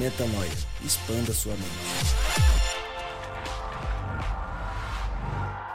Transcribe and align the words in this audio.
Metanoia. 0.00 0.50
Expanda 0.82 1.34
sua 1.34 1.52
mente. 1.52 1.68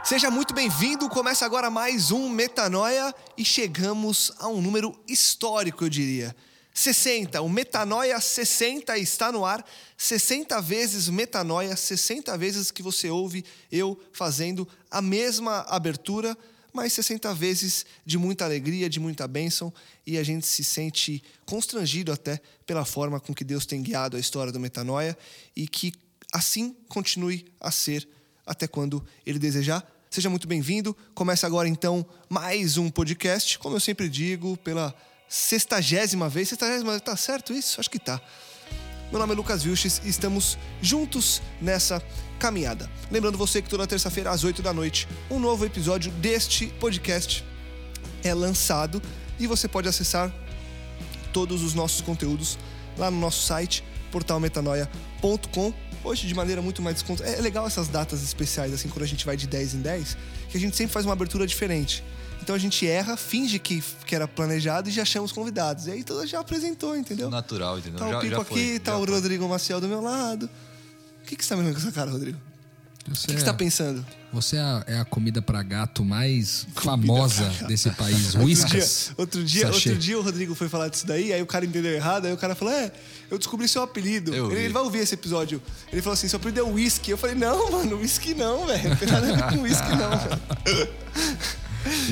Seja 0.02 0.32
muito 0.32 0.52
bem-vindo. 0.52 1.08
Começa 1.08 1.46
agora 1.46 1.70
mais 1.70 2.10
um 2.10 2.28
Metanoia 2.28 3.14
e 3.38 3.44
chegamos 3.44 4.32
a 4.40 4.48
um 4.48 4.60
número 4.60 4.98
histórico, 5.06 5.84
eu 5.84 5.88
diria. 5.88 6.34
60. 6.74 7.40
O 7.40 7.48
Metanoia 7.48 8.20
60 8.20 8.98
está 8.98 9.30
no 9.30 9.44
ar. 9.44 9.64
60 9.96 10.60
vezes 10.60 11.08
Metanoia, 11.08 11.76
60 11.76 12.36
vezes 12.36 12.72
que 12.72 12.82
você 12.82 13.08
ouve 13.08 13.44
eu 13.70 13.96
fazendo 14.12 14.66
a 14.90 15.00
mesma 15.00 15.60
abertura, 15.68 16.36
mas 16.76 16.92
60 16.92 17.32
vezes 17.32 17.86
de 18.04 18.18
muita 18.18 18.44
alegria, 18.44 18.86
de 18.86 19.00
muita 19.00 19.26
bênção, 19.26 19.72
e 20.06 20.18
a 20.18 20.22
gente 20.22 20.46
se 20.46 20.62
sente 20.62 21.22
constrangido 21.46 22.12
até 22.12 22.38
pela 22.66 22.84
forma 22.84 23.18
com 23.18 23.32
que 23.34 23.42
Deus 23.42 23.64
tem 23.64 23.82
guiado 23.82 24.14
a 24.14 24.20
história 24.20 24.52
do 24.52 24.60
Metanoia 24.60 25.16
e 25.56 25.66
que 25.66 25.94
assim 26.30 26.76
continue 26.86 27.46
a 27.58 27.70
ser 27.70 28.06
até 28.44 28.68
quando 28.68 29.02
Ele 29.24 29.38
desejar. 29.38 29.90
Seja 30.10 30.28
muito 30.28 30.46
bem-vindo. 30.46 30.94
Começa 31.14 31.46
agora 31.46 31.66
então 31.66 32.04
mais 32.28 32.76
um 32.76 32.90
podcast, 32.90 33.58
como 33.58 33.76
eu 33.76 33.80
sempre 33.80 34.06
digo, 34.06 34.54
pela 34.58 34.94
sextagésima 35.26 36.28
vez. 36.28 36.50
Sextagésima, 36.50 37.00
tá 37.00 37.16
certo 37.16 37.54
isso? 37.54 37.80
Acho 37.80 37.90
que 37.90 37.98
tá. 37.98 38.20
Meu 39.10 39.20
nome 39.20 39.32
é 39.32 39.36
Lucas 39.36 39.62
Vilches 39.62 40.00
e 40.04 40.08
estamos 40.08 40.58
juntos 40.82 41.40
nessa 41.62 42.02
caminhada. 42.40 42.90
Lembrando 43.08 43.38
você 43.38 43.62
que 43.62 43.68
toda 43.68 43.86
terça-feira 43.86 44.30
às 44.30 44.42
8 44.42 44.62
da 44.62 44.72
noite, 44.72 45.06
um 45.30 45.38
novo 45.38 45.64
episódio 45.64 46.10
deste 46.12 46.66
podcast 46.80 47.44
é 48.24 48.34
lançado 48.34 49.00
e 49.38 49.46
você 49.46 49.68
pode 49.68 49.88
acessar 49.88 50.34
todos 51.32 51.62
os 51.62 51.72
nossos 51.72 52.00
conteúdos 52.00 52.58
lá 52.98 53.08
no 53.08 53.20
nosso 53.20 53.42
site 53.46 53.84
portalmetanoia.com. 54.10 55.72
Hoje 56.02 56.26
de 56.26 56.34
maneira 56.34 56.60
muito 56.60 56.82
mais 56.82 56.96
desconto. 56.96 57.22
É 57.22 57.40
legal 57.40 57.64
essas 57.64 57.86
datas 57.86 58.24
especiais 58.24 58.72
assim 58.72 58.88
quando 58.88 59.04
a 59.04 59.08
gente 59.08 59.24
vai 59.24 59.36
de 59.36 59.46
10 59.46 59.74
em 59.74 59.80
10, 59.82 60.16
que 60.48 60.56
a 60.56 60.60
gente 60.60 60.76
sempre 60.76 60.92
faz 60.92 61.06
uma 61.06 61.12
abertura 61.12 61.46
diferente. 61.46 62.02
Então 62.46 62.54
a 62.54 62.58
gente 62.60 62.86
erra, 62.86 63.16
finge 63.16 63.58
que, 63.58 63.82
que 64.06 64.14
era 64.14 64.28
planejado 64.28 64.88
e 64.88 64.92
já 64.92 65.04
chama 65.04 65.24
os 65.24 65.32
convidados. 65.32 65.88
E 65.88 65.90
aí 65.90 66.04
todo 66.04 66.24
já 66.28 66.38
apresentou, 66.38 66.96
entendeu? 66.96 67.28
Natural, 67.28 67.76
entendeu? 67.76 67.98
Tá 67.98 68.06
o 68.06 68.12
Já- 68.12 68.20
Pico 68.20 68.34
já 68.36 68.40
aqui, 68.42 68.54
foi, 68.70 68.78
tá 68.78 68.92
já 68.92 68.98
o 68.98 69.04
foi. 69.04 69.14
Rodrigo 69.16 69.48
Maciel 69.48 69.80
do 69.80 69.88
meu 69.88 70.00
lado. 70.00 70.48
O 71.24 71.26
que, 71.26 71.34
que 71.34 71.42
você 71.44 71.48
tá 71.48 71.56
me 71.56 71.62
olhando 71.62 71.74
com 71.74 71.80
essa 71.80 71.90
cara, 71.90 72.08
Rodrigo? 72.08 72.38
O 73.08 73.14
Você, 73.16 73.26
que, 73.26 73.34
que 73.34 73.40
você 73.40 73.44
tá 73.46 73.52
pensando? 73.54 74.06
você 74.32 74.56
é 74.58 74.60
a, 74.60 74.84
é 74.86 74.98
a 75.00 75.04
comida 75.04 75.42
pra 75.42 75.60
gato 75.62 76.04
mais 76.04 76.68
famosa 76.76 77.48
desse 77.66 77.90
país. 77.98 78.36
Whiskas. 78.36 79.10
Outro 79.16 79.42
dia, 79.42 79.66
Sachê. 79.66 79.88
outro 79.90 79.96
dia 80.04 80.16
o 80.18 80.22
Rodrigo 80.22 80.54
foi 80.54 80.68
falar 80.68 80.86
disso 80.88 81.04
daí, 81.06 81.32
aí 81.32 81.42
o 81.42 81.46
cara 81.46 81.64
entendeu 81.64 81.92
errado, 81.92 82.26
aí 82.26 82.32
o 82.32 82.36
cara 82.36 82.54
falou: 82.54 82.72
É, 82.72 82.92
eu 83.28 83.38
descobri 83.38 83.68
seu 83.68 83.82
apelido. 83.82 84.32
Ele, 84.32 84.54
ele 84.66 84.72
vai 84.72 84.82
ouvir 84.84 84.98
esse 84.98 85.14
episódio. 85.14 85.60
Ele 85.92 86.00
falou 86.00 86.14
assim: 86.14 86.28
seu 86.28 86.36
apelido 86.36 86.60
é 86.60 86.62
whisky. 86.62 87.10
Eu 87.10 87.18
falei, 87.18 87.34
não, 87.34 87.72
mano, 87.72 87.96
whisky 87.98 88.34
não, 88.34 88.66
velho. 88.66 88.88
Não 88.90 88.96
tem 88.96 89.08
nada 89.08 89.32
a 89.32 89.36
ver 89.36 89.56
com 89.56 89.62
whisky, 89.62 89.88
não, 89.90 90.10
velho. 90.18 90.88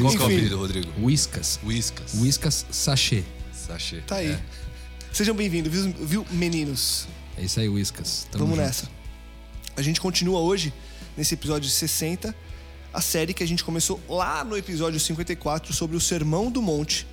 Qual 0.01 0.11
que 0.11 0.17
é 0.17 0.21
o 0.21 0.25
apelido, 0.25 0.57
Rodrigo? 0.57 0.89
Whiskas. 1.01 1.59
Whiskas. 1.65 2.15
Whiskas 2.15 2.67
sachê. 2.71 3.25
Sachê. 3.53 4.01
Tá 4.03 4.17
aí. 4.17 4.33
É. 4.33 4.41
Sejam 5.13 5.35
bem-vindos, 5.35 5.73
viu, 5.73 5.93
viu, 6.07 6.27
meninos? 6.31 7.09
É 7.37 7.43
isso 7.43 7.59
aí, 7.59 7.69
Whiskas. 7.69 8.29
Tamo 8.31 8.45
Vamos 8.45 8.57
junto. 8.57 8.67
nessa. 8.67 8.89
A 9.77 9.83
gente 9.83 10.01
continua 10.01 10.39
hoje, 10.41 10.73
nesse 11.17 11.35
episódio 11.35 11.69
60, 11.69 12.35
a 12.93 13.01
série 13.01 13.35
que 13.35 13.43
a 13.43 13.47
gente 13.47 13.65
começou 13.65 14.01
lá 14.09 14.45
no 14.45 14.57
episódio 14.57 15.01
54 15.01 15.73
sobre 15.73 15.97
o 15.97 16.01
Sermão 16.01 16.51
do 16.51 16.63
Monte. 16.63 17.07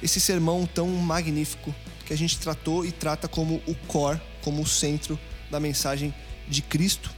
Esse 0.00 0.20
sermão 0.20 0.66
tão 0.66 0.88
magnífico 0.88 1.74
que 2.06 2.12
a 2.12 2.16
gente 2.16 2.38
tratou 2.38 2.84
e 2.84 2.92
trata 2.92 3.26
como 3.26 3.60
o 3.66 3.74
core, 3.86 4.20
como 4.42 4.62
o 4.62 4.66
centro 4.66 5.18
da 5.50 5.58
mensagem 5.58 6.14
de 6.48 6.62
Cristo. 6.62 7.10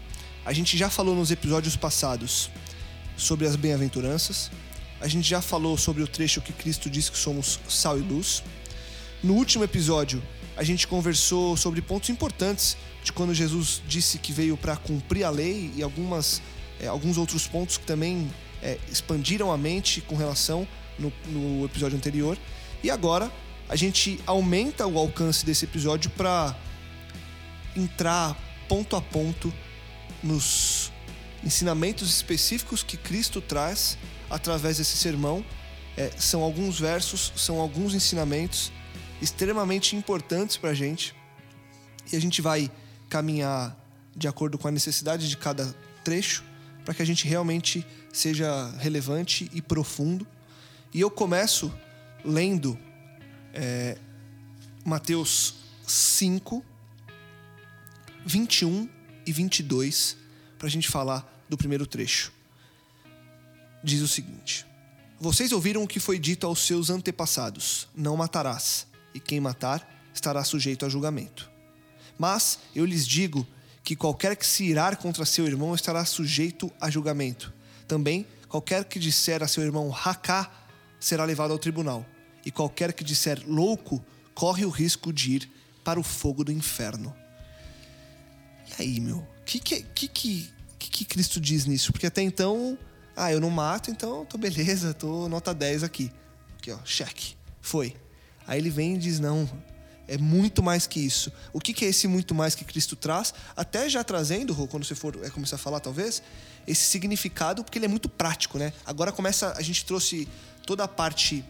A 0.45 0.53
gente 0.53 0.79
já 0.79 0.89
falou 0.89 1.15
nos 1.15 1.31
episódios 1.31 1.77
passados 1.77 2.51
sobre 3.17 3.47
as 3.47 3.57
bem-aventuranças. 3.57 4.51
A 5.01 5.09
gente 5.09 5.29
já 5.29 5.41
falou 5.41 5.77
sobre 5.77 6.03
o 6.03 6.07
trecho 6.07 6.41
que 6.41 6.53
Cristo 6.53 6.89
diz 6.89 7.09
que 7.09 7.19
somos 7.19 7.61
sal 7.69 7.99
e 7.99 8.03
luz. 8.03 8.43
No 9.23 9.35
último 9.35 9.65
episódio, 9.65 10.23
a 10.57 10.63
gente 10.63 10.87
conversou 10.87 11.57
sobre 11.57 11.83
pontos 11.83 12.09
importantes 12.11 12.77
de 13.03 13.13
quando 13.13 13.35
Jesus 13.35 13.83
disse 13.87 14.19
que 14.19 14.33
veio 14.33 14.57
para 14.57 14.77
cumprir 14.77 15.25
a 15.25 15.31
lei 15.31 15.73
e 15.77 15.83
algumas, 15.83 16.43
é, 16.81 16.87
alguns 16.87 17.19
outros 17.19 17.47
pontos 17.47 17.77
que 17.77 17.85
também 17.85 18.31
é, 18.63 18.79
expandiram 18.91 19.53
a 19.53 19.59
mente 19.59 20.01
com 20.01 20.17
relação 20.17 20.67
no, 20.99 21.13
no 21.27 21.65
episódio 21.65 21.97
anterior. 21.97 22.39
E 22.83 22.91
agora 22.91 23.31
a 23.69 23.77
gente 23.77 24.19
aumenta 24.27 24.87
o 24.87 24.99
alcance 24.99 25.45
desse 25.45 25.65
episódio 25.65 26.11
para 26.11 26.57
entrar 27.77 28.37
ponto 28.69 28.97
a 28.97 29.01
ponto 29.01 29.53
nos 30.23 30.91
ensinamentos 31.47 32.11
específicos 32.11 32.83
que 32.83 32.97
Cristo 32.97 33.41
traz 33.41 33.97
através 34.29 34.79
desse 34.79 34.97
sermão. 34.97 35.47
É, 35.97 36.11
são 36.19 36.43
alguns 36.43 36.81
versos, 36.81 37.33
são 37.37 37.61
alguns 37.61 37.95
ensinamentos 37.95 38.73
extremamente 39.23 39.95
importantes 39.95 40.57
para 40.57 40.71
a 40.71 40.75
gente. 40.75 41.15
E 42.13 42.17
a 42.17 42.21
gente 42.21 42.43
vai 42.43 42.71
caminhar 43.09 43.79
de 44.15 44.27
acordo 44.27 44.59
com 44.59 44.67
a 44.67 44.73
necessidade 44.73 45.29
de 45.29 45.37
cada 45.37 45.73
trecho 46.03 46.43
para 46.85 46.93
que 46.93 47.03
a 47.03 47.07
gente 47.07 47.27
realmente 47.27 47.87
seja 48.13 48.69
relevante 48.79 49.49
e 49.53 49.63
profundo. 49.63 50.27
E 50.93 51.01
eu 51.01 51.11
começo 51.11 51.73
lendo 52.25 52.77
é, 53.55 53.97
Mateus 54.85 55.55
5, 55.87 56.65
21 58.25 58.89
e 59.25 59.33
22 59.33 60.17
para 60.59 60.67
a 60.67 60.71
gente 60.71 60.89
falar 60.89 61.36
do 61.49 61.57
primeiro 61.57 61.87
trecho. 61.87 62.33
Diz 63.83 64.01
o 64.01 64.09
seguinte: 64.09 64.67
Vocês 65.21 65.53
ouviram 65.53 65.83
o 65.83 65.89
que 65.89 66.01
foi 66.01 66.19
dito 66.19 66.47
aos 66.47 66.61
seus 66.67 66.91
antepassados: 66.91 67.89
Não 67.95 68.17
matarás, 68.17 68.87
e 69.15 69.21
quem 69.21 69.41
matar 69.41 69.87
estará 70.13 70.43
sujeito 70.45 70.85
a 70.85 70.89
julgamento. 70.89 71.51
Mas 72.19 72.59
eu 72.75 72.85
lhes 72.85 73.07
digo 73.07 73.47
que 73.85 73.95
qualquer 73.95 74.35
que 74.37 74.47
se 74.47 74.65
irar 74.65 74.97
contra 74.97 75.25
seu 75.25 75.47
irmão 75.47 75.75
estará 75.75 76.05
sujeito 76.05 76.73
a 76.81 76.91
julgamento. 76.91 77.53
Também, 77.87 78.27
qualquer 78.49 78.85
que 78.85 78.99
disser 78.99 79.43
a 79.43 79.49
seu 79.49 79.63
irmão 79.63 79.89
racá 79.91 80.51
será 80.99 81.25
levado 81.25 81.53
ao 81.53 81.59
tribunal. 81.59 82.05
E 82.45 82.51
qualquer 82.51 82.93
que 82.93 83.05
disser 83.05 83.43
louco 83.47 84.05
corre 84.35 84.65
o 84.65 84.71
risco 84.71 85.13
de 85.13 85.33
ir 85.33 85.51
para 85.85 86.01
o 86.01 86.03
fogo 86.03 86.43
do 86.43 86.51
inferno. 86.51 87.15
E 88.67 88.83
aí, 88.83 89.01
meu? 89.01 89.19
O 89.19 89.45
que, 89.45 89.61
que, 89.61 90.09
que, 90.09 90.51
que 90.91 90.91
que 90.91 91.05
Cristo 91.05 91.41
diz 91.41 91.67
nisso? 91.67 91.93
Porque 91.93 92.07
até 92.07 92.23
então, 92.23 92.79
ah, 93.15 93.33
eu 93.33 93.41
não 93.41 93.51
mato, 93.51 93.91
então 93.91 94.25
tô 94.25 94.39
beleza, 94.39 94.95
tô 94.95 95.29
nota 95.29 95.55
10 95.55 95.83
aqui. 95.83 96.11
Aqui, 96.59 96.71
ó, 96.71 96.79
cheque. 96.85 97.37
Foi. 97.61 97.95
Aí 98.47 98.59
ele 98.59 98.71
vem 98.71 98.95
e 98.95 98.99
diz: 98.99 99.19
não, 99.19 99.49
é 100.09 100.17
muito 100.17 100.63
mais 100.63 100.87
que 100.87 101.01
isso. 101.01 101.33
O 101.53 101.61
que, 101.61 101.73
que 101.73 101.85
é 101.85 101.89
esse 101.89 102.07
muito 102.07 102.35
mais 102.35 102.55
que 102.55 102.65
Cristo 102.65 102.95
traz? 102.97 103.35
Até 103.57 103.89
já 103.89 104.05
trazendo, 104.05 104.55
quando 104.69 104.85
você 104.85 104.95
for 104.95 105.19
é, 105.23 105.31
começar 105.31 105.57
a 105.57 105.59
falar, 105.59 105.81
talvez, 105.81 106.23
esse 106.67 106.83
significado, 106.83 107.65
porque 107.65 107.79
ele 107.79 107.87
é 107.87 107.89
muito 107.89 108.09
prático, 108.09 108.59
né? 108.59 108.73
Agora 108.85 109.13
começa, 109.13 109.53
a 109.57 109.63
gente 109.63 109.85
trouxe 109.85 110.29
toda 110.65 110.85
a 110.85 110.89
parte 110.89 111.45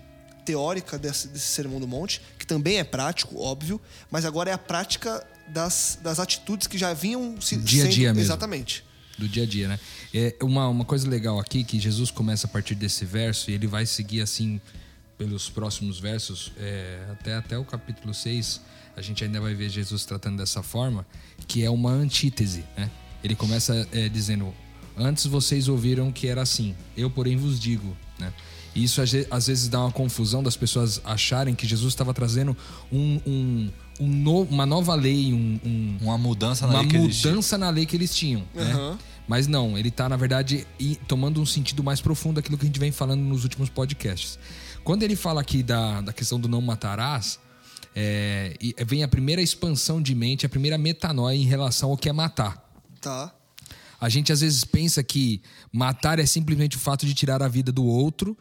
teórica 0.44 0.98
desse, 0.98 1.28
desse 1.28 1.46
Sermão 1.46 1.80
do 1.80 1.88
Monte, 1.88 2.22
que 2.38 2.46
também 2.46 2.78
é 2.78 2.84
prático, 2.84 3.38
óbvio, 3.38 3.80
mas 4.10 4.24
agora 4.24 4.50
é 4.50 4.52
a 4.52 4.58
prática 4.58 5.26
das, 5.48 5.98
das 6.00 6.20
atitudes 6.20 6.66
que 6.66 6.78
já 6.78 6.94
vinham 6.94 7.40
se, 7.40 7.56
Dia 7.56 7.82
a 7.82 7.86
sendo... 7.86 7.94
dia 7.94 8.14
mesmo. 8.14 8.26
Exatamente. 8.26 8.84
Do 9.18 9.28
dia 9.28 9.42
a 9.44 9.46
dia, 9.46 9.68
né? 9.68 9.80
É 10.12 10.36
uma, 10.42 10.68
uma 10.68 10.84
coisa 10.84 11.08
legal 11.08 11.38
aqui 11.38 11.64
que 11.64 11.80
Jesus 11.80 12.10
começa 12.10 12.46
a 12.46 12.50
partir 12.50 12.74
desse 12.74 13.04
verso 13.04 13.50
e 13.50 13.54
ele 13.54 13.66
vai 13.66 13.86
seguir 13.86 14.20
assim 14.20 14.60
pelos 15.16 15.48
próximos 15.48 15.98
versos, 15.98 16.52
é, 16.58 17.06
até, 17.12 17.34
até 17.34 17.58
o 17.58 17.64
capítulo 17.64 18.12
6, 18.12 18.60
a 18.96 19.00
gente 19.00 19.24
ainda 19.24 19.40
vai 19.40 19.54
ver 19.54 19.70
Jesus 19.70 20.04
tratando 20.04 20.36
dessa 20.36 20.62
forma, 20.62 21.06
que 21.46 21.64
é 21.64 21.70
uma 21.70 21.90
antítese, 21.90 22.64
né? 22.76 22.90
Ele 23.24 23.34
começa 23.34 23.88
é, 23.92 24.08
dizendo: 24.08 24.54
Antes 24.96 25.26
vocês 25.26 25.68
ouviram 25.68 26.12
que 26.12 26.28
era 26.28 26.42
assim, 26.42 26.74
eu, 26.96 27.10
porém, 27.10 27.36
vos 27.36 27.58
digo, 27.58 27.96
né? 28.18 28.32
E 28.74 28.84
isso 28.84 29.00
às 29.00 29.10
ve- 29.10 29.26
às 29.30 29.46
vezes 29.46 29.68
dá 29.68 29.80
uma 29.80 29.90
confusão 29.90 30.42
das 30.42 30.54
pessoas 30.56 31.00
acharem 31.04 31.54
que 31.54 31.66
Jesus 31.66 31.94
estava 31.94 32.12
trazendo 32.12 32.54
um, 32.92 33.20
um, 33.26 33.72
um 34.00 34.06
no- 34.08 34.42
uma 34.42 34.66
nova 34.66 34.94
lei, 34.94 35.32
um- 35.32 35.60
um, 35.64 35.98
Uma 36.02 36.18
mudança 36.18 36.66
na 36.66 36.72
uma 36.74 36.80
lei 36.80 36.88
que 36.90 36.96
eles 36.96 37.16
tinham. 37.20 37.30
mudança 37.34 37.58
na 37.58 37.70
lei 37.70 37.86
que 37.86 37.96
eles 37.96 38.14
tinham, 38.14 38.42
né? 38.54 38.98
Mas 39.28 39.46
não, 39.48 39.76
ele 39.76 39.90
tá, 39.90 40.08
na 40.08 40.16
verdade, 40.16 40.66
tomando 41.08 41.40
um 41.40 41.46
sentido 41.46 41.82
mais 41.82 42.00
profundo 42.00 42.36
daquilo 42.36 42.56
que 42.56 42.64
a 42.64 42.66
gente 42.68 42.78
vem 42.78 42.92
falando 42.92 43.20
nos 43.20 43.42
últimos 43.42 43.68
podcasts. 43.68 44.38
Quando 44.84 45.02
ele 45.02 45.16
fala 45.16 45.40
aqui 45.40 45.62
da, 45.64 46.00
da 46.00 46.12
questão 46.12 46.38
do 46.38 46.48
não 46.48 46.60
matarás, 46.60 47.40
é, 47.94 48.54
e 48.60 48.74
vem 48.84 49.02
a 49.02 49.08
primeira 49.08 49.42
expansão 49.42 50.00
de 50.00 50.14
mente, 50.14 50.46
a 50.46 50.48
primeira 50.48 50.78
metanoia 50.78 51.34
em 51.34 51.44
relação 51.44 51.90
ao 51.90 51.96
que 51.96 52.08
é 52.08 52.12
matar. 52.12 52.62
Tá. 53.00 53.32
A 54.00 54.08
gente 54.08 54.30
às 54.32 54.42
vezes 54.42 54.62
pensa 54.64 55.02
que 55.02 55.40
matar 55.72 56.18
é 56.18 56.26
simplesmente 56.26 56.76
o 56.76 56.78
fato 56.80 57.04
de 57.06 57.14
tirar 57.14 57.42
a 57.42 57.48
vida 57.48 57.72
do 57.72 57.84
outro, 57.84 58.36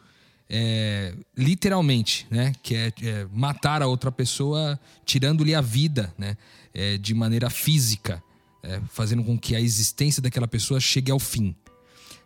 é, 0.48 1.14
literalmente, 1.36 2.26
né? 2.30 2.52
Que 2.62 2.74
é, 2.74 2.92
é 3.02 3.26
matar 3.32 3.82
a 3.82 3.86
outra 3.86 4.12
pessoa 4.12 4.78
tirando-lhe 5.04 5.54
a 5.54 5.60
vida, 5.60 6.14
né? 6.16 6.36
É, 6.72 6.98
de 6.98 7.14
maneira 7.14 7.50
física, 7.50 8.22
é, 8.62 8.80
fazendo 8.90 9.24
com 9.24 9.38
que 9.38 9.56
a 9.56 9.60
existência 9.60 10.22
daquela 10.22 10.46
pessoa 10.46 10.78
chegue 10.78 11.10
ao 11.10 11.18
fim. 11.18 11.54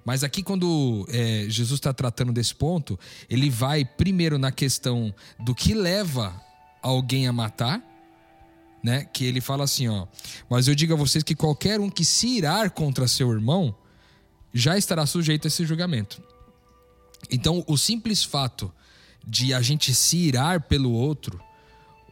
Mas 0.05 0.25
aqui, 0.25 0.43
quando 0.43 1.07
é, 1.11 1.45
Jesus 1.49 1.79
está 1.79 1.93
tratando 1.93 2.33
desse 2.33 2.55
ponto, 2.55 2.99
ele 3.29 3.51
vai 3.51 3.85
primeiro 3.85 4.39
na 4.39 4.51
questão 4.51 5.15
do 5.39 5.55
que 5.55 5.75
leva 5.75 6.35
alguém 6.83 7.27
a 7.27 7.33
matar, 7.33 7.83
né? 8.83 9.05
Que 9.05 9.25
ele 9.25 9.41
fala 9.41 9.65
assim, 9.65 9.89
ó. 9.89 10.07
Mas 10.49 10.69
eu 10.69 10.75
digo 10.75 10.95
a 10.95 10.97
vocês 10.97 11.23
que 11.23 11.35
qualquer 11.35 11.81
um 11.81 11.91
que 11.91 12.05
se 12.05 12.29
irar 12.29 12.71
contra 12.71 13.07
seu 13.07 13.31
irmão 13.31 13.75
já 14.53 14.77
estará 14.77 15.07
sujeito 15.07 15.47
a 15.47 15.49
esse 15.49 15.65
julgamento. 15.65 16.23
Então, 17.29 17.65
o 17.67 17.77
simples 17.77 18.23
fato 18.23 18.73
de 19.27 19.53
a 19.53 19.61
gente 19.61 19.95
se 19.95 20.17
irar 20.17 20.63
pelo 20.63 20.93
outro, 20.93 21.41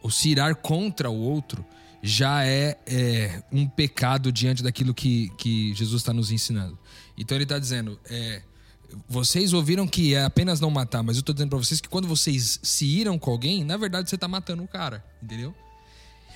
ou 0.01 0.11
se 0.11 0.29
irar 0.29 0.55
contra 0.55 1.09
o 1.09 1.19
outro, 1.19 1.65
já 2.01 2.45
é, 2.45 2.77
é, 2.85 3.43
um 3.51 3.67
pecado 3.67 4.31
diante 4.31 4.63
daquilo 4.63 4.93
que, 4.93 5.29
que 5.37 5.73
Jesus 5.73 6.01
está 6.01 6.13
nos 6.13 6.31
ensinando. 6.31 6.77
Então 7.17 7.35
ele 7.35 7.43
está 7.43 7.59
dizendo, 7.59 7.99
é, 8.09 8.41
vocês 9.07 9.53
ouviram 9.53 9.85
que 9.87 10.15
é 10.15 10.23
apenas 10.23 10.59
não 10.59 10.71
matar, 10.71 11.03
mas 11.03 11.17
eu 11.17 11.19
estou 11.19 11.33
dizendo 11.33 11.49
para 11.49 11.59
vocês 11.59 11.81
que 11.81 11.89
quando 11.89 12.07
vocês 12.07 12.59
se 12.63 12.85
iram 12.85 13.19
com 13.19 13.31
alguém, 13.31 13.63
na 13.63 13.75
verdade 13.75 14.09
você 14.09 14.15
está 14.15 14.27
matando 14.27 14.63
o 14.63 14.67
cara, 14.67 15.03
entendeu? 15.21 15.53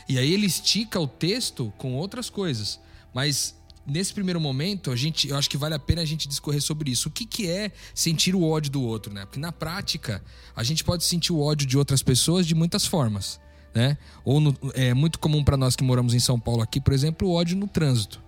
E 0.08 0.18
aí 0.18 0.34
ele 0.34 0.46
estica 0.46 1.00
o 1.00 1.08
texto 1.08 1.72
com 1.78 1.94
outras 1.94 2.30
coisas. 2.30 2.80
Mas 3.14 3.56
nesse 3.86 4.14
primeiro 4.14 4.40
momento, 4.40 4.92
a 4.92 4.96
gente, 4.96 5.28
eu 5.30 5.36
acho 5.38 5.50
que 5.50 5.58
vale 5.58 5.76
a 5.76 5.80
pena 5.80 6.02
a 6.02 6.06
gente 6.06 6.28
discorrer 6.28 6.62
sobre 6.62 6.92
isso. 6.92 7.10
O 7.10 7.12
que, 7.12 7.26
que 7.26 7.50
é 7.50 7.72
sentir 7.94 8.36
o 8.36 8.44
ódio 8.44 8.72
do 8.72 8.82
outro, 8.82 9.14
né? 9.14 9.26
Porque 9.26 9.40
na 9.40 9.52
prática, 9.52 10.24
a 10.56 10.64
gente 10.64 10.84
pode 10.84 11.04
sentir 11.04 11.34
o 11.34 11.40
ódio 11.42 11.68
de 11.68 11.78
outras 11.78 12.02
pessoas 12.02 12.46
de 12.48 12.56
muitas 12.56 12.86
formas, 12.86 13.40
né? 13.76 13.98
Ou 14.24 14.40
no- 14.40 14.56
é 14.74 14.94
muito 14.94 15.20
comum 15.20 15.44
para 15.44 15.58
nós 15.58 15.76
que 15.76 15.84
moramos 15.84 16.14
em 16.14 16.20
São 16.20 16.40
Paulo 16.40 16.62
aqui, 16.62 16.80
por 16.80 16.94
exemplo, 16.94 17.28
o 17.28 17.34
ódio 17.34 17.58
no 17.58 17.68
trânsito. 17.68 18.22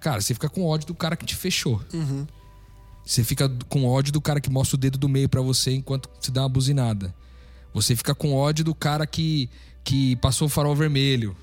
Cara, 0.00 0.20
você 0.20 0.34
fica 0.34 0.48
com 0.48 0.64
ódio 0.66 0.86
do 0.88 0.94
cara 0.94 1.16
que 1.16 1.24
te 1.24 1.36
fechou. 1.36 1.80
Você 3.04 3.24
fica 3.24 3.48
com 3.68 3.84
ódio 3.84 4.12
do 4.12 4.20
cara 4.20 4.40
que 4.40 4.50
mostra 4.50 4.76
o 4.76 4.78
dedo 4.78 4.96
do 4.98 5.08
meio 5.08 5.28
pra 5.28 5.40
você 5.40 5.72
enquanto 5.74 6.08
você 6.20 6.30
dá 6.30 6.42
uma 6.42 6.48
buzinada. 6.48 7.14
Você 7.74 7.96
fica 7.96 8.14
com 8.14 8.34
ódio 8.34 8.64
do 8.64 8.74
cara 8.74 9.06
que, 9.06 9.48
que 9.82 10.14
passou 10.16 10.46
o 10.46 10.48
farol 10.48 10.74
vermelho. 10.76 11.36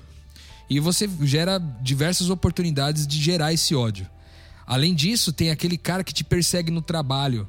E 0.70 0.78
você 0.78 1.10
gera 1.22 1.58
diversas 1.82 2.30
oportunidades 2.30 3.04
de 3.06 3.20
gerar 3.20 3.52
esse 3.52 3.74
ódio. 3.74 4.06
Além 4.64 4.94
disso, 4.94 5.32
tem 5.32 5.50
aquele 5.50 5.76
cara 5.76 6.04
que 6.04 6.14
te 6.14 6.22
persegue 6.22 6.70
no 6.70 6.80
trabalho. 6.80 7.48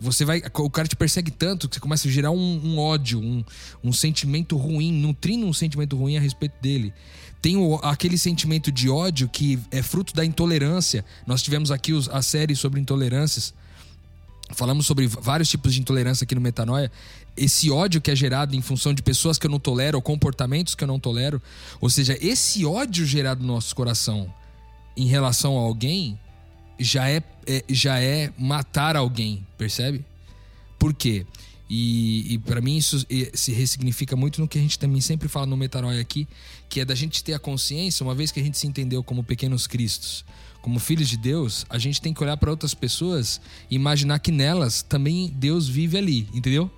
Você 0.00 0.24
vai, 0.24 0.40
o 0.54 0.70
cara 0.70 0.88
te 0.88 0.96
persegue 0.96 1.30
tanto 1.30 1.68
que 1.68 1.74
você 1.74 1.80
começa 1.80 2.08
a 2.08 2.10
gerar 2.10 2.30
um, 2.30 2.60
um 2.64 2.78
ódio, 2.78 3.20
um, 3.20 3.44
um 3.84 3.92
sentimento 3.92 4.56
ruim, 4.56 4.92
nutrindo 4.92 5.44
um 5.44 5.52
sentimento 5.52 5.94
ruim 5.96 6.16
a 6.16 6.20
respeito 6.20 6.54
dele. 6.62 6.94
Tem 7.42 7.56
o- 7.56 7.74
aquele 7.82 8.16
sentimento 8.16 8.72
de 8.72 8.88
ódio 8.88 9.28
que 9.28 9.58
é 9.70 9.82
fruto 9.82 10.14
da 10.14 10.24
intolerância. 10.24 11.04
Nós 11.26 11.42
tivemos 11.42 11.70
aqui 11.70 11.92
os- 11.92 12.08
a 12.08 12.22
série 12.22 12.56
sobre 12.56 12.80
intolerâncias. 12.80 13.52
Falamos 14.52 14.86
sobre 14.86 15.06
vários 15.06 15.48
tipos 15.50 15.74
de 15.74 15.80
intolerância 15.80 16.24
aqui 16.24 16.34
no 16.34 16.40
Metanoia. 16.40 16.90
Esse 17.38 17.70
ódio 17.70 18.00
que 18.00 18.10
é 18.10 18.16
gerado 18.16 18.54
em 18.56 18.60
função 18.60 18.92
de 18.92 19.02
pessoas 19.02 19.38
que 19.38 19.46
eu 19.46 19.50
não 19.50 19.60
tolero, 19.60 19.96
ou 19.98 20.02
comportamentos 20.02 20.74
que 20.74 20.82
eu 20.84 20.88
não 20.88 20.98
tolero. 20.98 21.40
Ou 21.80 21.88
seja, 21.88 22.18
esse 22.20 22.64
ódio 22.64 23.06
gerado 23.06 23.40
no 23.40 23.54
nosso 23.54 23.74
coração 23.74 24.32
em 24.96 25.06
relação 25.06 25.56
a 25.56 25.60
alguém 25.60 26.18
já 26.78 27.08
é, 27.08 27.22
é- 27.46 27.64
já 27.68 27.98
é 28.00 28.32
matar 28.38 28.96
alguém, 28.96 29.46
percebe? 29.56 30.04
Por 30.78 30.92
quê? 30.94 31.24
E, 31.70 32.34
e 32.34 32.38
para 32.38 32.60
mim 32.60 32.76
isso 32.76 33.04
se 33.34 33.52
ressignifica 33.52 34.16
muito 34.16 34.40
no 34.40 34.48
que 34.48 34.58
a 34.58 34.60
gente 34.60 34.78
também 34.78 35.00
sempre 35.00 35.28
fala 35.28 35.44
no 35.46 35.56
Metanoia 35.56 36.00
aqui, 36.00 36.26
que 36.68 36.80
é 36.80 36.84
da 36.84 36.94
gente 36.94 37.22
ter 37.22 37.34
a 37.34 37.38
consciência, 37.38 38.04
uma 38.04 38.14
vez 38.14 38.30
que 38.32 38.40
a 38.40 38.42
gente 38.42 38.56
se 38.56 38.66
entendeu 38.66 39.02
como 39.04 39.22
pequenos 39.22 39.66
cristos, 39.66 40.24
como 40.62 40.78
filhos 40.78 41.08
de 41.08 41.16
Deus, 41.16 41.66
a 41.68 41.78
gente 41.78 42.00
tem 42.00 42.14
que 42.14 42.22
olhar 42.22 42.36
para 42.36 42.50
outras 42.50 42.72
pessoas 42.74 43.40
e 43.70 43.74
imaginar 43.74 44.18
que 44.18 44.32
nelas 44.32 44.82
também 44.82 45.30
Deus 45.36 45.68
vive 45.68 45.98
ali, 45.98 46.28
entendeu? 46.32 46.70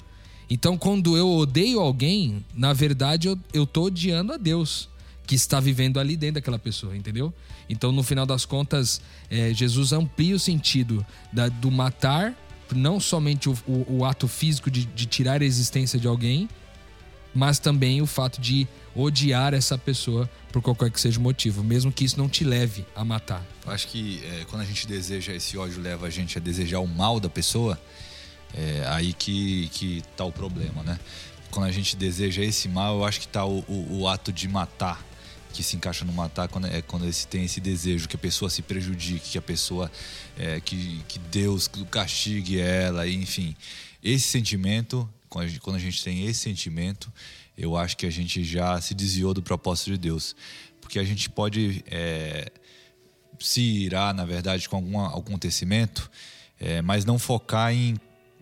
Então 0.50 0.76
quando 0.76 1.16
eu 1.16 1.30
odeio 1.30 1.80
alguém, 1.80 2.44
na 2.54 2.72
verdade 2.72 3.28
eu, 3.28 3.38
eu 3.52 3.64
tô 3.66 3.84
odiando 3.84 4.32
a 4.32 4.36
Deus 4.36 4.88
que 5.26 5.34
está 5.36 5.60
vivendo 5.60 6.00
ali 6.00 6.16
dentro 6.16 6.34
daquela 6.34 6.58
pessoa, 6.58 6.96
entendeu? 6.96 7.32
Então, 7.68 7.92
no 7.92 8.02
final 8.02 8.26
das 8.26 8.44
contas, 8.44 9.00
eh, 9.30 9.54
Jesus 9.54 9.92
amplia 9.92 10.34
o 10.34 10.40
sentido 10.40 11.06
da- 11.32 11.48
do 11.48 11.70
matar, 11.70 12.34
não 12.74 12.98
somente 12.98 13.48
o, 13.48 13.52
o- 13.64 13.98
o 13.98 14.04
ato 14.04 14.26
físico 14.26 14.68
de, 14.68 14.84
de 14.86 15.06
tirar 15.06 15.40
a 15.40 15.44
existência 15.44 16.00
de 16.00 16.08
alguém, 16.08 16.48
mas 17.32 17.60
também 17.60 18.02
o 18.02 18.06
fato 18.06 18.40
de 18.40 18.66
odiar 18.92 19.54
essa 19.54 19.78
pessoa 19.78 20.28
por 20.50 20.60
qualquer 20.60 20.90
que 20.90 21.00
seja 21.00 21.20
o 21.20 21.22
motivo, 21.22 21.62
mesmo 21.62 21.92
que 21.92 22.04
isso 22.04 22.18
não 22.18 22.28
te 22.28 22.42
leve 22.42 22.84
a 22.96 23.04
matar. 23.04 23.46
Eu 23.64 23.70
acho 23.70 23.86
que 23.86 24.20
é, 24.24 24.44
quando 24.50 24.62
a 24.62 24.64
gente 24.64 24.84
deseja, 24.84 25.32
esse 25.32 25.56
ódio 25.56 25.80
leva 25.80 26.08
a 26.08 26.10
gente 26.10 26.36
a 26.38 26.40
desejar 26.40 26.80
o 26.80 26.88
mal 26.88 27.20
da 27.20 27.28
pessoa, 27.28 27.80
é 28.54 28.84
aí 28.88 29.12
que, 29.12 29.68
que 29.68 30.02
tá 30.16 30.24
o 30.24 30.32
problema, 30.32 30.82
né? 30.82 30.98
Quando 31.50 31.66
a 31.66 31.72
gente 31.72 31.96
deseja 31.96 32.42
esse 32.44 32.68
mal, 32.68 32.98
eu 32.98 33.04
acho 33.04 33.20
que 33.20 33.28
tá 33.28 33.44
o, 33.44 33.58
o- 33.68 34.00
o 34.00 34.08
ato 34.08 34.32
de 34.32 34.46
matar, 34.48 35.04
que 35.52 35.62
se 35.64 35.74
encaixa 35.76 36.04
no 36.04 36.12
matar, 36.12 36.48
quando, 36.48 36.66
é 36.68 36.80
quando 36.80 37.12
se 37.12 37.26
tem 37.26 37.44
esse 37.44 37.60
desejo, 37.60 38.08
que 38.08 38.14
a 38.14 38.18
pessoa 38.18 38.48
se 38.48 38.62
prejudique, 38.62 39.30
que 39.30 39.38
a 39.38 39.42
pessoa, 39.42 39.90
é, 40.38 40.60
que, 40.60 41.02
que 41.08 41.18
Deus 41.18 41.68
castigue 41.90 42.60
ela, 42.60 43.08
enfim. 43.08 43.56
Esse 44.02 44.28
sentimento, 44.28 45.08
quando 45.28 45.44
a 45.46 45.48
gente- 45.48 45.60
quando 45.60 45.76
a 45.76 45.80
gente 45.80 46.02
tem 46.04 46.24
esse 46.26 46.40
sentimento, 46.40 47.12
eu 47.58 47.76
acho 47.76 47.96
que 47.96 48.06
a 48.06 48.10
gente 48.10 48.44
já 48.44 48.80
se 48.80 48.94
desviou 48.94 49.34
do 49.34 49.42
propósito 49.42 49.90
de 49.90 49.98
Deus. 49.98 50.36
Porque 50.80 50.98
a 50.98 51.04
gente 51.04 51.28
pode 51.28 51.84
é, 51.90 52.50
se 53.40 53.60
irar, 53.60 54.14
na 54.14 54.24
verdade, 54.24 54.68
com 54.68 54.76
algum 54.76 55.00
acontecimimento, 55.04 56.10
é, 56.60 56.80
mas 56.80 57.04
não 57.04 57.18
focar 57.18 57.72
em 57.72 57.96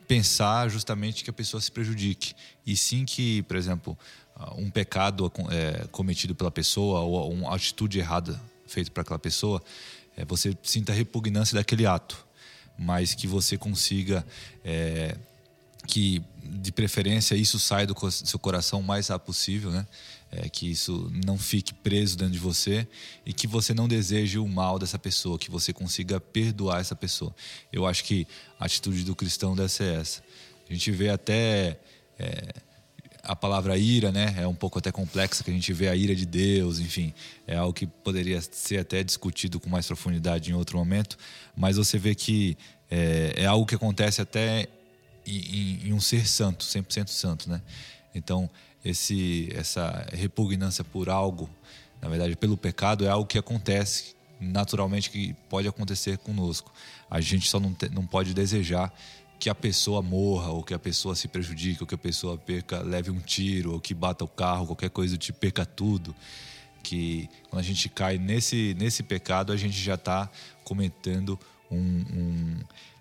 pensar 0.08 0.68
justamente 0.68 1.22
que 1.22 1.30
a 1.30 1.32
pessoa 1.32 1.60
se 1.60 1.70
prejudique. 1.70 2.34
E 2.66 2.76
sim 2.76 3.04
que, 3.04 3.42
por 3.42 3.56
exemplo, 3.56 3.96
ah, 4.34 4.54
um 4.56 4.70
pecado 4.70 5.30
é, 5.50 5.86
cometido 5.88 6.34
pela 6.34 6.50
pessoa 6.50 7.00
ou 7.00 7.30
uma 7.32 7.54
atitude 7.54 7.98
errada 7.98 8.40
feita 8.66 8.90
para 8.90 9.02
aquela 9.02 9.18
pessoa, 9.18 9.62
é, 10.16 10.24
você 10.24 10.56
sinta 10.62 10.92
repugnância 10.92 11.54
daquele 11.54 11.86
ato, 11.86 12.26
mas 12.76 13.14
que 13.14 13.26
você 13.26 13.56
consiga. 13.56 14.26
é, 14.64 15.16
que 15.86 16.22
de 16.44 16.70
preferência 16.72 17.34
isso 17.34 17.58
saia 17.58 17.86
do 17.86 17.94
seu 18.10 18.38
coração 18.38 18.80
o 18.80 18.82
mais 18.82 19.08
rápido 19.08 19.26
possível, 19.26 19.70
né? 19.70 19.86
É, 20.30 20.46
que 20.46 20.70
isso 20.70 21.10
não 21.24 21.38
fique 21.38 21.72
preso 21.72 22.18
dentro 22.18 22.34
de 22.34 22.38
você 22.38 22.86
e 23.24 23.32
que 23.32 23.46
você 23.46 23.72
não 23.72 23.88
deseje 23.88 24.38
o 24.38 24.46
mal 24.46 24.78
dessa 24.78 24.98
pessoa, 24.98 25.38
que 25.38 25.50
você 25.50 25.72
consiga 25.72 26.20
perdoar 26.20 26.80
essa 26.82 26.94
pessoa. 26.94 27.34
Eu 27.72 27.86
acho 27.86 28.04
que 28.04 28.26
a 28.60 28.66
atitude 28.66 29.04
do 29.04 29.16
cristão 29.16 29.56
deve 29.56 29.70
ser 29.70 29.98
essa. 29.98 30.22
A 30.68 30.72
gente 30.74 30.90
vê 30.90 31.08
até 31.08 31.78
é, 32.18 32.52
a 33.22 33.34
palavra 33.34 33.78
ira, 33.78 34.12
né? 34.12 34.34
É 34.36 34.46
um 34.46 34.54
pouco 34.54 34.78
até 34.78 34.92
complexa, 34.92 35.42
que 35.42 35.50
a 35.50 35.54
gente 35.54 35.72
vê 35.72 35.88
a 35.88 35.96
ira 35.96 36.14
de 36.14 36.26
Deus, 36.26 36.78
enfim, 36.78 37.14
é 37.46 37.56
algo 37.56 37.72
que 37.72 37.86
poderia 37.86 38.38
ser 38.42 38.80
até 38.80 39.02
discutido 39.02 39.58
com 39.58 39.70
mais 39.70 39.86
profundidade 39.86 40.50
em 40.50 40.54
outro 40.54 40.76
momento, 40.76 41.16
mas 41.56 41.76
você 41.78 41.96
vê 41.98 42.14
que 42.14 42.54
é, 42.90 43.32
é 43.34 43.46
algo 43.46 43.64
que 43.64 43.74
acontece 43.74 44.20
até 44.20 44.68
em, 45.26 45.38
em- 45.38 45.88
em 45.88 45.92
um 45.94 46.00
ser 46.00 46.28
santo, 46.28 46.64
100% 46.66 47.08
santo, 47.08 47.48
né? 47.48 47.62
Então, 48.14 48.48
esse, 48.84 49.48
essa 49.54 50.06
repugnância 50.12 50.84
por 50.84 51.08
algo 51.08 51.48
Na 52.00 52.08
verdade, 52.08 52.36
pelo 52.36 52.56
pecado 52.56 53.04
é 53.04 53.08
algo 53.08 53.26
que 53.26 53.38
acontece 53.38 54.16
naturalmente, 54.40 55.10
que 55.10 55.34
pode 55.48 55.66
acontecer 55.66 56.18
conosco. 56.18 56.72
A 57.10 57.20
gente 57.20 57.48
só 57.48 57.58
não, 57.58 57.72
te, 57.72 57.88
não 57.88 58.06
pode 58.06 58.34
desejar 58.34 58.92
que 59.38 59.48
a 59.48 59.54
pessoa 59.54 60.02
morra, 60.02 60.50
ou 60.50 60.62
que 60.62 60.74
a 60.74 60.78
pessoa 60.78 61.14
se 61.14 61.28
prejudique, 61.28 61.82
ou 61.82 61.86
que 61.86 61.94
a 61.94 61.98
pessoa 61.98 62.36
perca, 62.36 62.80
leve 62.80 63.10
um 63.10 63.20
tiro, 63.20 63.72
ou 63.72 63.80
que 63.80 63.94
bata 63.94 64.24
o 64.24 64.28
carro, 64.28 64.66
qualquer 64.66 64.90
coisa 64.90 65.16
tipo, 65.16 65.38
perca 65.38 65.64
tudo. 65.64 66.14
Que 66.82 67.28
quando 67.50 67.60
a 67.60 67.64
gente 67.64 67.88
cai 67.88 68.18
nesse, 68.18 68.74
nesse 68.78 69.02
pecado, 69.02 69.52
a 69.52 69.56
gente 69.56 69.78
já 69.78 69.94
está 69.94 70.28
cometendo 70.64 71.38
um. 71.70 71.78
um 71.78 72.56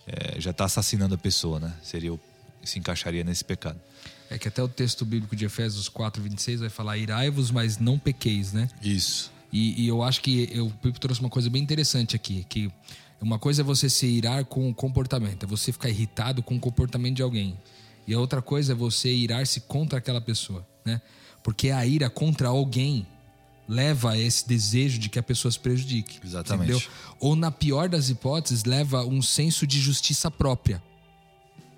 é, 0.06 0.40
já 0.40 0.52
está 0.52 0.66
assassinando 0.66 1.16
a 1.16 1.18
pessoa, 1.18 1.60
né? 1.60 1.74
Seria, 1.84 2.18
se 2.64 2.80
encaixaria 2.80 3.24
nesse 3.24 3.44
pecado. 3.44 3.80
É 4.30 4.38
que 4.38 4.48
até 4.48 4.62
o 4.62 4.68
texto 4.68 5.06
bíblico 5.06 5.36
de 5.36 5.46
Efésios 5.46 5.88
4, 5.88 6.22
26 6.22 6.60
vai 6.62 6.70
falar: 6.70 6.98
irai-vos, 6.98 7.52
mas 7.52 7.78
não 7.78 7.98
pequeis, 7.98 8.54
né? 8.54 8.70
Isso. 8.82 9.32
E, 9.52 9.84
e 9.84 9.88
eu 9.88 10.04
acho 10.04 10.22
que 10.22 10.50
eu, 10.52 10.68
o 10.68 10.72
Pipo 10.72 11.00
trouxe 11.00 11.22
uma 11.22 11.30
coisa 11.30 11.50
bem 11.50 11.62
interessante 11.62 12.16
aqui: 12.16 12.46
que 12.50 12.72
uma 13.22 13.40
coisa 13.40 13.62
é 13.62 13.64
você 13.64 13.90
se 13.90 14.06
irar 14.06 14.46
com 14.46 14.70
o 14.70 14.74
comportamento, 14.74 15.44
é 15.44 15.48
você 15.48 15.72
ficar 15.72 15.90
irritado 15.90 16.44
com 16.44 16.56
o 16.56 16.60
comportamento 16.60 17.16
de 17.16 17.22
alguém. 17.22 17.58
E 18.06 18.14
a 18.14 18.20
outra 18.20 18.42
coisa 18.42 18.74
é 18.74 18.76
você 18.76 19.14
irar-se 19.14 19.62
contra 19.62 20.00
aquela 20.00 20.22
pessoa, 20.22 20.66
né? 20.86 21.02
Porque 21.44 21.72
a 21.72 21.86
ira 21.86 22.10
contra 22.10 22.50
alguém 22.50 23.06
leva 23.68 24.12
a 24.12 24.18
esse 24.18 24.48
desejo 24.48 24.98
de 24.98 25.10
que 25.10 25.20
a 25.20 25.24
pessoa 25.24 25.52
se 25.52 25.60
prejudique. 25.60 26.20
Exatamente. 26.24 26.72
Entendeu? 26.72 26.90
Ou, 27.20 27.36
na 27.36 27.52
pior 27.52 27.90
das 27.90 28.10
hipóteses, 28.10 28.64
leva 28.64 29.06
um 29.06 29.22
senso 29.22 29.68
de 29.68 29.80
justiça 29.80 30.32
própria. 30.32 30.82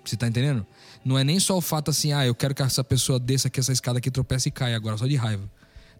Você 0.04 0.16
tá 0.16 0.28
entendendo? 0.28 0.64
Não 1.04 1.18
é 1.18 1.24
nem 1.24 1.40
só 1.40 1.56
o 1.56 1.60
fato 1.60 1.90
assim, 1.90 2.12
ah, 2.12 2.26
eu 2.26 2.34
quero 2.34 2.54
que 2.54 2.62
essa 2.62 2.84
pessoa 2.84 3.18
desça 3.18 3.48
aqui 3.48 3.58
essa 3.58 3.72
escada 3.72 3.98
aqui, 3.98 4.10
tropece 4.10 4.48
e 4.48 4.52
caia 4.52 4.76
agora, 4.76 4.96
só 4.96 5.06
de 5.06 5.16
raiva. 5.16 5.50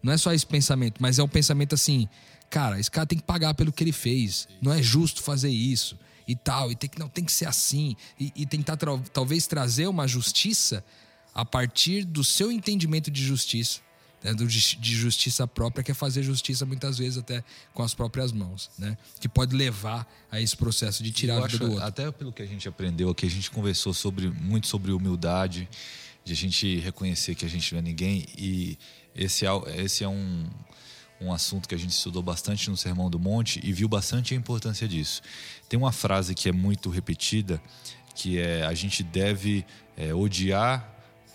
Não 0.02 0.12
é 0.12 0.16
só 0.16 0.32
esse 0.32 0.46
pensamento, 0.46 1.00
mas 1.00 1.18
é 1.18 1.22
um 1.22 1.28
pensamento 1.28 1.74
assim, 1.74 2.08
cara, 2.48 2.78
esse 2.78 2.90
cara 2.90 3.06
tem 3.06 3.18
que 3.18 3.24
pagar 3.24 3.54
pelo 3.54 3.72
que 3.72 3.84
ele 3.84 3.92
fez. 3.92 4.48
Não 4.60 4.72
é 4.72 4.82
justo 4.82 5.22
fazer 5.22 5.50
isso 5.50 5.98
e 6.26 6.36
tal, 6.36 6.70
e 6.70 6.76
tem 6.76 6.88
que 6.88 6.98
não 6.98 7.08
tem 7.08 7.24
que 7.24 7.32
ser 7.32 7.46
assim 7.46 7.96
e, 8.18 8.32
e 8.36 8.46
tentar 8.46 8.78
talvez 9.12 9.46
trazer 9.46 9.86
uma 9.88 10.06
justiça 10.06 10.84
a 11.34 11.44
partir 11.44 12.04
do 12.04 12.22
seu 12.22 12.52
entendimento 12.52 13.10
de 13.10 13.24
justiça 13.24 13.80
né, 14.22 14.34
de 14.34 14.94
justiça 14.94 15.46
própria, 15.46 15.82
que 15.82 15.90
é 15.90 15.94
fazer 15.94 16.22
justiça 16.22 16.66
muitas 16.66 16.98
vezes 16.98 17.18
até 17.18 17.42
com 17.72 17.82
as 17.82 17.94
próprias 17.94 18.32
mãos, 18.32 18.70
né? 18.78 18.96
Que 19.18 19.28
pode 19.28 19.56
levar 19.56 20.06
a 20.30 20.40
esse 20.40 20.56
processo 20.56 21.02
de 21.02 21.10
tirar 21.10 21.34
Eu 21.34 21.44
a 21.44 21.46
vida 21.46 21.56
acho, 21.56 21.64
do 21.64 21.70
outro. 21.72 21.86
Até 21.86 22.10
pelo 22.12 22.32
que 22.32 22.42
a 22.42 22.46
gente 22.46 22.68
aprendeu 22.68 23.08
aqui, 23.08 23.26
a 23.26 23.30
gente 23.30 23.50
conversou 23.50 23.94
sobre, 23.94 24.28
muito 24.28 24.66
sobre 24.66 24.92
humildade, 24.92 25.68
de 26.22 26.32
a 26.32 26.36
gente 26.36 26.78
reconhecer 26.80 27.34
que 27.34 27.46
a 27.46 27.48
gente 27.48 27.72
não 27.72 27.78
é 27.78 27.82
ninguém 27.82 28.26
e 28.36 28.78
esse 29.16 29.46
é, 29.46 29.50
esse 29.78 30.04
é 30.04 30.08
um, 30.08 30.46
um 31.20 31.32
assunto 31.32 31.66
que 31.66 31.74
a 31.74 31.78
gente 31.78 31.90
estudou 31.90 32.22
bastante 32.22 32.68
no 32.68 32.76
Sermão 32.76 33.08
do 33.08 33.18
Monte 33.18 33.58
e 33.64 33.72
viu 33.72 33.88
bastante 33.88 34.34
a 34.34 34.36
importância 34.36 34.86
disso. 34.86 35.22
Tem 35.68 35.78
uma 35.78 35.92
frase 35.92 36.34
que 36.34 36.48
é 36.48 36.52
muito 36.52 36.90
repetida, 36.90 37.60
que 38.14 38.38
é 38.38 38.64
a 38.66 38.74
gente 38.74 39.02
deve 39.02 39.64
é, 39.96 40.14
odiar 40.14 40.86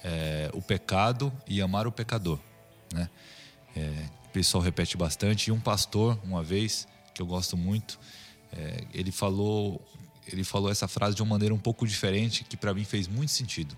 é, 0.04 0.52
o 0.54 0.62
pecado 0.62 1.34
e 1.48 1.62
amar 1.62 1.88
o 1.88 1.92
pecador 1.92 2.40
né? 2.94 3.10
É, 3.76 4.10
o 4.26 4.30
pessoal 4.30 4.64
repete 4.64 4.96
bastante. 4.96 5.48
E 5.48 5.52
um 5.52 5.60
pastor, 5.60 6.20
uma 6.24 6.44
vez, 6.44 6.88
que 7.14 7.22
eu 7.22 7.26
gosto 7.26 7.58
muito, 7.58 8.00
é, 8.52 8.84
ele 8.94 9.12
falou 9.12 9.82
ele 10.28 10.44
falou 10.44 10.72
essa 10.72 10.88
frase 10.88 11.16
de 11.16 11.22
uma 11.22 11.30
maneira 11.30 11.54
um 11.54 11.60
pouco 11.60 11.86
diferente 11.86 12.44
que 12.44 12.58
para 12.58 12.74
mim 12.74 12.84
fez 12.84 13.08
muito 13.08 13.32
sentido. 13.32 13.78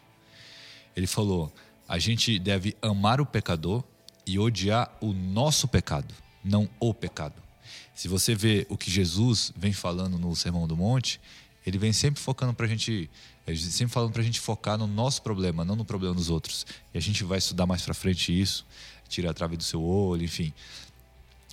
Ele 0.95 1.07
falou: 1.07 1.51
a 1.87 1.99
gente 1.99 2.39
deve 2.39 2.75
amar 2.81 3.19
o 3.19 3.25
pecador 3.25 3.83
e 4.25 4.39
odiar 4.39 4.91
o 5.01 5.13
nosso 5.13 5.67
pecado, 5.67 6.13
não 6.43 6.69
o 6.79 6.93
pecado. 6.93 7.41
Se 7.93 8.07
você 8.07 8.35
vê 8.35 8.65
o 8.69 8.77
que 8.77 8.89
Jesus 8.91 9.51
vem 9.55 9.73
falando 9.73 10.17
no 10.17 10.35
Sermão 10.35 10.67
do 10.67 10.77
Monte, 10.77 11.19
ele 11.65 11.77
vem 11.77 11.91
sempre 11.91 12.21
focando 12.21 12.53
para 12.53 12.65
a 12.65 12.69
gente, 12.69 13.09
sempre 13.55 13.93
falando 13.93 14.11
para 14.11 14.21
a 14.21 14.25
gente 14.25 14.39
focar 14.39 14.77
no 14.77 14.87
nosso 14.87 15.21
problema, 15.21 15.65
não 15.65 15.75
no 15.75 15.83
problema 15.83 16.13
dos 16.13 16.29
outros. 16.29 16.65
E 16.93 16.97
a 16.97 17.01
gente 17.01 17.23
vai 17.23 17.39
estudar 17.39 17.65
mais 17.65 17.81
para 17.81 17.93
frente 17.93 18.37
isso 18.39 18.65
tira 19.07 19.31
a 19.31 19.33
trave 19.33 19.57
do 19.57 19.63
seu 19.63 19.81
olho, 19.83 20.23
enfim. 20.23 20.53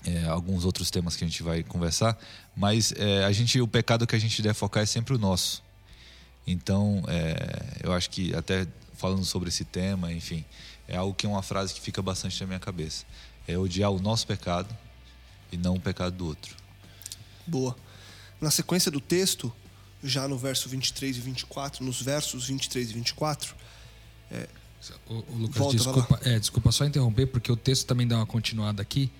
É, 0.06 0.24
alguns 0.26 0.64
outros 0.64 0.90
temas 0.90 1.16
que 1.16 1.24
a 1.24 1.26
gente 1.26 1.42
vai 1.42 1.62
conversar, 1.62 2.18
mas 2.54 2.92
é, 2.92 3.24
a 3.24 3.32
gente, 3.32 3.58
o 3.60 3.66
pecado 3.66 4.06
que 4.06 4.14
a 4.14 4.18
gente 4.18 4.42
deve 4.42 4.54
focar 4.54 4.82
é 4.82 4.86
sempre 4.86 5.14
o 5.14 5.18
nosso. 5.18 5.62
Então, 6.46 7.02
é, 7.08 7.80
eu 7.82 7.92
acho 7.92 8.10
que 8.10 8.34
até 8.34 8.66
falando 8.96 9.24
sobre 9.24 9.48
esse 9.48 9.64
tema, 9.64 10.12
enfim, 10.12 10.44
é 10.86 10.96
algo 10.96 11.14
que 11.14 11.26
é 11.26 11.28
uma 11.28 11.42
frase 11.42 11.72
que 11.72 11.80
fica 11.80 12.02
bastante 12.02 12.38
na 12.40 12.46
minha 12.46 12.60
cabeça. 12.60 13.04
É 13.48 13.56
odiar 13.56 13.90
o 13.90 13.98
nosso 13.98 14.26
pecado 14.26 14.68
e 15.50 15.56
não 15.56 15.76
o 15.76 15.80
pecado 15.80 16.16
do 16.16 16.26
outro. 16.26 16.54
Boa. 17.46 17.76
Na 18.40 18.50
sequência 18.50 18.90
do 18.90 19.00
texto, 19.00 19.52
já 20.02 20.28
no 20.28 20.36
verso 20.36 20.68
23 20.68 21.16
e 21.16 21.20
24, 21.20 21.84
nos 21.84 22.02
versos 22.02 22.46
23 22.48 22.90
e 22.90 22.94
24, 22.94 23.54
é, 24.30 24.48
o, 25.08 25.14
o 25.14 25.38
Lucas, 25.38 25.56
Volta, 25.56 25.76
desculpa, 25.76 26.20
é, 26.24 26.38
desculpa 26.38 26.72
só 26.72 26.84
interromper, 26.84 27.26
porque 27.26 27.50
o 27.50 27.56
texto 27.56 27.86
também 27.86 28.06
dá 28.06 28.16
uma 28.16 28.26
continuada 28.26 28.82
aqui 28.82 29.10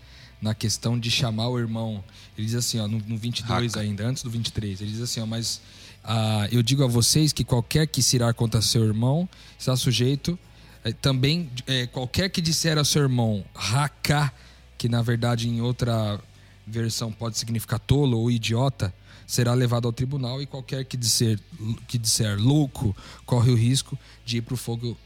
na 0.40 0.54
questão 0.54 0.98
de 0.98 1.10
chamar 1.10 1.48
o 1.48 1.58
irmão. 1.58 2.02
Ele 2.36 2.46
diz 2.46 2.56
assim, 2.56 2.78
ó, 2.78 2.86
no, 2.86 2.98
no 2.98 3.16
22 3.16 3.76
ainda, 3.76 4.06
antes 4.06 4.22
do 4.22 4.30
23, 4.30 4.80
ele 4.80 4.90
diz 4.90 5.00
assim, 5.00 5.20
ó, 5.20 5.26
mas 5.26 5.60
ah, 6.04 6.46
eu 6.52 6.62
digo 6.62 6.84
a 6.84 6.86
vocês 6.86 7.32
que 7.32 7.42
qualquer 7.42 7.86
que 7.86 8.02
se 8.02 8.16
irá 8.16 8.32
contra 8.32 8.60
seu 8.60 8.84
irmão 8.84 9.28
está 9.58 9.74
sujeito. 9.74 10.38
É, 10.84 10.92
também, 10.92 11.50
é, 11.66 11.86
qualquer 11.86 12.28
que 12.28 12.42
disser 12.42 12.76
ao 12.76 12.84
seu 12.84 13.02
irmão, 13.02 13.42
raca, 13.54 14.30
que 14.76 14.86
na 14.86 15.00
verdade 15.00 15.48
em 15.48 15.62
outra 15.62 16.20
versão 16.66 17.10
pode 17.10 17.38
significar 17.38 17.78
tolo 17.78 18.18
ou 18.18 18.30
idiota, 18.30 18.92
será 19.26 19.54
levado 19.54 19.86
ao 19.86 19.92
tribunal 19.92 20.42
e 20.42 20.46
qualquer 20.46 20.84
que 20.84 20.96
disser, 20.96 21.40
que 21.88 21.96
disser 21.96 22.38
louco 22.38 22.94
corre 23.24 23.50
o 23.50 23.54
risco 23.54 23.98
de 24.26 24.38
ir 24.38 24.42
para 24.42 24.52
o 24.52 24.58
fogo 24.58 24.96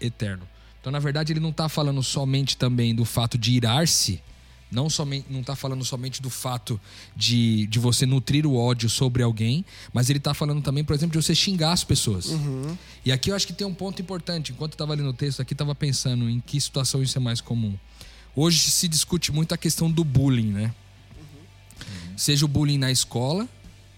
eterno. 0.00 0.46
Então, 0.80 0.92
na 0.92 0.98
verdade, 0.98 1.32
ele 1.32 1.40
não 1.40 1.50
está 1.50 1.68
falando 1.68 2.02
somente 2.02 2.56
também 2.56 2.94
do 2.94 3.04
fato 3.04 3.36
de 3.36 3.52
irar-se, 3.52 4.22
não 4.70 4.88
somente 4.90 5.26
não 5.30 5.40
está 5.40 5.56
falando 5.56 5.84
somente 5.84 6.20
do 6.20 6.28
fato 6.28 6.80
de, 7.16 7.66
de 7.66 7.78
você 7.78 8.04
nutrir 8.04 8.46
o 8.46 8.54
ódio 8.54 8.88
sobre 8.88 9.22
alguém, 9.22 9.64
mas 9.92 10.10
ele 10.10 10.18
está 10.18 10.34
falando 10.34 10.62
também, 10.62 10.84
por 10.84 10.94
exemplo, 10.94 11.18
de 11.18 11.24
você 11.24 11.34
xingar 11.34 11.72
as 11.72 11.84
pessoas. 11.84 12.26
Uhum. 12.26 12.76
E 13.04 13.10
aqui 13.10 13.30
eu 13.30 13.36
acho 13.36 13.46
que 13.46 13.52
tem 13.52 13.66
um 13.66 13.74
ponto 13.74 14.00
importante. 14.00 14.52
Enquanto 14.52 14.72
eu 14.72 14.74
estava 14.74 14.94
lendo 14.94 15.08
o 15.08 15.14
texto 15.14 15.40
aqui, 15.40 15.54
estava 15.54 15.74
pensando 15.74 16.28
em 16.28 16.40
que 16.40 16.60
situação 16.60 17.02
isso 17.02 17.16
é 17.16 17.20
mais 17.20 17.40
comum. 17.40 17.74
Hoje 18.36 18.58
se 18.58 18.86
discute 18.86 19.32
muito 19.32 19.54
a 19.54 19.58
questão 19.58 19.90
do 19.90 20.04
bullying, 20.04 20.52
né? 20.52 20.74
Uhum. 21.80 22.18
Seja 22.18 22.44
o 22.44 22.48
bullying 22.48 22.78
na 22.78 22.92
escola 22.92 23.48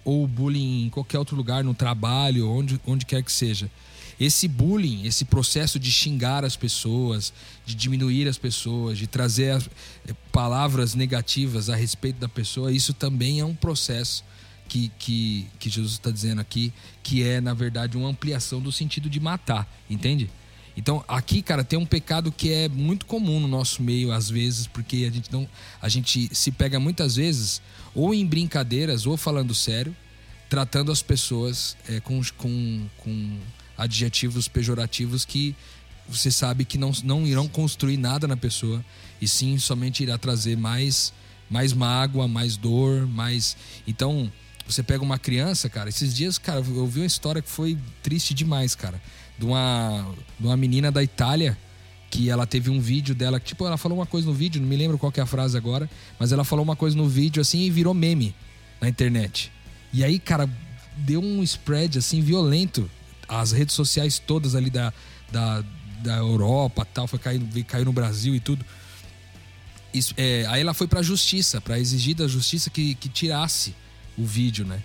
ou 0.05 0.25
o 0.25 0.27
bullying 0.27 0.87
em 0.87 0.89
qualquer 0.89 1.19
outro 1.19 1.37
lugar, 1.37 1.65
no 1.65 1.75
trabalho, 1.75 2.49
onde, 2.49 2.81
onde 2.87 3.05
quer 3.05 3.23
que 3.23 3.33
seja 3.33 3.71
esse 4.21 4.47
bullying, 4.47 5.07
esse 5.07 5.25
processo 5.25 5.79
de 5.79 5.91
xingar 5.91 6.45
as 6.45 6.55
pessoas, 6.55 7.33
de 7.65 7.75
diminuir 7.75 8.29
as 8.29 8.37
pessoas, 8.37 8.99
de 8.99 9.07
trazer 9.07 9.57
eh, 10.07 10.15
palavras 10.31 10.95
negativas 10.95 11.71
a 11.71 11.75
respeito 11.75 12.21
da 12.21 12.29
pessoa, 12.29 12.71
isso 12.71 12.93
também 12.93 13.41
é 13.41 13.45
um 13.45 13.55
processo 13.55 14.23
que, 14.69 14.93
que, 14.99 15.47
que 15.59 15.71
Jesus 15.71 15.95
está 15.95 16.11
dizendo 16.11 16.41
aqui, 16.41 16.71
que 17.03 17.23
é, 17.23 17.41
na 17.41 17.55
verdade, 17.55 17.97
uma 17.97 18.09
ampliação 18.09 18.61
do 18.61 18.71
sentido 18.71 19.09
de 19.09 19.19
matar, 19.19 19.67
entende? 19.89 20.31
Então, 20.77 21.05
aqui, 21.09 21.43
cara, 21.43 21.65
tem 21.65 21.79
um 21.79 21.87
pecado 21.87 22.31
que 22.31 22.53
é 22.53 22.69
muito 22.69 23.07
comum 23.07 23.41
no 23.41 23.49
nosso 23.49 23.83
meio, 23.83 24.13
às 24.13 24.31
vezes, 24.31 24.67
porque 24.67 25.09
a 25.11 25.13
gente 25.13 25.33
não. 25.33 25.49
A 25.83 25.89
gente 25.89 26.31
se 26.35 26.53
pega 26.53 26.79
muitas 26.79 27.17
vezes, 27.17 27.61
ou 27.95 28.15
em 28.15 28.25
brincadeiras, 28.25 29.07
ou 29.07 29.17
falando 29.17 29.53
sério, 29.53 29.95
tratando 30.49 30.93
as 30.93 31.03
pessoas 31.03 31.77
é, 31.89 31.99
com, 32.01 32.21
com, 32.37 32.87
com 32.99 33.39
adjetivos 33.81 34.47
pejorativos 34.47 35.25
que 35.25 35.57
você 36.07 36.31
sabe 36.31 36.65
que 36.65 36.77
não, 36.77 36.93
não 37.03 37.27
irão 37.27 37.49
construir 37.49 37.97
nada 37.97 38.29
na 38.29 38.37
pessoa 38.37 38.85
e 39.21 39.27
sim 39.27 39.59
somente 39.59 40.03
irá 40.03 40.19
trazer 40.19 40.57
mais 40.57 41.13
mais 41.49 41.73
mágoa, 41.73 42.29
mais 42.29 42.57
dor, 42.57 43.09
mais 43.09 43.57
então 43.87 44.31
você 44.67 44.85
pega 44.85 45.03
uma 45.03 45.19
criança, 45.19 45.69
cara, 45.69 45.89
esses 45.89 46.15
dias, 46.15 46.39
cara, 46.39 46.61
eu 46.61 46.87
vi 46.87 47.01
uma 47.01 47.07
história 47.07 47.43
que 47.43 47.49
foi 47.49 47.77
triste 48.03 48.35
demais, 48.35 48.75
cara, 48.77 49.01
de 49.39 49.45
uma 49.45 50.07
de 50.39 50.47
uma 50.47 50.57
menina 50.57 50.93
da 50.93 51.03
Itália 51.03 51.59
que 52.11 52.29
ela 52.29 52.47
teve 52.47 52.71
um 52.71 52.81
vídeo 52.81 53.15
dela, 53.15 53.41
tipo, 53.41 53.65
ela 53.67 53.77
falou 53.77 53.97
uma 53.99 54.07
coisa 54.07 54.27
no 54.27 54.35
vídeo, 54.35 54.61
não 54.61 54.69
me 54.69 54.77
lembro 54.77 54.99
qual 54.99 55.13
é 55.17 55.21
a 55.21 55.27
frase 55.27 55.57
agora, 55.57 55.89
mas 56.19 56.33
ela 56.33 56.45
falou 56.45 56.65
uma 56.65 56.77
coisa 56.77 56.97
no 56.97 57.09
vídeo 57.09 57.41
assim 57.41 57.61
e 57.61 57.71
virou 57.71 57.95
meme 57.95 58.35
na 58.81 58.89
internet. 58.89 59.51
E 59.93 60.05
aí, 60.05 60.19
cara, 60.19 60.49
deu 60.97 61.21
um 61.21 61.43
spread 61.43 61.99
assim 61.99 62.21
violento 62.21 62.91
as 63.31 63.53
redes 63.53 63.75
sociais 63.75 64.19
todas 64.19 64.55
ali 64.55 64.71
da, 64.71 64.93
da, 65.31 65.65
da 66.03 66.17
Europa 66.17 66.85
tal, 66.85 67.07
foi 67.07 67.19
cair, 67.19 67.41
caiu 67.65 67.85
no 67.85 67.93
Brasil 67.93 68.35
e 68.35 68.41
tudo. 68.41 68.65
Isso, 69.95 70.15
é, 70.17 70.45
aí 70.49 70.61
ela 70.61 70.75
foi 70.75 70.87
para 70.87 71.01
a 71.01 71.03
justiça, 71.03 71.61
para 71.61 71.79
exigir 71.79 72.15
da 72.15 72.27
justiça 72.27 72.71
que, 72.71 72.95
que 72.95 73.09
tirasse 73.09 73.75
o 74.19 74.25
vídeo, 74.25 74.65
né? 74.65 74.83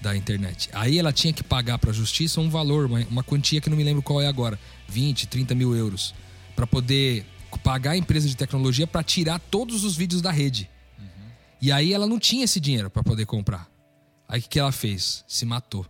Da 0.00 0.16
internet. 0.16 0.70
Aí 0.72 0.98
ela 0.98 1.12
tinha 1.12 1.32
que 1.32 1.42
pagar 1.42 1.78
para 1.78 1.90
a 1.90 1.92
justiça 1.92 2.40
um 2.40 2.48
valor, 2.48 2.86
uma, 2.86 3.00
uma 3.10 3.22
quantia 3.22 3.60
que 3.60 3.68
não 3.68 3.76
me 3.76 3.84
lembro 3.84 4.02
qual 4.02 4.20
é 4.20 4.26
agora, 4.26 4.58
20, 4.88 5.26
30 5.26 5.54
mil 5.54 5.74
euros, 5.76 6.14
para 6.56 6.66
poder 6.66 7.26
pagar 7.62 7.92
a 7.92 7.96
empresa 7.96 8.26
de 8.28 8.36
tecnologia 8.36 8.86
para 8.86 9.02
tirar 9.02 9.38
todos 9.38 9.84
os 9.84 9.96
vídeos 9.96 10.22
da 10.22 10.30
rede. 10.30 10.70
E 11.60 11.70
aí 11.70 11.92
ela 11.92 12.06
não 12.06 12.18
tinha 12.18 12.44
esse 12.44 12.58
dinheiro 12.58 12.88
para 12.88 13.02
poder 13.02 13.26
comprar. 13.26 13.68
Aí 14.26 14.40
o 14.40 14.42
que 14.42 14.58
ela 14.58 14.72
fez? 14.72 15.24
Se 15.28 15.44
matou. 15.44 15.84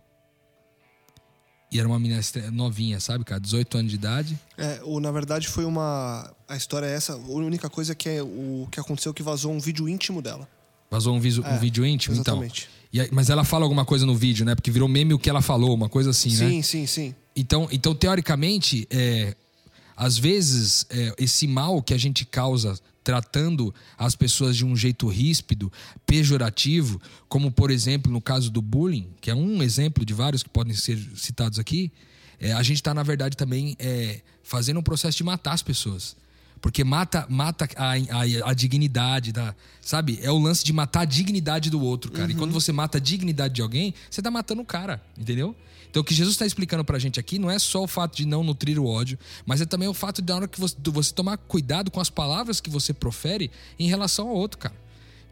E 1.71 1.79
era 1.79 1.87
uma 1.87 1.97
menina 1.97 2.21
novinha, 2.51 2.99
sabe, 2.99 3.23
cara? 3.23 3.39
18 3.39 3.77
anos 3.77 3.91
de 3.91 3.95
idade. 3.95 4.37
É, 4.57 4.81
ou 4.83 4.99
na 4.99 5.09
verdade 5.11 5.47
foi 5.47 5.63
uma. 5.63 6.29
A 6.47 6.57
história 6.57 6.85
é 6.85 6.93
essa. 6.93 7.13
A 7.13 7.17
única 7.17 7.69
coisa 7.69 7.95
que 7.95 8.09
é 8.09 8.21
o 8.21 8.67
que 8.69 8.79
aconteceu 8.79 9.11
é 9.11 9.15
que 9.15 9.23
vazou 9.23 9.53
um 9.53 9.59
vídeo 9.59 9.87
íntimo 9.87 10.21
dela. 10.21 10.47
Vazou 10.89 11.15
um, 11.15 11.19
um 11.19 11.45
É, 11.45 11.57
vídeo 11.57 11.85
íntimo, 11.85 12.13
exatamente. 12.15 12.63
então. 12.69 12.81
E 12.93 12.99
aí- 12.99 13.09
mas 13.13 13.29
ela 13.29 13.45
fala 13.45 13.63
alguma 13.63 13.85
coisa 13.85 14.05
no 14.05 14.13
vídeo, 14.13 14.45
né? 14.45 14.53
Porque 14.53 14.69
virou 14.69 14.89
meme 14.89 15.13
o 15.13 15.19
que 15.19 15.29
ela 15.29 15.41
falou, 15.41 15.73
uma 15.73 15.87
coisa 15.87 16.09
assim, 16.09 16.29
né? 16.31 16.49
Sim, 16.49 16.61
sim, 16.61 16.85
sim. 16.85 17.15
Então, 17.33 17.69
então 17.71 17.95
teoricamente, 17.95 18.85
é, 18.89 19.33
às 19.95 20.17
vezes, 20.17 20.85
é, 20.89 21.13
esse 21.17 21.47
mal 21.47 21.81
que 21.81 21.93
a 21.93 21.97
gente 21.97 22.25
causa 22.25 22.77
tratando 23.03 23.73
as 23.97 24.15
pessoas 24.15 24.55
de 24.55 24.65
um 24.65 24.75
jeito 24.75 25.07
ríspido, 25.07 25.71
pejorativo, 26.05 27.01
como 27.27 27.51
por 27.51 27.71
exemplo 27.71 28.11
no 28.11 28.21
caso 28.21 28.51
do 28.51 28.61
bullying, 28.61 29.09
que 29.19 29.31
é 29.31 29.35
um 29.35 29.61
exemplo 29.63 30.05
de 30.05 30.13
vários 30.13 30.43
que 30.43 30.49
podem 30.49 30.73
ser 30.73 30.97
citados 31.15 31.59
aqui, 31.59 31.91
é, 32.39 32.53
a 32.53 32.63
gente 32.63 32.77
está, 32.77 32.93
na 32.93 33.03
verdade, 33.03 33.37
também 33.37 33.75
é, 33.77 34.21
fazendo 34.43 34.79
um 34.79 34.83
processo 34.83 35.17
de 35.17 35.23
matar 35.23 35.53
as 35.53 35.61
pessoas. 35.61 36.15
Porque 36.61 36.83
mata, 36.83 37.25
mata 37.27 37.67
a, 37.75 37.93
a, 37.93 38.51
a 38.51 38.53
dignidade 38.53 39.31
da. 39.31 39.55
Sabe? 39.81 40.19
É 40.21 40.29
o 40.29 40.37
lance 40.37 40.63
de 40.63 40.71
matar 40.71 41.01
a 41.01 41.05
dignidade 41.05 41.71
do 41.71 41.81
outro, 41.81 42.11
cara. 42.11 42.31
E 42.31 42.35
quando 42.35 42.51
você 42.51 42.71
mata 42.71 42.99
a 42.99 43.01
dignidade 43.01 43.55
de 43.55 43.61
alguém, 43.63 43.95
você 44.09 44.21
tá 44.21 44.29
matando 44.29 44.61
o 44.61 44.65
cara, 44.65 45.01
entendeu? 45.17 45.55
Então 45.89 46.01
o 46.01 46.05
que 46.05 46.13
Jesus 46.13 46.35
está 46.35 46.45
explicando 46.45 46.85
pra 46.85 46.97
gente 46.97 47.19
aqui 47.19 47.37
não 47.37 47.51
é 47.51 47.59
só 47.59 47.83
o 47.83 47.87
fato 47.87 48.15
de 48.15 48.25
não 48.25 48.43
nutrir 48.43 48.79
o 48.79 48.85
ódio, 48.85 49.19
mas 49.45 49.59
é 49.59 49.65
também 49.65 49.89
o 49.89 49.93
fato 49.93 50.21
de 50.21 50.29
na 50.31 50.37
hora 50.37 50.47
que 50.47 50.57
você, 50.57 50.73
de 50.79 50.89
você 50.89 51.11
tomar 51.13 51.35
cuidado 51.37 51.91
com 51.91 51.99
as 51.99 52.09
palavras 52.09 52.61
que 52.61 52.69
você 52.69 52.93
profere 52.93 53.51
em 53.77 53.89
relação 53.89 54.29
ao 54.29 54.35
outro, 54.35 54.57
cara. 54.57 54.75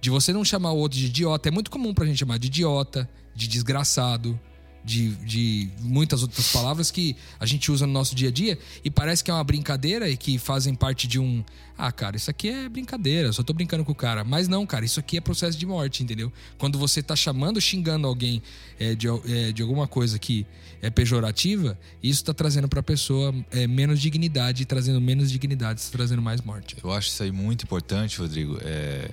De 0.02 0.10
você 0.10 0.34
não 0.34 0.44
chamar 0.44 0.72
o 0.72 0.78
outro 0.78 0.98
de 0.98 1.06
idiota. 1.06 1.48
É 1.48 1.52
muito 1.52 1.72
comum 1.72 1.94
pra 1.94 2.06
gente 2.06 2.18
chamar 2.18 2.40
de 2.40 2.48
idiota, 2.48 3.10
de 3.36 3.48
desgraçado, 3.48 4.38
de, 4.84 5.16
de 5.16 5.70
muitas 5.82 6.22
outras 6.22 6.52
palavras 6.52 6.92
que 6.92 7.16
a 7.40 7.46
gente 7.46 7.72
usa 7.72 7.86
no 7.86 7.94
nosso 7.94 8.16
dia 8.16 8.30
a 8.30 8.32
dia 8.32 8.58
e 8.84 8.90
parece 8.90 9.24
que 9.24 9.32
é 9.32 9.34
uma 9.34 9.44
brincadeira 9.44 10.10
e 10.10 10.18
que 10.18 10.38
fazem 10.38 10.74
parte 10.74 11.08
de 11.08 11.20
um. 11.20 11.44
Ah, 11.78 11.92
cara, 11.92 12.18
isso 12.18 12.30
aqui 12.30 12.50
é 12.50 12.68
brincadeira, 12.68 13.32
só 13.32 13.42
tô 13.42 13.54
brincando 13.54 13.86
com 13.86 13.92
o 13.92 13.96
cara. 13.96 14.24
Mas 14.24 14.48
não, 14.48 14.66
cara, 14.66 14.84
isso 14.84 15.00
aqui 15.00 15.18
é 15.18 15.22
processo 15.22 15.58
de 15.58 15.66
morte, 15.66 16.04
entendeu? 16.04 16.32
Quando 16.58 16.78
você 16.78 17.02
tá 17.02 17.16
chamando, 17.16 17.62
xingando 17.62 18.06
alguém 18.06 18.42
é, 18.80 18.96
de, 18.96 19.08
é, 19.08 19.52
de 19.52 19.62
alguma 19.62 19.88
coisa 19.88 20.20
que 20.20 20.46
é 20.82 20.90
pejorativa, 20.90 21.78
isso 22.02 22.24
tá 22.24 22.34
trazendo 22.34 22.68
pra 22.68 22.84
pessoa 22.84 23.34
é, 23.52 23.68
menos 23.68 24.00
dignidade, 24.00 24.66
trazendo 24.66 25.00
menos 25.00 25.32
dignidade, 25.32 25.82
trazendo 25.92 26.22
mais 26.22 26.42
morte. 26.42 26.76
Eu 26.84 26.92
acho 26.92 27.10
isso 27.10 27.24
aí 27.24 27.32
muito 27.32 27.64
importante, 27.64 28.20
Rodrigo. 28.20 28.58
É, 28.62 29.10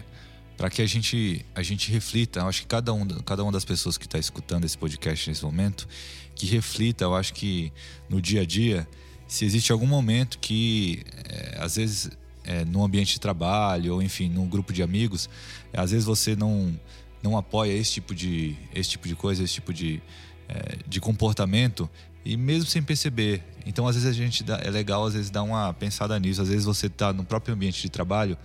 para 0.56 0.70
que 0.70 0.80
a 0.80 0.86
gente, 0.86 1.44
a 1.54 1.62
gente 1.62 1.90
reflita. 1.92 2.40
Eu 2.40 2.48
acho 2.48 2.62
que 2.62 2.66
cada, 2.66 2.92
um, 2.92 3.06
cada 3.06 3.42
uma 3.42 3.52
das 3.52 3.64
pessoas 3.64 3.98
que 3.98 4.06
está 4.06 4.18
escutando 4.18 4.64
esse 4.64 4.76
podcast 4.76 5.28
nesse 5.28 5.44
momento, 5.44 5.86
que 6.34 6.46
reflita, 6.46 7.04
eu 7.04 7.14
acho 7.14 7.34
que 7.34 7.72
no 8.08 8.20
dia 8.20 8.42
a 8.42 8.44
dia, 8.44 8.88
se 9.26 9.44
existe 9.44 9.72
algum 9.72 9.86
momento 9.86 10.38
que, 10.38 11.02
é, 11.28 11.58
às 11.60 11.76
vezes, 11.76 12.10
é, 12.44 12.64
no 12.64 12.84
ambiente 12.84 13.14
de 13.14 13.20
trabalho, 13.20 13.94
ou 13.94 14.02
enfim, 14.02 14.28
num 14.28 14.48
grupo 14.48 14.72
de 14.72 14.82
amigos, 14.82 15.28
é, 15.72 15.80
às 15.80 15.90
vezes 15.90 16.06
você 16.06 16.34
não, 16.34 16.78
não 17.22 17.36
apoia 17.36 17.72
esse 17.72 17.92
tipo 17.92 18.14
de, 18.14 18.56
esse 18.75 18.90
tipo 18.90 19.08
de 19.08 19.14
coisa, 19.14 19.42
esse 19.42 19.54
tipo 19.54 19.75
de, 19.75 20.00
é, 20.48 20.78
de 20.86 21.00
comportamento, 21.00 21.88
e 22.25 22.36
mesmo 22.36 22.68
sem 22.68 22.82
perceber. 22.82 23.42
Então, 23.64 23.86
às 23.86 23.94
vezes, 23.94 24.08
a 24.08 24.12
gente 24.12 24.42
dá, 24.42 24.58
é 24.62 24.70
legal, 24.70 25.04
às 25.04 25.14
vezes, 25.14 25.30
dar 25.30 25.42
uma 25.42 25.72
pensada 25.72 26.18
nisso. 26.18 26.42
Às 26.42 26.48
vezes, 26.48 26.64
você 26.64 26.86
está 26.86 27.12
no 27.12 27.25
próprio 27.25 27.54
ambiente 27.54 27.80
de 27.80 27.88
trabalho 27.88 28.36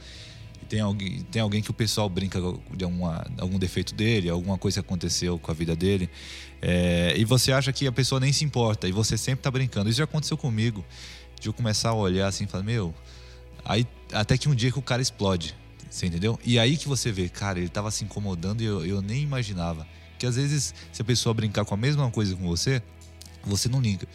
tem 0.71 0.79
alguém, 0.79 1.21
tem 1.23 1.41
alguém 1.41 1.61
que 1.61 1.69
o 1.69 1.73
pessoal 1.73 2.07
brinca 2.07 2.39
de 2.73 2.85
alguma, 2.85 3.25
algum 3.37 3.59
defeito 3.59 3.93
dele, 3.93 4.29
alguma 4.29 4.57
coisa 4.57 4.81
que 4.81 4.87
aconteceu 4.87 5.37
com 5.37 5.51
a 5.51 5.53
vida 5.53 5.75
dele, 5.75 6.09
é, 6.61 7.13
e 7.17 7.25
você 7.25 7.51
acha 7.51 7.73
que 7.73 7.85
a 7.85 7.91
pessoa 7.91 8.21
nem 8.21 8.31
se 8.31 8.45
importa, 8.45 8.87
e 8.87 8.91
você 8.93 9.17
sempre 9.17 9.41
está 9.41 9.51
brincando. 9.51 9.89
Isso 9.89 9.97
já 9.97 10.05
aconteceu 10.05 10.37
comigo, 10.37 10.85
de 11.37 11.49
eu 11.49 11.53
começar 11.53 11.89
a 11.89 11.93
olhar 11.93 12.25
assim 12.25 12.45
e 12.45 12.47
falar, 12.47 12.63
meu. 12.63 12.93
Aí, 13.65 13.85
até 14.13 14.37
que 14.37 14.47
um 14.47 14.55
dia 14.55 14.71
que 14.71 14.79
o 14.79 14.81
cara 14.81 15.01
explode, 15.01 15.53
você 15.89 16.05
entendeu? 16.05 16.39
E 16.41 16.57
aí 16.57 16.77
que 16.77 16.87
você 16.87 17.11
vê, 17.11 17.27
cara, 17.27 17.59
ele 17.59 17.67
estava 17.67 17.91
se 17.91 18.05
incomodando 18.05 18.61
e 18.61 18.65
eu, 18.65 18.85
eu 18.85 19.01
nem 19.01 19.21
imaginava. 19.21 19.85
Que 20.17 20.25
às 20.25 20.37
vezes, 20.37 20.73
se 20.93 21.01
a 21.01 21.05
pessoa 21.05 21.33
brincar 21.33 21.65
com 21.65 21.73
a 21.73 21.77
mesma 21.77 22.09
coisa 22.09 22.33
com 22.33 22.47
você, 22.47 22.81
você 23.43 23.67
não 23.67 23.81
liga. 23.81 24.07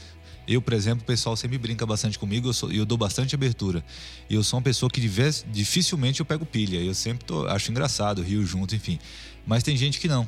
Eu, 0.49 0.63
por 0.63 0.73
exemplo, 0.75 1.03
o 1.03 1.07
pessoal 1.07 1.37
sempre 1.37 1.59
brinca 1.59 1.85
bastante 1.85 2.19
comigo, 2.19 2.49
eu, 2.49 2.53
sou, 2.53 2.71
eu 2.71 2.87
dou 2.87 2.97
bastante 2.97 3.35
abertura. 3.35 3.85
E 4.31 4.35
eu 4.35 4.43
sou 4.45 4.59
uma 4.59 4.63
pessoa 4.63 4.89
que 4.89 5.01
divers, 5.01 5.45
dificilmente 5.51 6.21
eu 6.21 6.27
pego 6.27 6.47
pilha. 6.47 6.77
Eu 6.77 6.95
sempre 6.95 7.25
tô, 7.25 7.47
acho 7.49 7.71
engraçado, 7.71 8.23
rio 8.23 8.45
junto, 8.47 8.75
enfim. 8.75 8.99
Mas 9.45 9.63
tem 9.63 9.77
gente 9.77 9.99
que 9.99 10.07
não. 10.07 10.27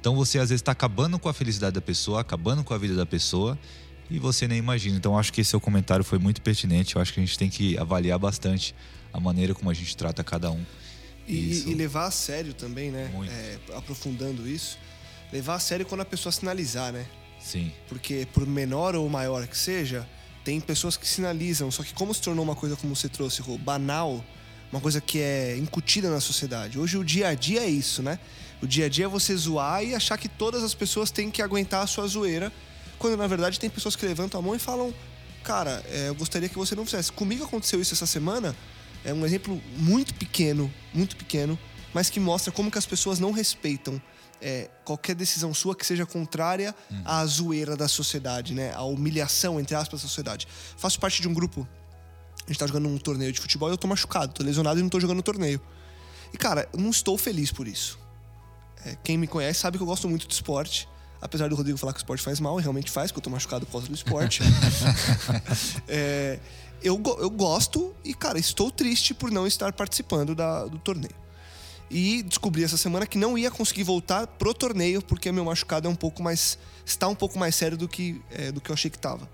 Então 0.00 0.16
você 0.16 0.38
às 0.38 0.48
vezes 0.48 0.60
está 0.60 0.72
acabando 0.72 1.16
com 1.18 1.28
a 1.28 1.32
felicidade 1.32 1.74
da 1.74 1.80
pessoa, 1.80 2.20
acabando 2.20 2.64
com 2.64 2.74
a 2.74 2.78
vida 2.78 2.94
da 2.96 3.06
pessoa 3.06 3.56
e 4.10 4.18
você 4.18 4.48
nem 4.48 4.58
imagina. 4.58 4.96
Então 4.96 5.16
acho 5.16 5.32
que 5.32 5.40
esse 5.40 5.50
seu 5.50 5.60
comentário 5.60 6.04
foi 6.04 6.18
muito 6.18 6.42
pertinente. 6.42 6.96
Eu 6.96 7.02
acho 7.02 7.12
que 7.14 7.20
a 7.20 7.24
gente 7.24 7.38
tem 7.38 7.48
que 7.48 7.78
avaliar 7.78 8.18
bastante 8.18 8.74
a 9.12 9.20
maneira 9.20 9.54
como 9.54 9.70
a 9.70 9.74
gente 9.74 9.96
trata 9.96 10.24
cada 10.24 10.50
um. 10.50 10.64
E, 11.26 11.70
e 11.70 11.74
levar 11.74 12.06
a 12.06 12.10
sério 12.10 12.52
também, 12.52 12.90
né? 12.90 13.10
É, 13.28 13.76
aprofundando 13.76 14.48
isso. 14.48 14.76
Levar 15.32 15.54
a 15.54 15.60
sério 15.60 15.86
quando 15.86 16.00
a 16.00 16.04
pessoa 16.04 16.32
sinalizar, 16.32 16.92
né? 16.92 17.06
Sim, 17.42 17.72
Porque 17.88 18.26
por 18.32 18.46
menor 18.46 18.94
ou 18.94 19.08
maior 19.08 19.46
que 19.46 19.58
seja, 19.58 20.08
tem 20.44 20.60
pessoas 20.60 20.96
que 20.96 21.06
sinalizam. 21.06 21.70
Só 21.70 21.82
que 21.82 21.92
como 21.92 22.14
se 22.14 22.22
tornou 22.22 22.44
uma 22.44 22.54
coisa, 22.54 22.76
como 22.76 22.94
você 22.94 23.08
trouxe, 23.08 23.42
banal, 23.58 24.24
uma 24.70 24.80
coisa 24.80 25.00
que 25.00 25.18
é 25.18 25.56
incutida 25.56 26.08
na 26.08 26.20
sociedade. 26.20 26.78
Hoje 26.78 26.96
o 26.96 27.04
dia 27.04 27.28
a 27.28 27.34
dia 27.34 27.60
é 27.60 27.68
isso, 27.68 28.02
né? 28.02 28.18
O 28.62 28.66
dia 28.66 28.86
a 28.86 28.88
dia 28.88 29.06
é 29.06 29.08
você 29.08 29.36
zoar 29.36 29.82
e 29.84 29.94
achar 29.94 30.16
que 30.16 30.28
todas 30.28 30.62
as 30.62 30.72
pessoas 30.72 31.10
têm 31.10 31.30
que 31.30 31.42
aguentar 31.42 31.82
a 31.82 31.86
sua 31.86 32.06
zoeira, 32.06 32.52
quando 32.98 33.16
na 33.16 33.26
verdade 33.26 33.58
tem 33.58 33.68
pessoas 33.68 33.96
que 33.96 34.06
levantam 34.06 34.38
a 34.38 34.42
mão 34.42 34.54
e 34.54 34.58
falam: 34.58 34.94
Cara, 35.42 35.84
é, 35.90 36.08
eu 36.08 36.14
gostaria 36.14 36.48
que 36.48 36.56
você 36.56 36.74
não 36.74 36.84
fizesse. 36.84 37.10
Comigo 37.10 37.44
aconteceu 37.44 37.80
isso 37.80 37.92
essa 37.92 38.06
semana. 38.06 38.54
É 39.04 39.12
um 39.12 39.26
exemplo 39.26 39.60
muito 39.76 40.14
pequeno, 40.14 40.72
muito 40.94 41.16
pequeno, 41.16 41.58
mas 41.92 42.08
que 42.08 42.20
mostra 42.20 42.52
como 42.52 42.70
que 42.70 42.78
as 42.78 42.86
pessoas 42.86 43.18
não 43.18 43.32
respeitam 43.32 44.00
é, 44.42 44.68
qualquer 44.84 45.14
decisão 45.14 45.54
sua 45.54 45.74
que 45.74 45.86
seja 45.86 46.04
contrária 46.04 46.74
à 47.04 47.24
zoeira 47.24 47.76
da 47.76 47.86
sociedade, 47.88 48.52
né? 48.54 48.72
À 48.74 48.82
humilhação, 48.82 49.58
entre 49.60 49.74
aspas, 49.76 50.02
da 50.02 50.08
sociedade. 50.08 50.46
Faço 50.76 50.98
parte 51.00 51.22
de 51.22 51.28
um 51.28 51.32
grupo. 51.34 51.66
A 52.44 52.48
gente 52.48 52.58
tá 52.58 52.66
jogando 52.66 52.88
um 52.88 52.98
torneio 52.98 53.32
de 53.32 53.40
futebol 53.40 53.68
e 53.68 53.72
eu 53.72 53.78
tô 53.78 53.86
machucado, 53.86 54.32
tô 54.34 54.42
lesionado 54.42 54.78
e 54.80 54.82
não 54.82 54.88
tô 54.90 54.98
jogando 54.98 55.20
o 55.20 55.22
torneio. 55.22 55.60
E, 56.34 56.36
cara, 56.36 56.68
eu 56.72 56.80
não 56.80 56.90
estou 56.90 57.16
feliz 57.16 57.52
por 57.52 57.68
isso. 57.68 57.98
É, 58.84 58.96
quem 59.04 59.16
me 59.16 59.28
conhece 59.28 59.60
sabe 59.60 59.76
que 59.78 59.82
eu 59.82 59.86
gosto 59.86 60.08
muito 60.08 60.26
de 60.26 60.34
esporte. 60.34 60.88
Apesar 61.20 61.48
do 61.48 61.54
Rodrigo 61.54 61.78
falar 61.78 61.92
que 61.92 61.98
o 61.98 62.02
esporte 62.02 62.20
faz 62.20 62.40
mal, 62.40 62.58
e 62.58 62.62
realmente 62.62 62.90
faz, 62.90 63.12
porque 63.12 63.20
eu 63.20 63.22
tô 63.24 63.30
machucado 63.30 63.64
por 63.64 63.70
causa 63.72 63.86
do 63.86 63.94
esporte. 63.94 64.42
É, 65.86 66.38
eu, 66.82 67.00
eu 67.20 67.30
gosto 67.30 67.94
e, 68.04 68.12
cara, 68.14 68.38
estou 68.38 68.70
triste 68.70 69.14
por 69.14 69.30
não 69.30 69.46
estar 69.46 69.72
participando 69.72 70.34
da- 70.34 70.64
do 70.66 70.78
torneio. 70.78 71.14
E 71.94 72.22
descobri 72.22 72.64
essa 72.64 72.78
semana 72.78 73.06
que 73.06 73.18
não 73.18 73.36
ia 73.36 73.50
conseguir 73.50 73.82
voltar 73.82 74.26
pro 74.26 74.54
torneio, 74.54 75.02
porque 75.02 75.30
meu 75.30 75.44
machucado 75.44 75.86
é 75.86 75.90
um 75.90 75.94
pouco 75.94 76.22
mais. 76.22 76.58
está 76.86 77.06
um 77.06 77.14
pouco 77.14 77.38
mais 77.38 77.54
sério 77.54 77.76
do 77.76 77.86
que, 77.86 78.18
é, 78.30 78.50
do 78.50 78.62
que 78.62 78.70
eu 78.70 78.74
achei 78.74 78.90
que 78.90 78.98
tava. 78.98 79.28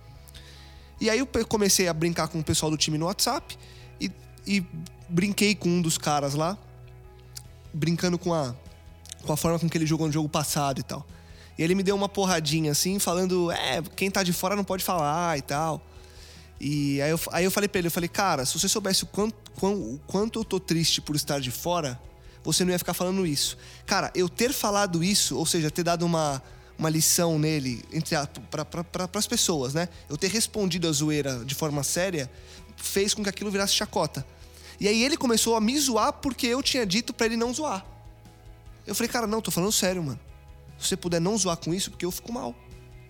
E 1.01 1.09
aí 1.09 1.21
eu 1.21 1.27
comecei 1.47 1.87
a 1.87 1.94
brincar 1.94 2.27
com 2.27 2.40
o 2.40 2.44
pessoal 2.44 2.68
do 2.68 2.77
time 2.77 2.99
no 2.99 3.07
WhatsApp 3.07 3.57
e, 4.01 4.11
e 4.44 4.66
brinquei 5.09 5.55
com 5.55 5.68
um 5.68 5.81
dos 5.81 5.97
caras 5.97 6.35
lá, 6.35 6.59
brincando 7.73 8.18
com 8.18 8.35
a, 8.35 8.53
com 9.23 9.33
a 9.33 9.37
forma 9.37 9.57
com 9.61 9.68
que 9.68 9.79
ele 9.79 9.87
jogou 9.87 10.09
no 10.09 10.12
jogo 10.12 10.29
passado 10.29 10.81
e 10.81 10.83
tal. 10.83 11.07
E 11.57 11.62
ele 11.62 11.77
me 11.77 11.85
deu 11.85 11.94
uma 11.94 12.09
porradinha 12.09 12.73
assim, 12.73 12.99
falando: 12.99 13.53
é, 13.53 13.81
quem 13.94 14.11
tá 14.11 14.25
de 14.25 14.33
fora 14.33 14.57
não 14.57 14.64
pode 14.64 14.83
falar 14.83 15.38
e 15.38 15.42
tal. 15.42 15.81
E 16.61 17.01
aí 17.01 17.11
eu, 17.11 17.21
aí 17.31 17.44
eu 17.44 17.51
falei 17.53 17.68
pra 17.68 17.79
ele: 17.79 17.87
eu 17.87 17.92
falei, 17.92 18.09
cara, 18.09 18.44
se 18.44 18.59
você 18.59 18.68
soubesse 18.68 19.05
o 19.05 19.07
quanto, 19.07 19.37
quão- 19.55 19.75
o 19.94 20.01
quanto 20.09 20.40
eu 20.40 20.44
tô 20.44 20.59
triste 20.59 21.01
por 21.01 21.14
estar 21.14 21.38
de 21.40 21.53
fora, 21.53 22.01
você 22.52 22.64
não 22.64 22.72
ia 22.72 22.78
ficar 22.78 22.94
falando 22.94 23.26
isso. 23.26 23.56
Cara, 23.87 24.11
eu 24.14 24.28
ter 24.28 24.52
falado 24.52 25.02
isso, 25.02 25.37
ou 25.37 25.46
seja, 25.46 25.70
ter 25.70 25.82
dado 25.82 26.04
uma, 26.04 26.42
uma 26.78 26.88
lição 26.88 27.38
nele, 27.38 27.84
entre 27.92 28.16
para 28.50 28.64
pra, 28.64 29.08
as 29.14 29.26
pessoas, 29.26 29.74
né? 29.74 29.88
Eu 30.08 30.16
ter 30.16 30.30
respondido 30.30 30.88
a 30.88 30.92
zoeira 30.92 31.44
de 31.44 31.54
forma 31.54 31.82
séria, 31.82 32.30
fez 32.76 33.14
com 33.14 33.22
que 33.22 33.28
aquilo 33.28 33.50
virasse 33.50 33.74
chacota. 33.74 34.24
E 34.80 34.87
aí 34.87 35.02
ele 35.02 35.16
começou 35.16 35.56
a 35.56 35.61
me 35.61 35.78
zoar 35.78 36.12
porque 36.12 36.46
eu 36.46 36.62
tinha 36.62 36.87
dito 36.87 37.12
pra 37.12 37.26
ele 37.26 37.37
não 37.37 37.52
zoar. 37.52 37.84
Eu 38.87 38.94
falei, 38.94 39.11
cara, 39.11 39.26
não, 39.26 39.40
tô 39.40 39.50
falando 39.50 39.72
sério, 39.72 40.02
mano. 40.02 40.20
Se 40.78 40.88
você 40.88 40.96
puder 40.96 41.20
não 41.20 41.37
zoar 41.37 41.56
com 41.56 41.74
isso, 41.74 41.90
porque 41.90 42.06
eu 42.06 42.11
fico 42.11 42.32
mal. 42.32 42.54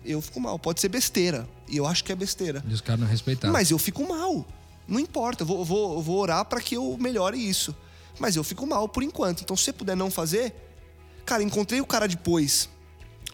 Eu 0.03 0.21
fico 0.21 0.39
mal. 0.39 0.57
Pode 0.57 0.81
ser 0.81 0.89
besteira. 0.89 1.47
E 1.67 1.77
eu 1.77 1.85
acho 1.85 2.03
que 2.03 2.11
é 2.11 2.15
besteira. 2.15 2.63
E 2.67 2.73
os 2.73 2.81
caras 2.81 2.99
não 2.99 3.07
respeitaram. 3.07 3.53
Mas 3.53 3.69
eu 3.69 3.77
fico 3.77 4.07
mal. 4.07 4.45
Não 4.87 4.99
importa. 4.99 5.45
Vou, 5.45 5.63
vou, 5.63 5.95
eu 5.95 6.01
vou 6.01 6.17
orar 6.17 6.43
pra 6.45 6.59
que 6.59 6.75
eu 6.75 6.97
melhore 6.99 7.37
isso. 7.37 7.75
Mas 8.19 8.35
eu 8.35 8.43
fico 8.43 8.67
mal 8.67 8.87
por 8.87 9.01
enquanto. 9.01 9.41
Então, 9.41 9.55
se 9.55 9.63
você 9.63 9.73
puder 9.73 9.95
não 9.95 10.11
fazer. 10.11 10.53
Cara, 11.25 11.41
encontrei 11.43 11.79
o 11.79 11.85
cara 11.85 12.07
depois, 12.07 12.67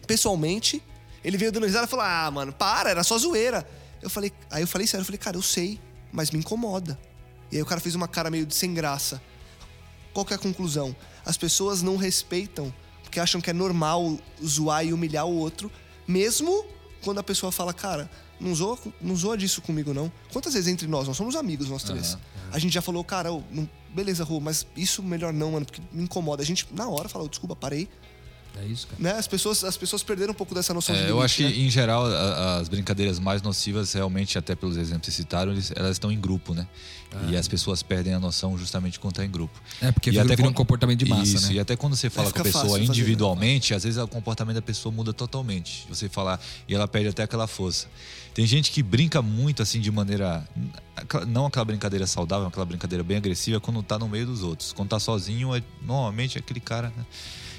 pessoalmente. 0.06 0.82
Ele 1.24 1.36
veio 1.36 1.50
dando 1.50 1.66
risada 1.66 1.86
e 1.86 1.88
falou: 1.90 2.04
Ah, 2.04 2.30
mano, 2.30 2.52
para, 2.52 2.90
era 2.90 3.02
só 3.02 3.18
zoeira. 3.18 3.66
Eu 4.02 4.10
falei, 4.10 4.32
aí 4.50 4.62
eu 4.62 4.66
falei 4.68 4.86
sério, 4.86 5.02
eu 5.02 5.06
falei, 5.06 5.18
cara, 5.18 5.36
eu 5.36 5.42
sei, 5.42 5.80
mas 6.12 6.30
me 6.30 6.38
incomoda. 6.38 6.98
E 7.50 7.56
aí 7.56 7.62
o 7.62 7.66
cara 7.66 7.80
fez 7.80 7.94
uma 7.94 8.06
cara 8.06 8.30
meio 8.30 8.46
de 8.46 8.54
sem 8.54 8.72
graça. 8.72 9.20
Qual 10.12 10.24
que 10.24 10.32
é 10.32 10.36
a 10.36 10.38
conclusão? 10.38 10.94
As 11.24 11.36
pessoas 11.36 11.82
não 11.82 11.96
respeitam 11.96 12.72
porque 13.02 13.18
acham 13.18 13.40
que 13.40 13.50
é 13.50 13.52
normal 13.52 14.16
zoar 14.44 14.84
e 14.84 14.92
humilhar 14.92 15.26
o 15.26 15.34
outro, 15.36 15.72
mesmo 16.06 16.64
quando 17.02 17.18
a 17.18 17.22
pessoa 17.22 17.50
fala, 17.50 17.72
cara, 17.72 18.10
não 18.38 18.54
zoa, 18.54 18.78
não 19.00 19.16
zoa 19.16 19.36
disso 19.36 19.62
comigo, 19.62 19.92
não. 19.94 20.12
Quantas 20.32 20.54
vezes 20.54 20.68
entre 20.68 20.86
nós, 20.86 21.08
nós 21.08 21.16
somos 21.16 21.34
amigos, 21.34 21.68
nós 21.68 21.82
três. 21.82 22.16
A 22.52 22.58
gente 22.58 22.72
já 22.74 22.82
falou, 22.82 23.02
cara, 23.02 23.32
ô, 23.32 23.42
não- 23.50 23.68
beleza, 23.96 24.22
Rô, 24.22 24.38
mas 24.40 24.66
isso 24.76 25.02
melhor 25.02 25.32
não, 25.32 25.52
mano, 25.52 25.64
porque 25.64 25.80
me 25.90 26.02
incomoda. 26.02 26.42
A 26.42 26.46
gente, 26.46 26.66
na 26.70 26.86
hora, 26.86 27.08
falou, 27.08 27.28
desculpa, 27.28 27.56
parei. 27.56 27.88
É 28.58 28.64
isso, 28.66 28.86
cara. 28.86 29.02
Né? 29.02 29.12
As, 29.18 29.26
pessoas, 29.28 29.62
as 29.64 29.76
pessoas 29.76 30.02
perderam 30.02 30.32
um 30.32 30.34
pouco 30.34 30.54
dessa 30.54 30.72
noção 30.72 30.94
de 30.94 31.00
É, 31.02 31.04
limite, 31.04 31.18
eu 31.18 31.22
acho 31.24 31.36
que, 31.36 31.42
né? 31.44 31.50
em 31.58 31.70
geral, 31.70 32.06
a- 32.06 32.56
as 32.58 32.68
brincadeiras 32.68 33.18
mais 33.18 33.42
nocivas, 33.42 33.92
realmente, 33.92 34.38
até 34.38 34.54
pelos 34.54 34.76
exemplos 34.76 35.00
que 35.06 35.12
vocês 35.12 35.16
citaram, 35.16 35.52
eles- 35.52 35.72
elas 35.76 35.92
estão 35.92 36.10
em 36.10 36.18
grupo, 36.20 36.54
né? 36.54 36.66
E 37.30 37.36
as 37.36 37.48
pessoas 37.48 37.82
perdem 37.82 38.12
a 38.12 38.18
noção 38.20 38.58
justamente 38.58 39.00
quando 39.00 39.14
tá 39.14 39.24
em 39.24 39.30
grupo. 39.30 39.58
É, 39.80 39.90
porque 39.90 40.10
E 40.10 40.12
vira, 40.12 40.24
vira 40.24 40.42
um 40.42 40.44
quando- 40.46 40.54
comportamento 40.54 40.98
de 40.98 41.06
massa, 41.08 41.22
Isso, 41.36 41.46
né? 41.48 41.54
e 41.54 41.60
até 41.60 41.74
quando 41.74 41.96
você 41.96 42.10
fala 42.10 42.26
com 42.26 42.30
fica 42.30 42.40
a 42.40 42.44
pessoa 42.44 42.64
fácil 42.64 42.76
fazer, 42.78 42.88
né? 42.88 42.94
individualmente, 42.94 43.72
às 43.72 43.84
vezes 43.84 43.98
o 43.98 44.06
comportamento 44.08 44.56
da 44.56 44.62
pessoa 44.62 44.92
muda 44.92 45.14
totalmente. 45.14 45.86
Você 45.88 46.08
falar, 46.10 46.38
e 46.68 46.74
ela 46.74 46.86
perde 46.86 47.08
até 47.08 47.22
aquela 47.22 47.46
força. 47.46 47.86
Tem 48.34 48.44
gente 48.46 48.70
que 48.70 48.82
brinca 48.82 49.22
muito 49.22 49.62
assim 49.62 49.80
de 49.80 49.90
maneira. 49.90 50.46
Não 51.26 51.46
aquela 51.46 51.64
brincadeira 51.64 52.06
saudável, 52.06 52.46
aquela 52.48 52.66
brincadeira 52.66 53.02
bem 53.02 53.16
agressiva 53.16 53.60
quando 53.60 53.82
tá 53.82 53.98
no 53.98 54.08
meio 54.08 54.26
dos 54.26 54.42
outros. 54.42 54.72
Quando 54.74 54.90
tá 54.90 54.98
sozinho, 55.00 55.54
é, 55.54 55.62
normalmente 55.82 56.36
é 56.36 56.40
aquele 56.40 56.60
cara. 56.60 56.92
Né? 56.94 57.06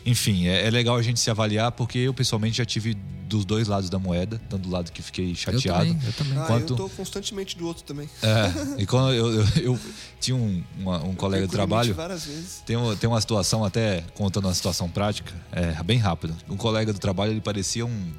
Enfim, 0.08 0.48
é, 0.48 0.66
é 0.66 0.72
legal 0.72 0.96
a 0.96 1.02
gente 1.02 1.20
se 1.20 1.30
avaliar, 1.30 1.72
porque 1.74 1.98
eu 2.00 2.14
pessoalmente 2.14 2.58
já 2.58 2.66
tive 2.66 2.94
dos 3.28 3.44
dois 3.44 3.68
lados 3.68 3.90
da 3.90 4.00
moeda, 4.00 4.40
tanto 4.50 4.64
do 4.64 4.70
lado 4.72 4.90
que 4.90 5.02
fiquei 5.02 5.32
Eu 5.32 5.36
chateado. 5.36 5.86
também, 5.86 6.00
eu 6.06 6.14
também. 6.14 6.38
Ah, 6.38 6.46
Quanto- 6.46 6.74
eu 6.74 6.78
tô 6.78 6.90
constantemente 6.90 7.58
do 7.58 7.68
outro 7.68 7.84
também. 7.84 8.10
É, 8.24 8.82
e 8.82 8.86
quando 8.86 9.14
eu, 9.14 9.42
eu- 9.42 9.48
eu 9.64 9.80
tinha 10.18 10.38
um, 10.38 10.64
uma- 10.80 11.04
um 11.04 11.14
colega 11.14 11.46
de 11.46 11.52
trabalho. 11.52 11.94
várias 11.94 12.24
vezes. 12.26 12.64
Tem, 12.66 12.78
uma- 12.78 12.96
tem 12.96 13.10
uma 13.10 13.20
situação, 13.20 13.66
até 13.66 14.02
contando 14.16 14.46
uma 14.46 14.54
situação 14.54 14.90
prática, 14.90 15.34
é 15.52 15.84
bem 15.84 15.98
rápido. 15.98 16.34
Um 16.50 16.56
colega 16.56 16.94
do 16.94 17.00
trabalho, 17.00 17.34
ele 17.34 17.42
parecia 17.42 17.86
um, 17.86 18.14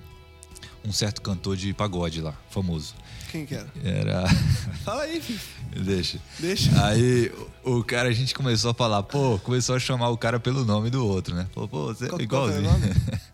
um 0.84 0.92
certo 0.92 1.22
cantor 1.22 1.56
de 1.56 1.72
pagode 1.72 2.20
lá, 2.20 2.34
famoso. 2.50 2.94
Quem 3.30 3.44
que 3.46 3.54
era? 3.54 3.68
Era. 3.84 4.24
Fala 4.84 5.02
aí, 5.02 5.20
filho. 5.20 5.40
Deixa. 5.84 6.18
Deixa. 6.38 6.84
Aí 6.86 7.30
o 7.62 7.84
cara, 7.84 8.08
a 8.08 8.12
gente 8.12 8.34
começou 8.34 8.70
a 8.70 8.74
falar, 8.74 9.02
pô, 9.02 9.38
começou 9.38 9.74
a 9.76 9.78
chamar 9.78 10.08
o 10.08 10.16
cara 10.16 10.40
pelo 10.40 10.64
nome 10.64 10.88
do 10.90 11.06
outro, 11.06 11.34
né? 11.34 11.46
Pô, 11.52 11.68
pô, 11.68 11.86
você 11.86 12.06
é 12.06 12.08
Qual- 12.08 12.26
qual 12.26 12.44
o 12.46 12.50
igualzinho. 12.58 12.62
nome? 12.70 12.86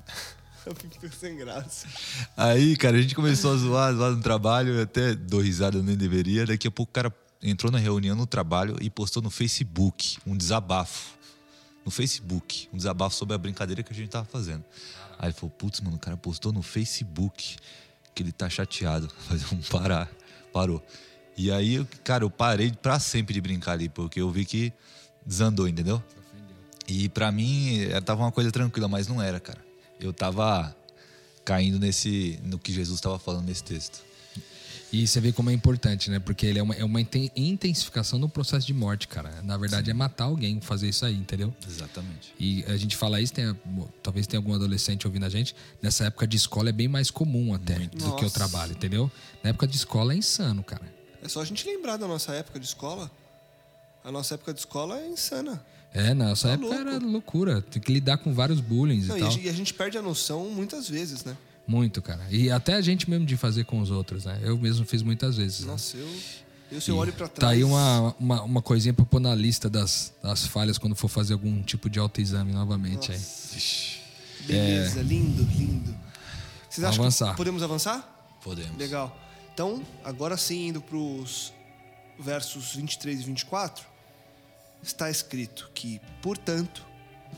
Eu 0.67 0.75
fico 0.75 1.15
sem 1.15 1.37
graça. 1.37 1.87
Aí, 2.35 2.75
cara, 2.77 2.97
a 2.97 3.03
gente 3.03 3.15
começou 3.15 3.53
a 3.53 3.57
zoar, 3.57 3.95
zoar 3.95 4.13
no 4.13 4.23
trabalho, 4.23 4.71
eu 4.77 4.83
até 4.85 5.15
dou 5.15 5.41
risada, 5.43 5.77
eu 5.77 5.83
nem 5.83 5.95
deveria. 5.95 6.47
Daqui 6.47 6.67
a 6.67 6.71
pouco 6.71 6.89
o 6.89 6.93
cara 6.95 7.15
entrou 7.43 7.71
na 7.71 7.77
reunião 7.79 8.17
no 8.17 8.27
trabalho 8.27 8.75
e 8.81 8.89
postou 8.89 9.23
no 9.23 9.29
Facebook 9.29 10.17
um 10.27 10.35
desabafo. 10.35 11.11
No 11.85 11.91
Facebook, 11.91 12.67
um 12.73 12.79
desabafo 12.79 13.15
sobre 13.15 13.35
a 13.35 13.39
brincadeira 13.39 13.83
que 13.83 13.93
a 13.93 13.95
gente 13.95 14.09
tava 14.09 14.25
fazendo. 14.25 14.65
Aí 15.19 15.27
ele 15.27 15.35
falou, 15.35 15.51
putz, 15.51 15.83
mano, 15.83 15.97
o 15.97 16.01
cara 16.01 16.17
postou 16.17 16.51
no 16.51 16.63
Facebook 16.63 17.57
que 18.15 18.23
ele 18.23 18.33
tá 18.33 18.49
chateado. 18.49 19.09
Falei, 19.27 19.43
vamos 19.51 19.69
parar. 19.69 20.11
Parou. 20.53 20.85
E 21.37 21.51
aí, 21.51 21.85
cara, 22.05 22.25
eu 22.25 22.31
parei 22.31 22.71
pra 22.71 22.99
sempre 23.01 23.35
de 23.35 23.41
brincar 23.41 23.73
ali, 23.73 23.89
porque 23.89 24.21
eu 24.21 24.31
vi 24.31 24.45
que 24.45 24.73
desandou, 25.27 25.67
entendeu? 25.67 26.03
E 26.87 27.09
pra 27.09 27.33
mim, 27.33 27.81
eh, 27.81 28.01
tava 28.01 28.23
uma 28.23 28.31
coisa 28.31 28.53
tranquila, 28.53 28.87
mas 28.87 29.09
não 29.09 29.21
era, 29.21 29.41
cara. 29.41 29.65
Eu 29.99 30.13
tava 30.13 30.75
caindo 31.45 31.79
nesse 31.79 32.39
no 32.43 32.59
que 32.59 32.73
Jesus 32.73 32.99
estava 32.99 33.19
falando 33.19 33.47
nesse 33.47 33.65
texto. 33.65 34.03
E 34.93 35.07
você 35.09 35.21
vê 35.21 35.33
como 35.33 35.51
é 35.51 35.53
importante, 35.53 36.09
né? 36.09 36.21
Porque 36.21 36.47
ele 36.47 36.59
é 36.59 36.63
uma, 36.63 36.75
é 36.75 36.85
uma 36.85 37.01
inten- 37.01 37.31
intensificação 37.35 38.21
do 38.21 38.29
processo 38.29 38.65
de 38.67 38.73
morte, 38.73 39.09
cara. 39.09 39.43
Na 39.43 39.57
verdade, 39.57 39.91
é 39.91 39.95
matar 39.95 40.25
alguém 40.25 40.61
fazer 40.61 40.89
isso 40.89 41.05
aí, 41.05 41.17
entendeu? 41.17 41.53
Exatamente. 41.69 42.33
E 42.39 42.65
a 42.69 42.77
gente 42.77 42.97
fala 42.97 43.21
isso, 43.21 43.33
tem, 43.33 43.53
talvez 44.03 44.27
tenha 44.27 44.39
algum 44.39 44.55
adolescente 44.55 45.05
ouvindo 45.07 45.25
a 45.25 45.29
gente. 45.29 45.55
Nessa 45.83 46.05
época 46.05 46.27
de 46.29 46.37
escola 46.37 46.69
é 46.69 46.73
bem 46.73 46.87
mais 46.87 47.11
comum 47.11 47.53
até 47.55 47.77
do 47.81 47.89
que 47.89 48.05
o 48.05 48.09
Nossa. 48.23 48.31
trabalho, 48.31 48.73
entendeu? 48.73 49.11
Na 49.43 49.51
época 49.51 49.67
de 49.67 49.75
escola 49.77 50.13
é 50.15 50.17
insano, 50.17 50.63
cara. 50.63 50.83
É 51.23 51.29
só 51.29 51.41
a 51.41 51.45
gente 51.45 51.67
lembrar 51.67 51.97
da 51.97 52.07
nossa 52.07 52.33
época 52.33 52.61
de 52.61 52.67
escola. 52.67 53.11
A 54.05 54.13
nossa 54.13 54.35
época 54.35 54.53
de 54.55 54.61
escola 54.61 55.01
é 55.01 55.09
insana. 55.09 55.65
É, 55.93 56.13
na 56.15 56.29
nossa 56.29 56.49
Tá 56.49 56.55
época 56.55 56.69
louco. 56.75 56.89
era 56.89 56.99
loucura. 56.99 57.63
Tem 57.63 57.81
que 57.83 57.93
lidar 57.93 58.19
com 58.19 58.33
vários 58.35 58.61
bullying 58.61 59.01
e 59.01 59.05
a 59.11 59.17
tal. 59.19 59.31
gente, 59.31 59.47
e 59.47 59.49
a 59.49 59.53
gente 59.53 59.73
perde 59.75 59.97
a 59.99 60.03
noção 60.03 60.51
muitas 60.51 60.89
vezes, 60.89 61.25
né? 61.25 61.37
Muito, 61.67 62.03
cara. 62.03 62.27
E 62.31 62.51
até 62.51 62.75
a 62.75 62.81
gente 62.81 63.09
mesmo 63.09 63.25
de 63.25 63.37
fazer 63.37 63.65
com 63.65 63.81
os 63.81 63.91
outros, 63.91 64.25
né? 64.27 64.39
Eu 64.43 64.59
mesmo 64.59 64.85
fiz 64.85 65.03
muitas 65.03 65.37
vezes. 65.37 65.61
né? 65.61 65.73
Nossa, 65.73 65.97
eu, 65.97 66.09
eu 66.73 66.81
se 66.81 66.91
eu 66.91 66.97
olho 66.97 67.13
pra 67.13 67.27
trás. 67.29 67.41
Tá 67.41 67.49
aí 67.57 67.65
uma, 67.65 68.15
uma, 68.21 68.43
uma 68.43 68.63
coisinha 68.63 68.93
pra 68.93 69.05
pôr 69.05 69.21
na 69.21 69.35
lista 69.35 69.71
das, 69.71 70.13
das 70.23 70.47
falhas 70.47 70.77
quando 70.77 70.95
for 70.95 71.09
fazer 71.09 71.33
algum 71.33 71.63
tipo 71.63 71.89
de 71.89 71.99
autoexame 71.99 72.53
novamente. 72.53 73.13
Aí. 73.13 73.21
Beleza, 74.47 75.03
lindo, 75.03 75.43
lindo. 75.43 75.95
Vocês 76.69 76.85
acham 76.85 77.05
Avançar. 77.05 77.31
que 77.31 77.37
podemos 77.37 77.63
avançar? 77.63 78.39
Podemos. 78.43 78.77
Legal. 78.77 79.17
Então, 79.55 79.83
agora 80.05 80.37
sim, 80.37 80.69
indo 80.69 80.81
para 80.83 80.97
os 80.97 81.53
versos 82.19 82.75
23 82.75 83.21
e 83.21 83.23
24, 83.25 83.85
está 84.83 85.09
escrito 85.09 85.71
que, 85.73 86.01
portanto, 86.21 86.85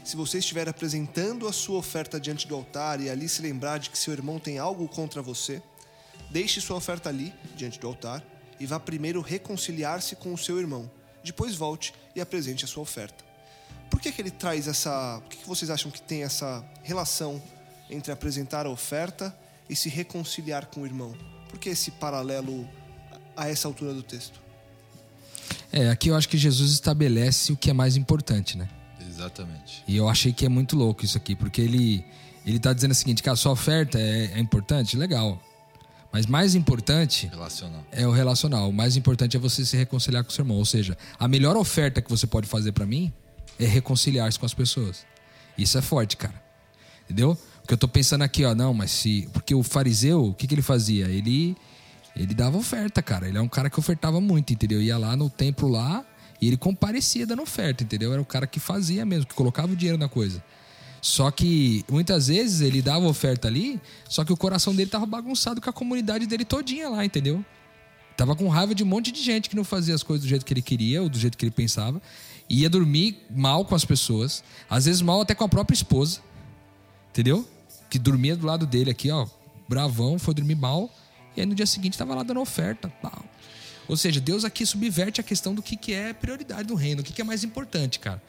se 0.05 0.17
você 0.17 0.39
estiver 0.39 0.69
apresentando 0.69 1.49
a 1.49 1.53
sua 1.53 1.79
oferta 1.79 2.21
diante 2.21 2.47
do 2.47 2.55
altar 2.55 3.01
e 3.01 3.11
ali 3.11 3.29
se 3.29 3.43
lembrar 3.43 3.79
de 3.79 3.91
que 3.91 3.99
seu 3.99 4.13
irmão 4.13 4.39
tem 4.39 4.59
algo 4.59 4.89
contra 4.89 5.21
você, 5.23 5.63
deixe 6.31 6.61
sua 6.61 6.77
oferta 6.77 7.09
ali, 7.09 7.35
diante 7.57 7.79
do 7.79 7.87
altar, 7.87 8.23
e 8.59 8.67
vá 8.67 8.81
primeiro 8.81 9.21
reconciliar-se 9.21 10.17
com 10.17 10.33
o 10.33 10.39
seu 10.39 10.59
irmão. 10.59 10.91
Depois 11.25 11.55
volte 11.55 11.93
e 12.15 12.21
apresente 12.21 12.65
a 12.65 12.69
sua 12.69 12.83
oferta. 12.83 13.25
Por 13.91 14.01
que, 14.01 14.13
que 14.13 14.21
ele 14.21 14.31
traz 14.31 14.67
essa. 14.69 15.21
Por 15.23 15.31
que, 15.31 15.37
que 15.39 15.49
vocês 15.49 15.71
acham 15.71 15.91
que 15.91 16.01
tem 16.01 16.23
essa 16.23 16.65
relação 16.83 17.43
entre 17.89 18.13
apresentar 18.13 18.67
a 18.67 18.71
oferta 18.71 19.37
e 19.69 19.77
se 19.77 19.89
reconciliar 19.89 20.67
com 20.67 20.83
o 20.83 20.87
irmão? 20.87 21.17
Por 21.49 21.59
que 21.59 21.69
esse 21.69 21.91
paralelo 21.93 22.69
a 23.37 23.49
essa 23.49 23.69
altura 23.69 23.93
do 23.93 24.03
texto? 24.03 24.41
É, 25.73 25.91
aqui 25.91 26.09
eu 26.09 26.17
acho 26.17 26.29
que 26.29 26.39
Jesus 26.39 26.73
estabelece 26.73 27.53
o 27.53 27.57
que 27.57 27.71
é 27.71 27.73
mais 27.73 27.97
importante, 27.97 28.57
né? 28.57 28.69
Exatamente. 29.17 29.83
E 29.89 29.97
eu 29.97 30.09
achei 30.09 30.33
que 30.33 30.45
é 30.45 30.49
muito 30.49 30.77
louco 30.77 31.05
isso 31.05 31.17
aqui, 31.17 31.35
porque 31.35 31.61
ele, 31.61 32.05
ele 32.45 32.59
tá 32.59 32.73
dizendo 32.73 32.91
o 32.91 32.95
seguinte, 32.95 33.23
cara, 33.23 33.37
sua 33.37 33.53
oferta 33.53 33.99
é, 33.99 34.33
é 34.35 34.39
importante? 34.39 34.97
Legal. 34.97 35.41
Mas 36.13 36.27
mais 36.27 36.55
importante 36.55 37.27
Relacional. 37.27 37.85
é 37.91 38.07
o 38.07 38.11
relacional. 38.11 38.69
O 38.69 38.73
mais 38.73 38.97
importante 38.97 39.37
é 39.37 39.41
você 39.41 39.65
se 39.65 39.77
reconciliar 39.77 40.23
com 40.25 40.31
o 40.31 40.33
seu 40.33 40.43
irmão. 40.43 40.57
Ou 40.57 40.65
seja, 40.65 40.97
a 41.19 41.27
melhor 41.27 41.57
oferta 41.57 42.01
que 42.01 42.09
você 42.09 42.27
pode 42.27 42.47
fazer 42.47 42.73
pra 42.73 42.87
mim 42.87 43.13
é 43.59 43.67
reconciliar-se 43.67 44.39
com 44.39 44.47
as 44.47 44.55
pessoas. 44.55 45.05
Isso 45.59 45.77
é 45.77 45.83
forte, 45.83 46.17
cara. 46.17 46.43
Entendeu? 47.05 47.37
Porque 47.61 47.75
eu 47.75 47.79
tô 47.79 47.89
pensando 47.89 48.23
aqui, 48.23 48.45
ó, 48.45 48.55
não, 48.55 48.73
mas 48.73 48.91
se. 48.93 49.29
Porque 49.33 49.55
o 49.55 49.63
fariseu, 49.63 50.27
o 50.27 50.35
que, 50.35 50.47
que 50.47 50.55
ele 50.55 50.63
fazia? 50.63 51.07
Ele. 51.07 51.57
Ele 52.15 52.33
dava 52.33 52.57
oferta, 52.57 53.03
cara. 53.03 53.29
Ele 53.29 53.37
é 53.37 53.41
um 53.41 53.49
cara 53.49 53.69
que 53.69 53.79
ofertava 53.79 54.19
muito, 54.19 54.53
entendeu? 54.53 54.81
Ia 54.81 54.97
lá 54.97 55.15
no 55.17 55.29
templo 55.29 55.69
lá 55.69 56.03
e 56.41 56.47
ele 56.47 56.57
comparecia 56.57 57.27
dando 57.27 57.43
oferta, 57.43 57.85
entendeu? 57.85 58.13
Era 58.13 58.21
o 58.21 58.25
cara 58.25 58.47
que 58.47 58.61
fazia 58.61 59.05
mesmo, 59.05 59.27
que 59.27 59.35
colocava 59.35 59.73
o 59.73 59.77
dinheiro 59.77 59.99
na 59.99 60.09
coisa. 60.09 60.43
Só 61.01 61.31
que 61.31 61.85
muitas 61.91 62.27
vezes 62.29 62.61
ele 62.61 62.83
dava 62.83 63.07
oferta 63.07 63.47
ali, 63.47 63.81
só 64.09 64.25
que 64.25 64.33
o 64.33 64.37
coração 64.37 64.75
dele 64.75 64.91
tava 64.91 65.07
bagunçado 65.07 65.61
com 65.61 65.71
a 65.71 65.73
comunidade 65.73 66.27
dele 66.27 66.45
todinha 66.45 66.89
lá, 66.89 67.05
entendeu? 67.05 67.45
Tava 68.17 68.35
com 68.35 68.49
raiva 68.49 68.75
de 68.75 68.83
um 68.83 68.87
monte 68.87 69.13
de 69.13 69.23
gente 69.23 69.49
que 69.49 69.57
não 69.57 69.63
fazia 69.63 69.95
as 69.95 70.03
coisas 70.03 70.25
do 70.25 70.29
jeito 70.29 70.45
que 70.45 70.53
ele 70.53 70.63
queria 70.63 71.03
ou 71.03 71.09
do 71.09 71.19
jeito 71.19 71.37
que 71.37 71.45
ele 71.45 71.53
pensava. 71.53 72.01
Ia 72.49 72.71
dormir 72.71 73.19
mal 73.31 73.65
com 73.65 73.75
as 73.75 73.85
pessoas, 73.85 74.43
às 74.71 74.87
vezes 74.87 75.03
mal 75.03 75.21
até 75.21 75.35
com 75.35 75.45
a 75.45 75.49
própria 75.49 75.75
esposa. 75.75 76.21
Entendeu? 77.11 77.47
Que 77.91 77.99
dormia 77.99 78.35
do 78.35 78.47
lado 78.47 78.67
dele 78.67 78.91
aqui, 78.91 79.11
ó, 79.11 79.27
bravão, 79.69 80.19
foi 80.19 80.35
dormir 80.35 80.55
mal. 80.55 80.91
E 81.37 81.41
aí 81.41 81.47
no 81.47 81.55
dia 81.55 81.67
seguinte 81.67 81.99
tava 81.99 82.15
lá 82.15 82.23
dando 82.23 82.41
oferta. 82.41 82.89
Pau. 83.03 83.25
Ou 83.89 83.97
seja, 83.97 84.21
Deus 84.21 84.45
aqui 84.45 84.67
subverte 84.67 85.21
a 85.21 85.25
questão 85.25 85.55
do 85.55 85.63
que, 85.63 85.77
que 85.77 85.93
é 85.93 86.13
prioridade 86.13 86.65
do 86.65 86.75
reino, 86.75 87.01
o 87.01 87.05
que, 87.05 87.13
que 87.13 87.21
é 87.21 87.25
mais 87.25 87.45
importante, 87.45 87.99
cara. 87.99 88.23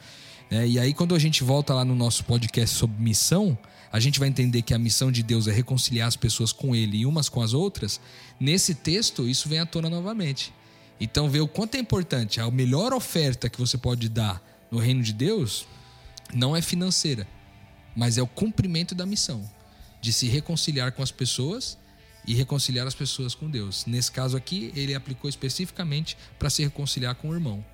É, 0.50 0.66
e 0.66 0.78
aí, 0.78 0.94
quando 0.94 1.14
a 1.14 1.18
gente 1.18 1.44
volta 1.44 1.74
lá 1.74 1.84
no 1.84 1.94
nosso 1.94 2.24
podcast 2.24 2.74
sobre 2.74 3.02
missão, 3.02 3.58
a 3.92 4.00
gente 4.00 4.18
vai 4.18 4.28
entender 4.28 4.62
que 4.62 4.72
a 4.72 4.78
missão 4.78 5.12
de 5.12 5.22
Deus 5.22 5.46
é 5.46 5.52
reconciliar 5.52 6.08
as 6.08 6.16
pessoas 6.16 6.52
com 6.52 6.74
Ele 6.74 6.98
e 6.98 7.06
umas 7.06 7.28
com 7.28 7.42
as 7.42 7.52
outras. 7.52 8.00
Nesse 8.40 8.74
texto, 8.74 9.28
isso 9.28 9.48
vem 9.48 9.58
à 9.58 9.66
tona 9.66 9.90
novamente. 9.90 10.52
Então, 11.00 11.28
ver 11.28 11.40
o 11.40 11.48
quanto 11.48 11.74
é 11.74 11.78
importante. 11.78 12.40
A 12.40 12.50
melhor 12.50 12.92
oferta 12.92 13.48
que 13.48 13.58
você 13.58 13.76
pode 13.76 14.08
dar 14.08 14.42
no 14.70 14.78
reino 14.78 15.02
de 15.02 15.12
Deus 15.12 15.66
não 16.34 16.56
é 16.56 16.62
financeira, 16.62 17.26
mas 17.96 18.18
é 18.18 18.22
o 18.22 18.26
cumprimento 18.26 18.94
da 18.94 19.06
missão 19.06 19.42
de 20.00 20.12
se 20.12 20.28
reconciliar 20.28 20.92
com 20.92 21.02
as 21.02 21.10
pessoas 21.10 21.78
e 22.28 22.34
reconciliar 22.34 22.86
as 22.86 22.94
pessoas 22.94 23.34
com 23.34 23.48
Deus. 23.48 23.86
Nesse 23.86 24.12
caso 24.12 24.36
aqui, 24.36 24.70
ele 24.76 24.94
aplicou 24.94 25.30
especificamente 25.30 26.14
para 26.38 26.50
se 26.50 26.62
reconciliar 26.62 27.14
com 27.14 27.30
o 27.30 27.34
irmão. 27.34 27.64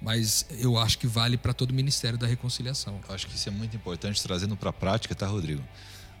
Mas 0.00 0.46
eu 0.50 0.78
acho 0.78 0.98
que 0.98 1.06
vale 1.08 1.36
para 1.36 1.52
todo 1.52 1.72
o 1.72 1.74
ministério 1.74 2.16
da 2.16 2.24
reconciliação. 2.24 3.00
Acho 3.08 3.26
que 3.26 3.34
isso 3.34 3.48
é 3.48 3.52
muito 3.52 3.74
importante 3.74 4.22
trazendo 4.22 4.56
para 4.56 4.70
a 4.70 4.72
prática, 4.72 5.16
tá, 5.16 5.26
Rodrigo? 5.26 5.64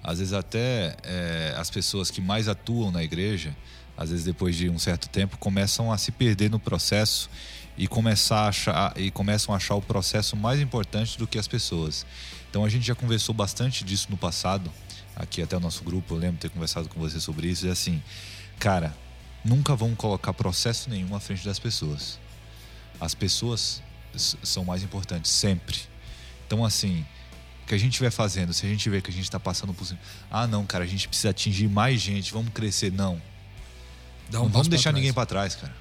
Às 0.02 0.18
vezes 0.18 0.32
até 0.32 0.96
é, 1.04 1.54
as 1.56 1.70
pessoas 1.70 2.10
que 2.10 2.20
mais 2.20 2.48
atuam 2.48 2.90
na 2.90 3.04
igreja, 3.04 3.56
às 3.96 4.10
vezes 4.10 4.24
depois 4.24 4.56
de 4.56 4.68
um 4.68 4.78
certo 4.78 5.08
tempo, 5.08 5.38
começam 5.38 5.92
a 5.92 5.96
se 5.96 6.10
perder 6.10 6.50
no 6.50 6.58
processo 6.58 7.30
e 7.78 7.86
começar 7.86 8.48
achar 8.48 8.92
e 8.96 9.08
começam 9.12 9.54
a 9.54 9.56
achar 9.56 9.76
o 9.76 9.82
processo 9.82 10.34
mais 10.34 10.60
importante 10.60 11.16
do 11.16 11.28
que 11.28 11.38
as 11.38 11.46
pessoas. 11.46 12.04
Então 12.54 12.64
a 12.64 12.68
gente 12.68 12.86
já 12.86 12.94
conversou 12.94 13.34
bastante 13.34 13.82
disso 13.82 14.06
no 14.08 14.16
passado, 14.16 14.70
aqui 15.16 15.42
até 15.42 15.56
o 15.56 15.60
nosso 15.60 15.82
grupo, 15.82 16.14
eu 16.14 16.18
lembro 16.18 16.38
ter 16.40 16.48
conversado 16.48 16.88
com 16.88 17.00
você 17.00 17.18
sobre 17.18 17.48
isso, 17.48 17.66
e 17.66 17.68
assim, 17.68 18.00
cara, 18.60 18.96
nunca 19.44 19.74
vão 19.74 19.92
colocar 19.96 20.32
processo 20.32 20.88
nenhum 20.88 21.16
à 21.16 21.18
frente 21.18 21.44
das 21.44 21.58
pessoas. 21.58 22.16
As 23.00 23.12
pessoas 23.12 23.82
são 24.14 24.64
mais 24.64 24.84
importantes 24.84 25.32
sempre. 25.32 25.80
Então 26.46 26.64
assim, 26.64 27.04
o 27.64 27.66
que 27.66 27.74
a 27.74 27.76
gente 27.76 27.90
estiver 27.90 28.12
fazendo, 28.12 28.54
se 28.54 28.64
a 28.64 28.68
gente 28.68 28.88
vê 28.88 29.02
que 29.02 29.10
a 29.10 29.12
gente 29.12 29.24
está 29.24 29.40
passando 29.40 29.74
por 29.74 29.88
ah 30.30 30.46
não, 30.46 30.64
cara, 30.64 30.84
a 30.84 30.86
gente 30.86 31.08
precisa 31.08 31.30
atingir 31.30 31.66
mais 31.66 32.00
gente, 32.00 32.32
vamos 32.32 32.52
crescer, 32.52 32.92
não. 32.92 33.20
Dá 34.30 34.38
não 34.38 34.46
um 34.46 34.48
vamos 34.48 34.68
deixar 34.68 34.92
ninguém 34.92 35.12
para 35.12 35.26
trás, 35.26 35.56
cara. 35.56 35.74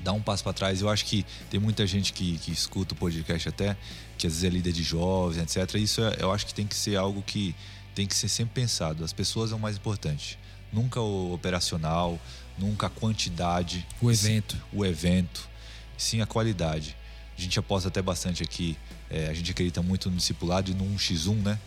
Dá 0.00 0.14
um 0.14 0.22
passo 0.22 0.42
para 0.42 0.54
trás. 0.54 0.80
Eu 0.80 0.88
acho 0.88 1.04
que 1.04 1.26
tem 1.50 1.60
muita 1.60 1.86
gente 1.86 2.14
que, 2.14 2.38
que 2.38 2.50
escuta 2.50 2.94
o 2.94 2.96
podcast 2.96 3.50
até, 3.50 3.76
que 4.20 4.26
às 4.26 4.34
vezes 4.34 4.44
é 4.44 4.50
líder 4.50 4.72
de 4.72 4.82
jovens, 4.82 5.38
etc. 5.56 5.74
Isso 5.76 6.02
é- 6.02 6.16
eu 6.20 6.30
acho 6.30 6.44
que 6.46 6.52
tem 6.52 6.66
que 6.66 6.74
ser 6.74 6.96
algo 6.96 7.22
que 7.22 7.54
tem 7.94 8.06
que 8.06 8.14
ser 8.14 8.28
sempre 8.28 8.52
pensado. 8.62 9.02
As 9.02 9.12
pessoas 9.14 9.50
é 9.50 9.54
o 9.54 9.58
mais 9.58 9.76
importante. 9.76 10.38
Nunca 10.72 11.00
o 11.00 11.32
operacional, 11.32 12.20
nunca 12.58 12.86
a 12.86 12.90
quantidade. 12.90 13.86
O 14.00 14.10
evento. 14.10 14.56
O 14.72 14.84
evento. 14.84 15.48
Sim, 15.96 16.20
a 16.20 16.26
qualidade. 16.26 16.94
A 17.36 17.40
gente 17.40 17.58
aposta 17.58 17.88
até 17.88 18.02
bastante 18.02 18.42
aqui. 18.42 18.76
é, 19.12 19.26
a 19.28 19.34
gente 19.34 19.50
acredita 19.50 19.82
muito 19.82 20.08
no 20.08 20.16
discipulado 20.18 20.70
e 20.70 20.74
no 20.74 20.84
1x1, 20.84 21.34
né? 21.42 21.58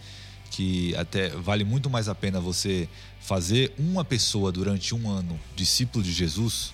Que 0.50 0.96
até 0.96 1.28
vale 1.30 1.66
muito 1.66 1.90
mais 1.90 2.08
a 2.08 2.16
pena 2.16 2.40
você 2.40 2.88
fazer 3.20 3.74
uma 3.78 4.06
pessoa 4.06 4.50
durante 4.50 4.96
um 4.96 5.10
ano 5.10 5.38
discípulo 5.56 6.02
de 6.04 6.14
Jesus 6.14 6.72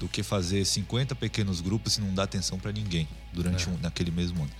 do 0.00 0.08
que 0.08 0.24
fazer 0.24 0.64
50 0.64 1.14
pequenos 1.14 1.60
grupos 1.60 1.98
e 1.98 2.00
não 2.00 2.12
dar 2.14 2.24
atenção 2.24 2.58
para 2.58 2.72
ninguém 2.72 3.06
durante 3.32 3.68
um, 3.70 3.78
naquele 3.80 4.10
mesmo 4.10 4.42
ano. 4.42 4.50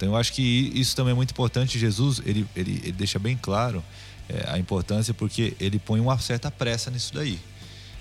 Então 0.00 0.08
eu 0.08 0.16
acho 0.16 0.32
que 0.32 0.72
isso 0.74 0.96
também 0.96 1.12
é 1.12 1.14
muito 1.14 1.32
importante. 1.32 1.78
Jesus 1.78 2.22
ele, 2.24 2.46
ele, 2.56 2.80
ele 2.82 2.92
deixa 2.92 3.18
bem 3.18 3.36
claro 3.36 3.84
é, 4.30 4.50
a 4.50 4.58
importância 4.58 5.12
porque 5.12 5.54
ele 5.60 5.78
põe 5.78 6.00
uma 6.00 6.18
certa 6.18 6.50
pressa 6.50 6.90
nisso 6.90 7.12
daí. 7.12 7.38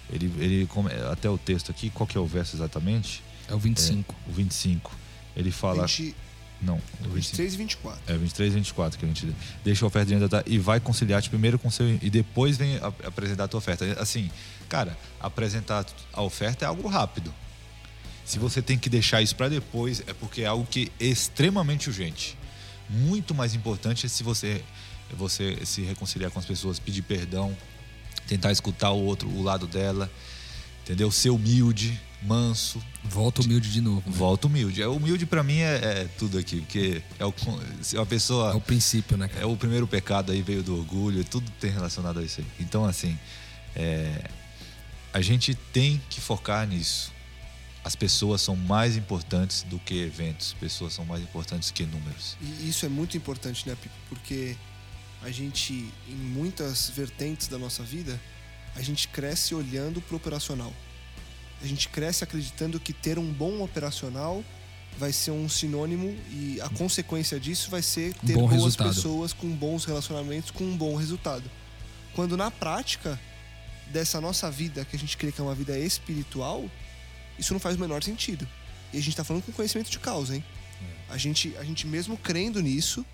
Ele, 0.10 0.32
ele 0.40 0.70
até 1.12 1.30
o 1.30 1.38
texto 1.38 1.70
aqui, 1.70 1.90
qual 1.90 2.08
que 2.08 2.18
é 2.18 2.22
o 2.22 2.26
verso 2.26 2.56
exatamente? 2.56 3.22
É 3.50 3.54
o 3.54 3.60
25. 3.60 4.16
O 4.30 4.32
25. 4.32 4.98
Ele 5.36 5.52
fala 5.52 5.86
20, 5.86 6.16
não, 6.62 6.78
o 7.02 7.10
25. 7.10 7.14
23 7.16 7.54
e 7.54 7.58
24. 7.58 8.02
É 8.08 8.18
23 8.18 8.54
e 8.54 8.56
24 8.56 8.98
que 8.98 9.04
a 9.04 9.08
gente 9.10 9.36
deixa 9.66 9.86
a 9.86 9.88
oferta 9.88 10.08
diante 10.08 10.30
da 10.30 10.42
e 10.48 10.58
vai 10.58 10.80
conciliar-te 10.80 11.30
primeiro 11.30 11.60
com 11.60 11.70
seu 11.70 11.86
e 12.02 12.10
depois 12.10 12.56
vem 12.56 12.78
apresentar 12.78 13.44
a 13.44 13.48
tua 13.50 13.58
oferta. 13.58 13.86
Assim, 14.02 14.32
cara, 14.70 14.98
apresentar 15.20 15.86
a 16.14 16.22
oferta 16.22 16.64
é 16.64 16.68
algo 16.70 16.88
rápido. 16.88 17.34
Se 18.30 18.38
você 18.38 18.62
tem 18.62 18.78
que 18.78 18.92
deixar 18.92 19.24
isso 19.24 19.36
para 19.36 19.50
depois, 19.50 20.04
é 20.06 20.14
porque 20.14 20.44
é 20.44 20.46
algo 20.46 20.64
que 20.64 20.92
é 21.00 21.06
extremamente 21.06 21.90
urgente. 21.90 22.38
Muito 22.88 23.34
mais 23.34 23.56
importante 23.56 24.06
é 24.06 24.10
se 24.10 24.22
você 24.22 24.64
você 25.16 25.58
se 25.66 25.82
reconciliar 25.82 26.30
com 26.30 26.38
as 26.38 26.46
pessoas, 26.46 26.78
pedir 26.78 27.02
perdão, 27.02 27.58
tentar 28.28 28.52
escutar 28.52 28.92
o 28.92 29.04
outro, 29.04 29.28
o 29.28 29.42
lado 29.42 29.66
dela, 29.66 30.08
entendeu? 30.84 31.10
Ser 31.10 31.32
humilde, 31.32 32.00
manso, 32.22 32.80
Volta 33.04 33.42
humilde 33.42 33.72
de 33.72 33.82
novo. 33.82 34.08
né? 34.08 34.16
Volta 34.16 34.46
humilde. 34.46 34.80
É, 34.80 34.88
humilde 34.88 35.26
pra 35.26 35.42
mim 35.42 35.58
é, 35.62 35.74
é 35.78 36.10
tudo 36.20 36.38
aqui, 36.38 36.58
porque 36.58 37.02
é 37.18 37.26
o, 37.26 37.34
se 37.82 37.96
uma 37.96 38.06
pessoa 38.06 38.52
É 38.52 38.56
o 38.56 38.62
princípio, 38.62 39.18
né, 39.18 39.28
cara? 39.28 39.42
é 39.42 39.46
o 39.48 39.58
primeiro 39.58 39.88
pecado 39.88 40.32
aí 40.32 40.44
veio 40.44 40.62
do 40.62 40.78
orgulho, 40.78 41.24
tudo 41.24 41.50
tem 41.60 41.72
relacionado 41.72 42.20
a 42.20 42.24
isso 42.24 42.42
aí. 42.42 42.48
Então 42.60 42.86
assim, 42.86 43.18
é, 43.76 44.30
a 45.12 45.20
gente 45.20 45.56
tem 45.56 46.00
que 46.12 46.22
focar 46.22 46.68
nisso. 46.68 47.18
As 47.90 47.96
pessoas 47.96 48.44
são 48.44 48.56
mais 48.56 48.96
importantes 48.96 49.64
do 49.64 49.80
que 49.80 50.00
eventos. 50.00 50.54
Pessoas 50.60 50.94
são 50.94 51.04
mais 51.06 51.24
importantes 51.24 51.72
que 51.72 51.88
números. 51.88 52.38
E 52.40 52.70
isso 52.70 52.86
é 52.86 52.90
muito 52.90 53.18
importante, 53.18 53.68
né, 53.68 53.76
Pipo? 53.82 53.96
Porque 54.08 54.56
a 55.24 55.32
gente, 55.32 55.92
em 56.08 56.14
muitas 56.14 56.92
vertentes 56.92 57.48
da 57.48 57.58
nossa 57.58 57.82
vida, 57.82 58.22
a 58.76 58.82
gente 58.84 59.08
cresce 59.08 59.56
olhando 59.56 60.04
pro 60.04 60.18
operacional. 60.18 60.72
A 61.64 61.66
gente 61.66 61.90
cresce 61.90 62.24
acreditando 62.24 62.80
que 62.80 62.94
ter 62.94 63.18
um 63.18 63.34
bom 63.34 63.64
operacional 63.64 64.44
vai 64.96 65.12
ser 65.12 65.32
um 65.32 65.50
sinônimo 65.50 66.16
e 66.30 66.62
a 66.62 66.70
consequência 66.70 67.40
disso 67.40 67.72
vai 67.72 67.82
ser 67.82 68.14
ter 68.14 68.34
bom 68.34 68.42
boas 68.42 68.54
resultado. 68.54 68.94
pessoas 68.94 69.34
com 69.34 69.50
bons 69.50 69.86
relacionamentos, 69.86 70.52
com 70.52 70.64
um 70.64 70.78
bom 70.78 70.96
resultado. 70.96 71.50
Quando 72.14 72.38
na 72.38 72.52
prática 72.52 73.20
dessa 73.88 74.22
nossa 74.22 74.52
vida, 74.52 74.86
que 74.86 74.96
a 74.96 75.00
gente 75.00 75.18
crê 75.18 75.32
que 75.32 75.42
é 75.42 75.44
uma 75.44 75.56
vida 75.56 75.76
espiritual, 75.76 76.70
isso 77.40 77.54
não 77.54 77.60
faz 77.60 77.76
o 77.76 77.80
menor 77.80 78.04
sentido. 78.04 78.48
E 78.94 78.98
a 78.98 79.02
gente 79.02 79.16
tá 79.16 79.24
falando 79.24 79.44
com 79.44 79.52
conhecimento 79.52 79.90
de 79.90 80.00
causa, 80.00 80.36
hein? 80.36 80.44
A 81.10 81.18
gente, 81.18 81.56
a 81.58 81.64
gente 81.64 81.88
mesmo 81.88 82.18
crendo 82.18 82.62
nisso, 82.62 83.06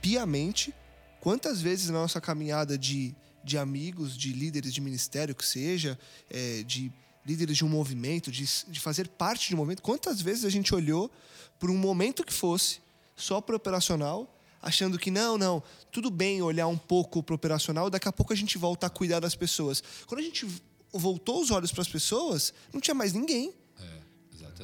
piamente, 0.00 0.72
quantas 1.20 1.60
vezes 1.60 1.90
na 1.90 1.98
nossa 1.98 2.20
caminhada 2.20 2.78
de, 2.78 3.14
de 3.42 3.58
amigos, 3.58 4.16
de 4.16 4.32
líderes 4.32 4.72
de 4.72 4.80
ministério 4.80 5.34
que 5.34 5.44
seja, 5.44 5.98
é, 6.30 6.62
de 6.62 6.92
líderes 7.26 7.56
de 7.56 7.64
um 7.64 7.68
movimento, 7.68 8.30
de, 8.30 8.48
de 8.68 8.80
fazer 8.80 9.08
parte 9.08 9.48
de 9.48 9.54
um 9.54 9.58
movimento, 9.58 9.82
quantas 9.82 10.20
vezes 10.20 10.44
a 10.44 10.50
gente 10.50 10.74
olhou 10.74 11.10
por 11.58 11.70
um 11.70 11.76
momento 11.76 12.24
que 12.24 12.32
fosse, 12.32 12.78
só 13.16 13.40
para 13.40 13.56
operacional, 13.56 14.32
achando 14.62 14.98
que 14.98 15.10
não, 15.10 15.36
não, 15.36 15.62
tudo 15.90 16.10
bem 16.10 16.40
olhar 16.42 16.66
um 16.66 16.78
pouco 16.78 17.22
para 17.22 17.34
operacional, 17.34 17.90
daqui 17.90 18.08
a 18.08 18.12
pouco 18.12 18.32
a 18.32 18.36
gente 18.36 18.56
volta 18.56 18.86
a 18.86 18.90
cuidar 18.90 19.20
das 19.20 19.34
pessoas. 19.34 19.82
Quando 20.06 20.20
a 20.20 20.24
gente 20.24 20.46
voltou 20.92 21.42
os 21.42 21.50
olhos 21.50 21.72
para 21.72 21.82
as 21.82 21.88
pessoas, 21.88 22.52
não 22.72 22.80
tinha 22.80 22.94
mais 22.94 23.12
ninguém. 23.12 23.52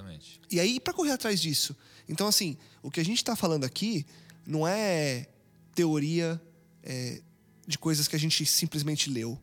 Exatamente. 0.07 0.41
E 0.51 0.61
aí, 0.61 0.81
para 0.81 0.93
correr 0.93 1.13
atrás 1.13 1.41
disso? 1.41 1.77
Então, 2.09 2.27
assim, 2.27 2.57
o 2.83 2.91
que 2.91 3.01
a 3.01 3.05
gente 3.05 3.19
está 3.19 3.35
falando 3.35 3.65
aqui 3.65 4.07
não 4.47 4.67
é 4.67 5.27
teoria 5.75 6.41
é, 6.83 7.21
de 7.67 7.79
coisas 7.79 8.07
que 8.07 8.17
a 8.17 8.19
gente 8.19 8.47
simplesmente 8.47 9.11
leu. 9.11 9.39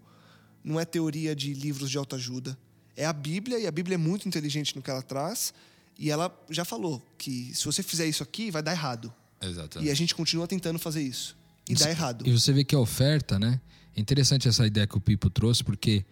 Não 0.63 0.79
é 0.79 0.85
teoria 0.85 1.35
de 1.35 1.53
livros 1.53 1.89
de 1.89 1.97
autoajuda. 1.97 2.57
É 2.95 3.05
a 3.05 3.13
Bíblia, 3.13 3.59
e 3.59 3.67
a 3.67 3.71
Bíblia 3.71 3.95
é 3.95 3.97
muito 3.97 4.27
inteligente 4.27 4.75
no 4.75 4.81
que 4.81 4.89
ela 4.89 5.01
traz. 5.01 5.53
E 5.97 6.09
ela 6.09 6.33
já 6.49 6.63
falou 6.63 7.01
que 7.17 7.53
se 7.53 7.65
você 7.65 7.83
fizer 7.83 8.05
isso 8.05 8.23
aqui, 8.23 8.49
vai 8.49 8.63
dar 8.63 8.71
errado. 8.71 9.13
Exatamente. 9.41 9.87
E 9.87 9.91
a 9.91 9.95
gente 9.95 10.15
continua 10.15 10.47
tentando 10.47 10.79
fazer 10.79 11.01
isso. 11.01 11.35
E 11.67 11.75
dá 11.75 11.89
errado. 11.89 12.27
E 12.27 12.31
você 12.31 12.51
vê 12.51 12.63
que 12.63 12.75
a 12.75 12.79
oferta, 12.79 13.37
né? 13.37 13.59
É 13.95 14.01
interessante 14.01 14.47
essa 14.47 14.65
ideia 14.65 14.87
que 14.87 14.97
o 14.97 14.99
Pipo 14.99 15.29
trouxe, 15.29 15.63
porque 15.63 16.03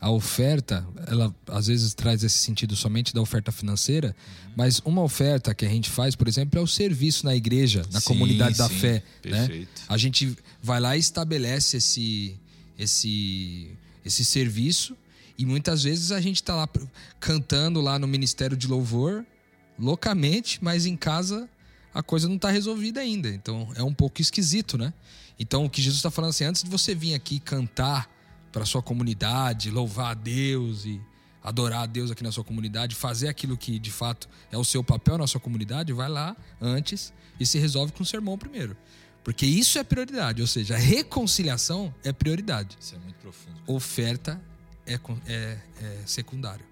a 0.00 0.10
oferta, 0.10 0.86
ela 1.06 1.34
às 1.46 1.66
vezes 1.66 1.92
traz 1.92 2.24
esse 2.24 2.38
sentido 2.38 2.74
somente 2.74 3.12
da 3.12 3.20
oferta 3.20 3.52
financeira, 3.52 4.16
mas 4.56 4.80
uma 4.84 5.02
oferta 5.02 5.54
que 5.54 5.64
a 5.64 5.68
gente 5.68 5.90
faz, 5.90 6.16
por 6.16 6.26
exemplo, 6.26 6.58
é 6.58 6.62
o 6.62 6.66
serviço 6.66 7.26
na 7.26 7.36
igreja, 7.36 7.84
na 7.92 8.00
Sim, 8.00 8.06
comunidade 8.06 8.56
da 8.56 8.66
sim, 8.68 8.78
fé. 8.78 8.92
Né? 9.24 9.46
perfeito. 9.46 9.82
A 9.86 9.98
gente 9.98 10.36
vai 10.62 10.80
lá 10.80 10.96
e 10.96 11.00
estabelece 11.00 11.76
esse, 11.76 12.34
esse, 12.78 13.70
esse 14.04 14.24
serviço, 14.24 14.96
e 15.36 15.44
muitas 15.44 15.82
vezes 15.82 16.12
a 16.12 16.20
gente 16.20 16.36
está 16.36 16.54
lá 16.54 16.68
cantando 17.18 17.80
lá 17.80 17.98
no 17.98 18.06
Ministério 18.06 18.56
de 18.56 18.66
Louvor, 18.66 19.24
loucamente, 19.78 20.58
mas 20.62 20.86
em 20.86 20.96
casa 20.96 21.48
a 21.92 22.02
coisa 22.02 22.28
não 22.28 22.36
está 22.36 22.50
resolvida 22.50 23.00
ainda. 23.00 23.28
Então 23.28 23.70
é 23.74 23.82
um 23.82 23.94
pouco 23.94 24.20
esquisito, 24.20 24.78
né? 24.78 24.92
Então 25.38 25.64
o 25.64 25.70
que 25.70 25.80
Jesus 25.80 25.98
está 25.98 26.10
falando 26.10 26.30
assim, 26.30 26.44
antes 26.44 26.62
de 26.62 26.70
você 26.70 26.94
vir 26.94 27.14
aqui 27.14 27.40
cantar 27.40 28.10
para 28.52 28.64
sua 28.64 28.82
comunidade, 28.82 29.70
louvar 29.70 30.10
a 30.10 30.14
Deus 30.14 30.84
e 30.84 31.00
adorar 31.42 31.82
a 31.82 31.86
Deus 31.86 32.10
aqui 32.10 32.22
na 32.22 32.32
sua 32.32 32.44
comunidade, 32.44 32.94
fazer 32.94 33.28
aquilo 33.28 33.56
que 33.56 33.78
de 33.78 33.90
fato 33.90 34.28
é 34.50 34.58
o 34.58 34.64
seu 34.64 34.84
papel 34.84 35.16
na 35.16 35.26
sua 35.26 35.40
comunidade, 35.40 35.92
vai 35.92 36.08
lá 36.08 36.36
antes 36.60 37.12
e 37.38 37.46
se 37.46 37.58
resolve 37.58 37.92
com 37.92 38.02
o 38.02 38.06
sermão 38.06 38.36
primeiro. 38.36 38.76
Porque 39.24 39.46
isso 39.46 39.78
é 39.78 39.84
prioridade, 39.84 40.40
ou 40.40 40.48
seja, 40.48 40.74
a 40.74 40.78
reconciliação 40.78 41.94
é 42.02 42.12
prioridade. 42.12 42.76
Isso 42.80 42.94
é 42.94 42.98
muito 42.98 43.16
profundo. 43.16 43.56
Oferta 43.66 44.40
é, 44.86 44.98
é, 45.26 45.58
é 45.80 46.02
secundário. 46.06 46.69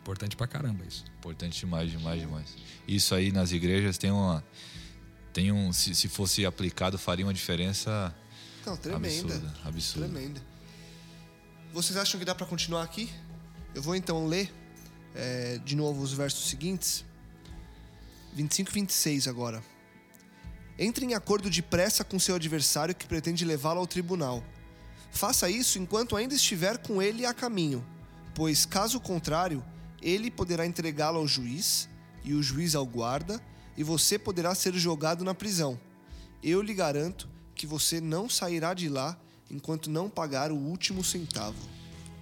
Importante 0.00 0.36
pra 0.36 0.46
caramba 0.46 0.84
isso. 0.84 1.04
Importante 1.18 1.60
demais, 1.60 1.90
demais, 1.90 2.20
demais. 2.20 2.56
Isso 2.88 3.14
aí 3.14 3.30
nas 3.30 3.52
igrejas 3.52 3.98
tem 3.98 4.10
uma. 4.10 4.42
Tem 5.32 5.52
um. 5.52 5.72
Se, 5.72 5.94
se 5.94 6.08
fosse 6.08 6.44
aplicado, 6.44 6.98
faria 6.98 7.24
uma 7.24 7.34
diferença 7.34 8.14
Não, 8.66 8.76
tremenda. 8.76 9.34
absurda. 9.34 9.54
Absurda. 9.64 10.08
Tremenda. 10.08 10.42
Vocês 11.72 11.96
acham 11.96 12.18
que 12.18 12.24
dá 12.24 12.34
para 12.34 12.46
continuar 12.46 12.82
aqui? 12.82 13.08
Eu 13.74 13.82
vou 13.82 13.94
então 13.94 14.26
ler 14.26 14.52
é, 15.14 15.58
de 15.64 15.76
novo 15.76 16.02
os 16.02 16.12
versos 16.12 16.48
seguintes. 16.48 17.04
25 18.34 18.70
e 18.70 18.74
26 18.74 19.28
agora. 19.28 19.62
Entre 20.78 21.04
em 21.04 21.14
acordo 21.14 21.50
depressa 21.50 22.02
com 22.02 22.18
seu 22.18 22.34
adversário 22.36 22.94
que 22.94 23.06
pretende 23.06 23.44
levá-lo 23.44 23.80
ao 23.80 23.86
tribunal. 23.86 24.42
Faça 25.10 25.50
isso 25.50 25.78
enquanto 25.78 26.16
ainda 26.16 26.34
estiver 26.34 26.78
com 26.78 27.02
ele 27.02 27.26
a 27.26 27.34
caminho, 27.34 27.84
pois, 28.34 28.64
caso 28.64 29.00
contrário, 29.00 29.62
ele 30.02 30.30
poderá 30.30 30.66
entregá-lo 30.66 31.18
ao 31.18 31.28
juiz, 31.28 31.88
e 32.24 32.34
o 32.34 32.42
juiz 32.42 32.74
ao 32.74 32.86
guarda, 32.86 33.40
e 33.76 33.82
você 33.82 34.18
poderá 34.18 34.54
ser 34.54 34.74
jogado 34.74 35.24
na 35.24 35.34
prisão. 35.34 35.78
Eu 36.42 36.62
lhe 36.62 36.74
garanto 36.74 37.28
que 37.54 37.66
você 37.66 38.00
não 38.00 38.28
sairá 38.28 38.74
de 38.74 38.88
lá 38.88 39.18
enquanto 39.50 39.90
não 39.90 40.08
pagar 40.08 40.52
o 40.52 40.56
último 40.56 41.04
centavo. 41.04 41.56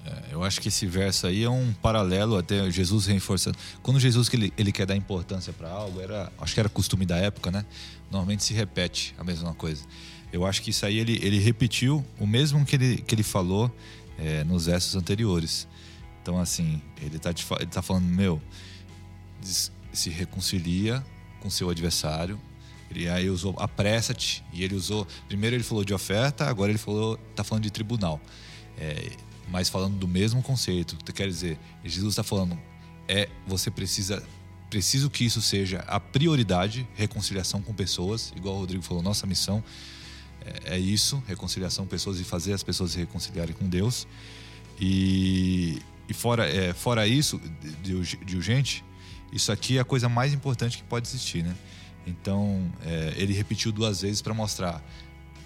É, 0.05 0.35
eu 0.35 0.43
acho 0.43 0.61
que 0.61 0.69
esse 0.69 0.87
verso 0.87 1.27
aí 1.27 1.43
é 1.43 1.51
um 1.51 1.73
paralelo 1.73 2.37
até 2.37 2.71
Jesus 2.71 3.07
reforçando. 3.07 3.59
Quando 3.83 4.01
Jesus 4.01 4.33
ele, 4.33 4.53
ele 4.57 4.73
quer 4.73 4.87
dar 4.87 4.97
importância 4.97 5.53
para 5.53 5.69
algo, 5.69 6.01
era, 6.01 6.33
acho 6.39 6.55
que 6.55 6.61
era 6.61 6.69
costume 6.69 7.05
da 7.05 7.17
época, 7.17 7.51
né? 7.51 7.65
Normalmente 8.11 8.45
se 8.45 8.55
repete 8.55 9.15
a 9.19 9.25
mesma 9.25 9.53
coisa. 9.55 9.85
Eu 10.33 10.47
acho 10.47 10.63
que 10.63 10.71
isso 10.71 10.87
aí 10.87 10.99
ele, 10.99 11.19
ele 11.23 11.39
repetiu 11.39 12.05
o 12.19 12.27
mesmo 12.27 12.65
que 12.65 12.77
ele, 12.77 12.97
que 12.99 13.15
ele 13.15 13.23
falou 13.23 13.75
é, 14.19 14.45
nos 14.45 14.67
versos 14.67 14.95
anteriores. 14.95 15.67
Então, 16.23 16.39
assim, 16.39 16.83
ele 17.01 17.17
está 17.17 17.31
ele 17.31 17.67
tá 17.67 17.83
falando, 17.83 18.05
meu, 18.05 18.41
se 19.41 20.11
reconcilia 20.11 21.05
com 21.41 21.51
seu 21.51 21.71
adversário. 21.71 22.41
Ele 22.91 23.09
aí 23.09 23.29
usou 23.29 23.55
apressa-te 23.59 24.45
e 24.53 24.65
ele 24.65 24.75
usou. 24.75 25.07
Primeiro 25.27 25.57
ele 25.57 25.63
falou 25.63 25.85
de 25.85 25.93
oferta, 25.93 26.47
agora 26.47 26.71
ele 26.71 26.79
falou, 26.79 27.17
tá 27.35 27.45
falando 27.45 27.65
de 27.65 27.71
tribunal. 27.71 28.21
É, 28.79 29.11
mas 29.51 29.69
falando 29.69 29.97
do 29.99 30.09
mesmo 30.09 30.43
conceito. 30.43 30.97
Quer 31.13 31.29
dizer, 31.29 31.59
Jesus 31.85 32.13
está 32.13 32.23
falando, 32.23 32.59
é 33.07 33.29
você 33.47 33.71
precisa 33.71 34.23
preciso 34.69 35.09
que 35.09 35.25
isso 35.25 35.41
seja 35.41 35.79
a 35.87 35.99
prioridade, 35.99 36.87
reconciliação 36.95 37.63
com 37.63 37.73
pessoas, 37.73 38.35
igual 38.37 38.57
o 38.57 38.59
Rodrigo 38.59 38.83
falou, 38.83 39.03
nossa 39.03 39.27
missão 39.27 39.65
é, 40.45 40.75
é 40.75 40.79
isso, 40.79 41.23
reconciliação 41.27 41.85
com 41.85 41.91
pessoas 41.91 42.21
e 42.21 42.25
fazer 42.25 42.53
as 42.53 42.63
pessoas 42.63 42.93
se 42.93 42.99
reconciliarem 42.99 43.55
com 43.55 43.67
Deus. 43.67 44.07
E, 44.81 45.81
e 46.09 46.15
fora, 46.15 46.49
é, 46.49 46.73
fora 46.73 47.07
isso, 47.07 47.41
urgente, 48.35 48.85
isso 49.33 49.53
aqui 49.53 49.79
é 49.79 49.81
a 49.81 49.85
coisa 49.85 50.09
mais 50.09 50.33
importante 50.33 50.79
que 50.79 50.85
pode 50.85 51.07
existir, 51.07 51.43
né? 51.43 51.55
Então, 52.07 52.73
é, 52.83 53.13
ele 53.17 53.35
repetiu 53.35 53.71
duas 53.71 54.01
vezes 54.01 54.23
para 54.23 54.33
mostrar 54.33 54.83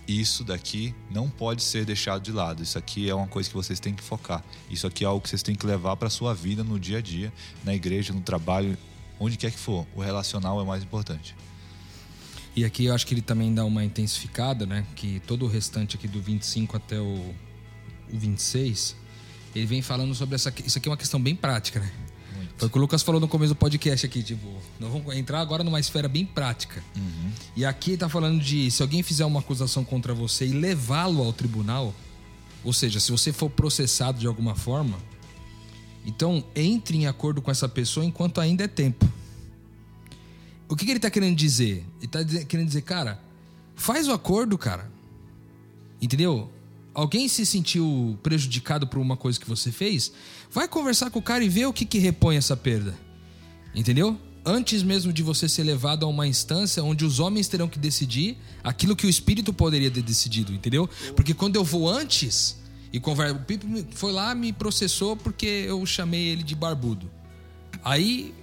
isso 0.07 0.45
daqui 0.45 0.95
não 1.11 1.29
pode 1.29 1.63
ser 1.63 1.85
deixado 1.85 2.23
de 2.23 2.33
lado. 2.33 2.63
Isso 2.63 2.77
aqui 2.77 3.09
é 3.09 3.15
uma 3.15 3.27
coisa 3.27 3.49
que 3.49 3.55
vocês 3.55 3.79
têm 3.79 3.95
que 3.95 4.03
focar. 4.03 4.45
Isso 4.71 4.87
aqui 4.87 5.05
é 5.05 5.07
algo 5.07 5.21
que 5.21 5.29
vocês 5.29 5.43
têm 5.43 5.55
que 5.55 5.67
levar 5.67 5.97
para 5.97 6.11
sua 6.11 6.35
vida 6.35 6.65
no 6.65 6.79
dia 6.79 6.99
a 6.99 7.01
dia, 7.01 7.33
na 7.65 7.75
igreja, 7.75 8.13
no 8.13 8.21
trabalho, 8.21 8.77
onde 9.19 9.37
quer 9.37 9.51
que 9.51 9.59
for. 9.59 9.87
O 9.95 10.01
relacional 10.01 10.61
é 10.61 10.65
mais 10.65 10.83
importante. 10.83 11.35
E 12.55 12.65
aqui 12.65 12.87
eu 12.87 12.95
acho 12.95 13.07
que 13.07 13.15
ele 13.15 13.23
também 13.23 13.55
dá 13.55 13.65
uma 13.65 13.85
intensificada, 13.85 14.67
né? 14.67 14.85
Que 14.95 15.21
todo 15.21 15.45
o 15.45 15.49
restante 15.49 15.97
aqui 15.97 16.07
do 16.07 16.21
25 16.21 16.77
até 16.77 17.01
o, 17.01 17.35
o 18.13 18.19
26, 18.19 18.97
ele 19.55 19.67
vem 19.67 19.83
falando 19.83 20.15
sobre 20.15 20.35
essa. 20.35 20.53
Isso 20.65 20.79
aqui 20.79 20.89
é 20.89 20.91
uma 20.91 20.97
questão 20.97 21.21
bem 21.21 21.35
prática, 21.35 21.81
né? 21.81 21.93
Foi 22.57 22.69
o 22.69 22.71
que 22.71 22.79
o 22.79 22.81
Lucas 22.81 23.03
falou 23.03 23.21
no 23.21 23.27
começo 23.27 23.55
do 23.55 23.57
podcast 23.57 24.07
aqui, 24.07 24.23
tipo, 24.23 24.47
nós 24.79 24.93
vamos 24.93 25.17
entrar 25.17 25.41
agora 25.41 25.65
numa 25.65 25.81
esfera 25.81 26.07
bem 26.07 26.25
prática. 26.25 26.81
Uhum. 26.97 27.33
E 27.57 27.65
aqui 27.65 27.97
tá 27.97 28.09
falando 28.09 28.41
de 28.41 28.71
se 28.71 28.83
alguém 28.83 29.03
fizer 29.03 29.25
uma 29.25 29.41
acusação 29.41 29.85
contra 29.85 30.15
você 30.15 30.47
e 30.47 30.53
levá-lo 30.53 31.25
ao 31.25 31.33
tribunal, 31.33 31.93
ou 32.63 32.73
seja, 32.73 33.01
se 33.01 33.11
você 33.11 33.33
for 33.33 33.51
processado 33.51 34.21
de 34.21 34.29
alguma 34.29 34.55
forma, 34.55 34.97
então 36.07 36.45
entre 36.55 36.97
em 36.97 37.07
acordo 37.07 37.43
com 37.43 37.51
essa 37.51 37.69
pessoa 37.69 38.07
enquanto 38.07 38.41
ainda 38.41 38.63
é 38.63 38.69
tempo. 38.69 39.11
O 40.69 40.77
que, 40.77 40.85
que 40.85 40.93
ele 40.93 41.01
tá 41.01 41.11
querendo 41.11 41.35
dizer? 41.35 41.85
Ele 41.99 42.09
tá 42.09 42.25
querendo 42.25 42.69
dizer, 42.69 42.83
cara, 42.83 43.21
faz 43.75 44.07
o 44.07 44.13
acordo, 44.13 44.57
cara. 44.57 44.89
Entendeu? 46.01 46.49
Alguém 46.95 47.29
se 47.29 47.45
sentiu 47.47 48.19
prejudicado 48.23 48.87
por 48.87 48.99
uma 48.99 49.17
coisa 49.17 49.39
que 49.39 49.49
você 49.49 49.73
fez, 49.73 50.13
vai 50.51 50.69
conversar 50.69 51.11
com 51.11 51.19
o 51.19 51.23
cara 51.23 51.43
e 51.43 51.49
vê 51.49 51.65
o 51.67 51.73
que, 51.73 51.85
que 51.85 51.99
repõe 51.99 52.37
essa 52.37 52.57
perda. 52.57 52.95
Entendeu? 53.75 54.19
Antes 54.45 54.83
mesmo 54.83 55.13
de 55.13 55.23
você 55.23 55.49
ser 55.49 55.63
levado 55.63 56.05
a 56.05 56.09
uma 56.09 56.27
instância 56.27 56.83
onde 56.83 57.05
os 57.05 57.21
homens 57.21 57.47
terão 57.49 57.69
que 57.69 57.79
decidir 57.79 58.37
aquilo 58.63 58.97
que 58.97 59.07
o 59.07 59.11
espírito 59.11 59.53
poderia 59.53 59.91
ter 59.91 60.03
decidido, 60.03 60.53
entendeu? 60.53 60.89
Porque 61.15 61.33
quando 61.33 61.57
eu 61.57 61.65
vou 61.65 61.89
antes 61.89 62.59
e 62.93 62.99
converso, 62.99 63.37
o 63.37 63.39
Pipo 63.41 63.67
foi 63.93 64.13
lá 64.13 64.35
me 64.35 64.53
processou 64.53 65.17
porque 65.17 65.47
eu 65.47 65.85
chamei 65.87 66.29
ele 66.29 66.43
de 66.43 66.57
barbudo. 66.57 67.09
Aí, 67.85 68.35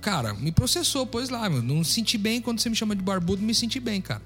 cara, 0.00 0.34
me 0.34 0.50
processou, 0.50 1.06
pois 1.06 1.28
lá, 1.28 1.48
meu, 1.48 1.62
não 1.62 1.84
senti 1.84 2.16
bem 2.16 2.40
quando 2.40 2.58
você 2.58 2.70
me 2.70 2.76
chama 2.76 2.96
de 2.96 3.02
barbudo, 3.02 3.42
me 3.42 3.54
senti 3.54 3.78
bem, 3.78 4.00
cara. 4.00 4.22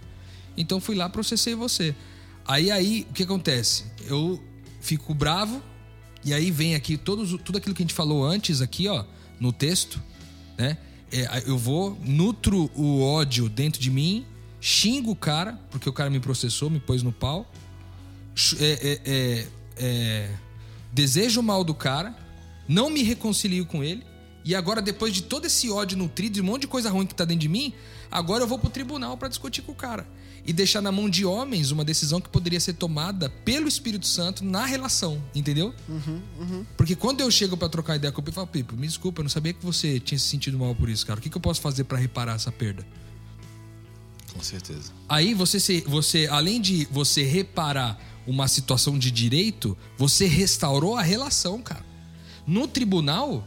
Então 0.56 0.80
fui 0.80 0.94
lá, 0.94 1.08
processei 1.08 1.54
você. 1.54 1.94
Aí, 2.48 2.70
aí, 2.70 3.06
o 3.10 3.12
que 3.12 3.24
acontece? 3.24 3.84
Eu 4.06 4.42
fico 4.80 5.12
bravo, 5.12 5.62
e 6.24 6.32
aí 6.32 6.50
vem 6.50 6.74
aqui 6.74 6.96
todos, 6.96 7.38
tudo 7.44 7.58
aquilo 7.58 7.74
que 7.74 7.82
a 7.82 7.84
gente 7.84 7.92
falou 7.92 8.24
antes 8.24 8.62
aqui, 8.62 8.88
ó, 8.88 9.04
no 9.38 9.52
texto, 9.52 10.02
né? 10.56 10.78
É, 11.12 11.42
eu 11.46 11.58
vou, 11.58 11.98
nutro 12.02 12.70
o 12.74 13.02
ódio 13.02 13.50
dentro 13.50 13.78
de 13.78 13.90
mim, 13.90 14.24
xingo 14.62 15.10
o 15.10 15.16
cara, 15.16 15.60
porque 15.70 15.90
o 15.90 15.92
cara 15.92 16.08
me 16.08 16.20
processou, 16.20 16.70
me 16.70 16.80
pôs 16.80 17.02
no 17.02 17.12
pau, 17.12 17.50
é, 18.58 18.64
é, 18.64 19.00
é, 19.04 19.46
é, 19.76 20.30
desejo 20.90 21.40
o 21.40 21.42
mal 21.42 21.62
do 21.62 21.74
cara, 21.74 22.16
não 22.66 22.88
me 22.88 23.02
reconcilio 23.02 23.66
com 23.66 23.84
ele, 23.84 24.02
e 24.42 24.54
agora, 24.54 24.80
depois 24.80 25.12
de 25.12 25.22
todo 25.22 25.44
esse 25.44 25.70
ódio 25.70 25.98
nutrido 25.98 26.38
e 26.38 26.40
um 26.40 26.44
monte 26.44 26.62
de 26.62 26.68
coisa 26.68 26.88
ruim 26.88 27.06
que 27.06 27.14
tá 27.14 27.26
dentro 27.26 27.42
de 27.42 27.48
mim, 27.48 27.74
agora 28.10 28.44
eu 28.44 28.48
vou 28.48 28.58
pro 28.58 28.70
tribunal 28.70 29.18
para 29.18 29.28
discutir 29.28 29.60
com 29.60 29.72
o 29.72 29.74
cara 29.74 30.06
e 30.48 30.52
deixar 30.54 30.80
na 30.80 30.90
mão 30.90 31.10
de 31.10 31.26
homens 31.26 31.70
uma 31.70 31.84
decisão 31.84 32.22
que 32.22 32.28
poderia 32.30 32.58
ser 32.58 32.72
tomada 32.72 33.28
pelo 33.28 33.68
Espírito 33.68 34.06
Santo 34.06 34.42
na 34.42 34.64
relação, 34.64 35.22
entendeu? 35.34 35.74
Uhum, 35.86 36.22
uhum. 36.40 36.66
Porque 36.74 36.96
quando 36.96 37.20
eu 37.20 37.30
chego 37.30 37.54
para 37.54 37.68
trocar 37.68 37.96
ideia 37.96 38.10
com 38.10 38.22
o 38.22 38.24
Pipo, 38.24 38.30
eu 38.30 38.34
falo, 38.34 38.46
Pipo, 38.46 38.74
me 38.74 38.86
desculpa, 38.86 39.20
eu 39.20 39.24
não 39.24 39.28
sabia 39.28 39.52
que 39.52 39.62
você 39.62 40.00
tinha 40.00 40.18
se 40.18 40.24
sentido 40.24 40.58
mal 40.58 40.74
por 40.74 40.88
isso, 40.88 41.04
cara. 41.06 41.20
O 41.20 41.22
que, 41.22 41.28
que 41.28 41.36
eu 41.36 41.40
posso 41.40 41.60
fazer 41.60 41.84
para 41.84 41.98
reparar 41.98 42.36
essa 42.36 42.50
perda? 42.50 42.86
Com 44.32 44.42
certeza. 44.42 44.90
Aí 45.06 45.34
você, 45.34 45.60
se, 45.60 45.82
você, 45.82 46.26
além 46.30 46.62
de 46.62 46.88
você 46.90 47.24
reparar 47.24 48.00
uma 48.26 48.48
situação 48.48 48.98
de 48.98 49.10
direito, 49.10 49.76
você 49.98 50.24
restaurou 50.24 50.96
a 50.96 51.02
relação, 51.02 51.60
cara. 51.60 51.84
No 52.46 52.66
tribunal, 52.66 53.46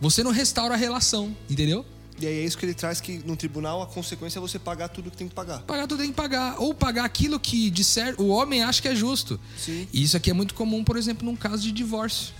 você 0.00 0.24
não 0.24 0.30
restaura 0.30 0.72
a 0.72 0.78
relação, 0.78 1.36
entendeu? 1.50 1.84
E 2.20 2.26
aí 2.26 2.38
é 2.40 2.44
isso 2.44 2.56
que 2.56 2.64
ele 2.64 2.74
traz 2.74 3.00
que 3.00 3.18
no 3.18 3.36
tribunal 3.36 3.82
a 3.82 3.86
consequência 3.86 4.38
é 4.38 4.40
você 4.40 4.58
pagar 4.58 4.88
tudo 4.88 5.10
que 5.10 5.16
tem 5.16 5.28
que 5.28 5.34
pagar. 5.34 5.60
Pagar 5.62 5.86
tudo 5.86 5.98
que 5.98 6.04
tem 6.04 6.12
que 6.12 6.16
pagar. 6.16 6.60
Ou 6.60 6.74
pagar 6.74 7.04
aquilo 7.04 7.40
que 7.40 7.70
disser, 7.70 8.14
o 8.20 8.28
homem 8.28 8.62
acha 8.62 8.80
que 8.80 8.88
é 8.88 8.94
justo. 8.94 9.40
Sim. 9.58 9.88
E 9.92 10.02
isso 10.02 10.16
aqui 10.16 10.30
é 10.30 10.32
muito 10.32 10.54
comum, 10.54 10.84
por 10.84 10.96
exemplo, 10.96 11.24
num 11.24 11.36
caso 11.36 11.62
de 11.62 11.72
divórcio. 11.72 12.32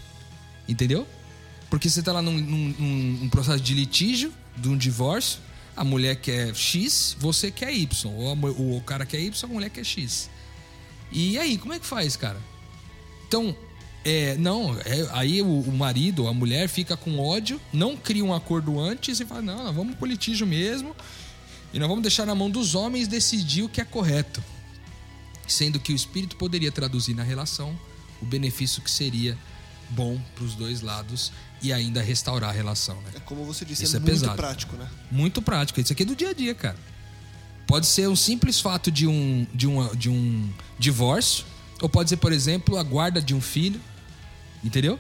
Entendeu? 0.69 1.07
Porque 1.69 1.89
você 1.89 2.01
está 2.01 2.13
lá 2.13 2.23
num, 2.23 2.39
num, 2.39 3.17
num, 3.23 3.29
processo 3.29 3.61
de 3.61 3.75
litígio, 3.75 4.33
de 4.57 4.69
um 4.69 4.77
divórcio, 4.77 5.41
a 5.75 5.83
mulher 5.83 6.17
quer 6.17 6.55
X, 6.55 7.17
você 7.19 7.51
quer 7.51 7.73
Y. 7.73 8.13
Ou 8.15 8.31
a, 8.31 8.51
o 8.51 8.81
cara 8.83 9.07
quer 9.07 9.21
Y, 9.21 9.33
a 9.43 9.53
mulher 9.53 9.71
quer 9.71 9.85
X. 9.85 10.29
E 11.11 11.39
aí, 11.39 11.59
como 11.59 11.73
é 11.73 11.79
que 11.79 11.87
faz, 11.87 12.15
cara? 12.15 12.39
Então, 13.27 13.57
é, 14.05 14.37
não, 14.37 14.77
é, 14.81 15.09
aí 15.13 15.43
o, 15.43 15.61
o, 15.61 15.73
marido, 15.73 16.27
a 16.27 16.35
mulher 16.35 16.69
fica 16.69 16.97
com 16.97 17.19
ódio, 17.21 17.61
não 17.73 17.97
cria 17.97 18.25
um 18.25 18.35
acordo 18.35 18.81
antes 18.81 19.21
e 19.21 19.25
fala: 19.25 19.43
não, 19.43 19.73
vamos 19.73 19.95
pro 19.95 20.07
litígio 20.07 20.47
mesmo 20.47 20.95
e 21.73 21.79
nós 21.79 21.89
vamos 21.89 22.03
deixar 22.03 22.27
na 22.27 22.35
mão 22.35 22.51
dos 22.51 22.75
homens 22.75 23.09
decidir 23.09 23.63
o 23.63 23.69
que 23.69 23.81
é 23.81 23.85
correto. 23.85 24.43
Sendo 25.47 25.81
que 25.81 25.93
o 25.93 25.97
espírito 25.97 26.37
poderia 26.37 26.71
traduzir 26.71 27.15
na 27.15 27.23
relação 27.23 27.79
o 28.21 28.27
benefício 28.27 28.83
que 28.83 28.91
seria 28.91 29.37
bom 29.91 30.21
para 30.35 30.45
os 30.45 30.55
dois 30.55 30.81
lados 30.81 31.33
e 31.61 31.73
ainda 31.73 32.03
restaurar 32.03 32.51
a 32.51 32.53
relação. 32.53 32.97
Né? 33.03 33.13
É 33.17 33.21
como 33.21 33.45
você 33.45 33.65
disse, 33.65 33.85
Isso 33.85 33.97
é, 33.97 33.99
é 33.99 34.01
muito 34.01 34.13
pesado. 34.13 34.37
prático, 34.37 34.77
né? 34.77 34.89
Muito 35.11 35.43
prático. 35.43 35.81
Isso 35.81 35.93
aqui 35.93 36.03
é 36.03 36.07
do 36.07 36.17
dia 36.17 36.31
a 36.31 36.33
dia, 36.33 36.55
cara. 36.55 36.77
Pode 37.67 37.87
ser 37.87 38.09
um 38.09 38.17
simples 38.17 38.61
fato 38.61 38.91
de 38.91 39.07
um, 39.07 39.47
de 39.55 39.67
um, 39.67 39.95
de 39.95 40.11
um 40.11 40.51
divórcio, 40.79 41.45
ou 41.81 41.89
pode 41.89 42.11
ser, 42.11 42.17
por 42.17 42.33
exemplo, 42.33 42.77
a 42.77 42.83
guarda 42.83 43.21
de 43.21 43.35
um 43.35 43.41
filho 43.41 43.81
Entendeu? 44.63 44.99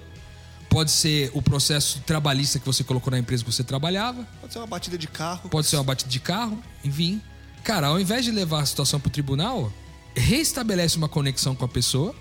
Pode 0.68 0.90
ser 0.90 1.30
o 1.34 1.42
processo 1.42 2.00
trabalhista 2.00 2.58
que 2.58 2.64
você 2.64 2.82
colocou 2.82 3.10
na 3.10 3.18
empresa 3.18 3.44
que 3.44 3.52
você 3.52 3.62
trabalhava. 3.62 4.26
Pode 4.40 4.52
ser 4.52 4.58
uma 4.58 4.66
batida 4.66 4.96
de 4.96 5.06
carro. 5.06 5.48
Pode 5.50 5.66
ser 5.66 5.76
uma 5.76 5.84
batida 5.84 6.10
de 6.10 6.20
carro, 6.20 6.62
enfim. 6.82 7.20
Cara, 7.62 7.88
ao 7.88 8.00
invés 8.00 8.24
de 8.24 8.30
levar 8.30 8.62
a 8.62 8.66
situação 8.66 8.98
para 8.98 9.08
o 9.08 9.12
tribunal, 9.12 9.72
restabelece 10.16 10.96
uma 10.96 11.08
conexão 11.08 11.54
com 11.54 11.64
a 11.64 11.68
pessoa, 11.68 12.14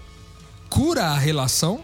cura 0.69 1.05
a 1.05 1.17
relação 1.17 1.83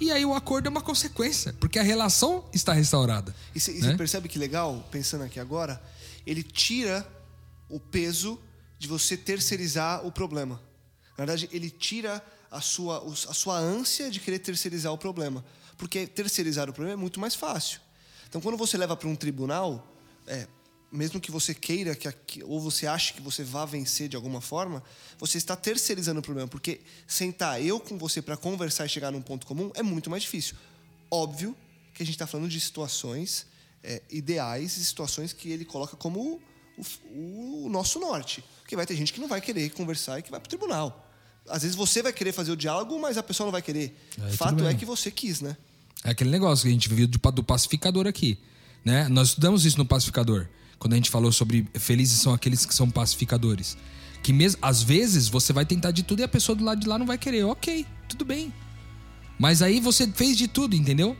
e 0.00 0.10
aí 0.10 0.24
o 0.24 0.34
acordo 0.34 0.66
é 0.66 0.70
uma 0.70 0.80
consequência, 0.80 1.52
porque 1.54 1.78
a 1.78 1.82
relação 1.82 2.44
está 2.52 2.72
restaurada. 2.72 3.34
E 3.54 3.60
você 3.60 3.72
né? 3.72 3.96
percebe 3.96 4.28
que 4.28 4.38
legal, 4.38 4.86
pensando 4.90 5.24
aqui 5.24 5.38
agora, 5.38 5.82
ele 6.26 6.42
tira 6.42 7.06
o 7.68 7.78
peso 7.78 8.40
de 8.78 8.88
você 8.88 9.16
terceirizar 9.16 10.04
o 10.04 10.12
problema. 10.12 10.60
Na 11.16 11.24
verdade, 11.24 11.48
ele 11.52 11.70
tira 11.70 12.22
a 12.54 12.60
sua, 12.60 12.98
a 12.98 13.34
sua 13.34 13.58
ânsia 13.58 14.10
de 14.10 14.20
querer 14.20 14.38
terceirizar 14.38 14.92
o 14.92 14.98
problema. 14.98 15.44
Porque 15.76 16.06
terceirizar 16.06 16.70
o 16.70 16.72
problema 16.72 16.98
é 16.98 17.00
muito 17.00 17.18
mais 17.18 17.34
fácil. 17.34 17.80
Então, 18.28 18.40
quando 18.40 18.56
você 18.56 18.78
leva 18.78 18.96
para 18.96 19.08
um 19.08 19.16
tribunal, 19.16 19.86
é, 20.26 20.46
mesmo 20.90 21.20
que 21.20 21.30
você 21.30 21.52
queira 21.52 21.94
que 21.96 22.42
ou 22.44 22.60
você 22.60 22.86
ache 22.86 23.14
que 23.14 23.20
você 23.20 23.42
vá 23.42 23.64
vencer 23.64 24.08
de 24.08 24.14
alguma 24.14 24.40
forma, 24.40 24.82
você 25.18 25.36
está 25.36 25.56
terceirizando 25.56 26.20
o 26.20 26.22
problema, 26.22 26.46
porque 26.46 26.80
sentar 27.06 27.60
eu 27.60 27.80
com 27.80 27.98
você 27.98 28.22
para 28.22 28.36
conversar 28.36 28.86
e 28.86 28.88
chegar 28.88 29.10
num 29.10 29.20
ponto 29.20 29.46
comum 29.46 29.72
é 29.74 29.82
muito 29.82 30.08
mais 30.08 30.22
difícil. 30.22 30.56
Óbvio 31.10 31.56
que 31.92 32.02
a 32.02 32.06
gente 32.06 32.14
está 32.14 32.26
falando 32.26 32.48
de 32.48 32.60
situações 32.60 33.46
é, 33.82 34.00
ideais 34.08 34.76
e 34.76 34.84
situações 34.84 35.32
que 35.32 35.50
ele 35.50 35.64
coloca 35.64 35.96
como 35.96 36.20
o, 36.20 36.82
o, 37.10 37.66
o, 37.66 37.68
nosso 37.68 37.98
norte, 37.98 38.44
porque 38.60 38.76
vai 38.76 38.86
ter 38.86 38.96
gente 38.96 39.12
que 39.12 39.20
não 39.20 39.28
vai 39.28 39.40
querer 39.40 39.70
conversar 39.70 40.20
e 40.20 40.22
que 40.22 40.30
vai 40.30 40.38
para 40.38 40.46
o 40.46 40.50
tribunal. 40.50 41.03
Às 41.48 41.62
vezes 41.62 41.76
você 41.76 42.02
vai 42.02 42.12
querer 42.12 42.32
fazer 42.32 42.52
o 42.52 42.56
diálogo, 42.56 42.98
mas 42.98 43.18
a 43.18 43.22
pessoa 43.22 43.46
não 43.46 43.52
vai 43.52 43.62
querer. 43.62 43.96
Aí 44.18 44.24
tudo 44.28 44.36
Fato 44.36 44.66
é 44.66 44.74
que 44.74 44.84
você 44.84 45.10
quis, 45.10 45.40
né? 45.40 45.56
É 46.02 46.10
aquele 46.10 46.30
negócio 46.30 46.64
que 46.64 46.68
a 46.68 46.72
gente 46.72 46.88
viu 46.88 47.06
do 47.06 47.42
pacificador 47.42 48.06
aqui. 48.06 48.38
Né? 48.84 49.08
Nós 49.08 49.28
estudamos 49.28 49.64
isso 49.64 49.78
no 49.78 49.86
pacificador. 49.86 50.46
Quando 50.78 50.92
a 50.92 50.96
gente 50.96 51.10
falou 51.10 51.32
sobre 51.32 51.66
felizes 51.74 52.20
são 52.20 52.34
aqueles 52.34 52.66
que 52.66 52.74
são 52.74 52.90
pacificadores. 52.90 53.76
Que 54.22 54.32
mesmo, 54.32 54.58
às 54.62 54.82
vezes 54.82 55.28
você 55.28 55.52
vai 55.52 55.64
tentar 55.64 55.90
de 55.90 56.02
tudo 56.02 56.20
e 56.20 56.22
a 56.22 56.28
pessoa 56.28 56.54
do 56.56 56.64
lado 56.64 56.80
de 56.80 56.88
lá 56.88 56.98
não 56.98 57.06
vai 57.06 57.16
querer. 57.16 57.44
Ok, 57.44 57.86
tudo 58.08 58.24
bem. 58.24 58.52
Mas 59.38 59.62
aí 59.62 59.80
você 59.80 60.06
fez 60.06 60.36
de 60.36 60.48
tudo, 60.48 60.76
entendeu? 60.76 61.16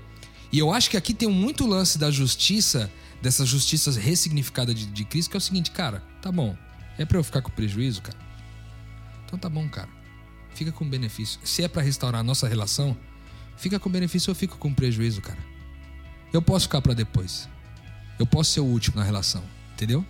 E 0.52 0.58
eu 0.58 0.72
acho 0.72 0.90
que 0.90 0.96
aqui 0.96 1.12
tem 1.12 1.28
muito 1.28 1.66
lance 1.66 1.98
da 1.98 2.10
justiça, 2.10 2.90
dessa 3.20 3.44
justiça 3.44 3.90
ressignificada 3.90 4.72
de, 4.74 4.86
de 4.86 5.04
Cristo, 5.04 5.30
que 5.30 5.36
é 5.36 5.38
o 5.38 5.40
seguinte, 5.40 5.70
cara, 5.70 6.02
tá 6.22 6.30
bom. 6.30 6.56
É 6.96 7.04
pra 7.04 7.18
eu 7.18 7.24
ficar 7.24 7.42
com 7.42 7.50
prejuízo, 7.50 8.02
cara? 8.02 8.18
Então 9.24 9.38
tá 9.38 9.48
bom, 9.48 9.68
cara. 9.68 9.88
Fica 10.54 10.70
com 10.72 10.88
benefício. 10.88 11.38
Se 11.44 11.62
é 11.62 11.68
pra 11.68 11.82
restaurar 11.82 12.20
a 12.20 12.24
nossa 12.24 12.46
relação, 12.48 12.96
fica 13.56 13.78
com 13.78 13.90
benefício 13.90 14.30
ou 14.30 14.34
fico 14.34 14.56
com 14.58 14.72
prejuízo, 14.72 15.20
cara. 15.20 15.38
Eu 16.32 16.40
posso 16.42 16.66
ficar 16.66 16.80
pra 16.80 16.94
depois. 16.94 17.48
Eu 18.18 18.26
posso 18.26 18.52
ser 18.52 18.60
o 18.60 18.64
último 18.64 18.96
na 18.96 19.02
relação, 19.04 19.42
entendeu? 19.72 20.04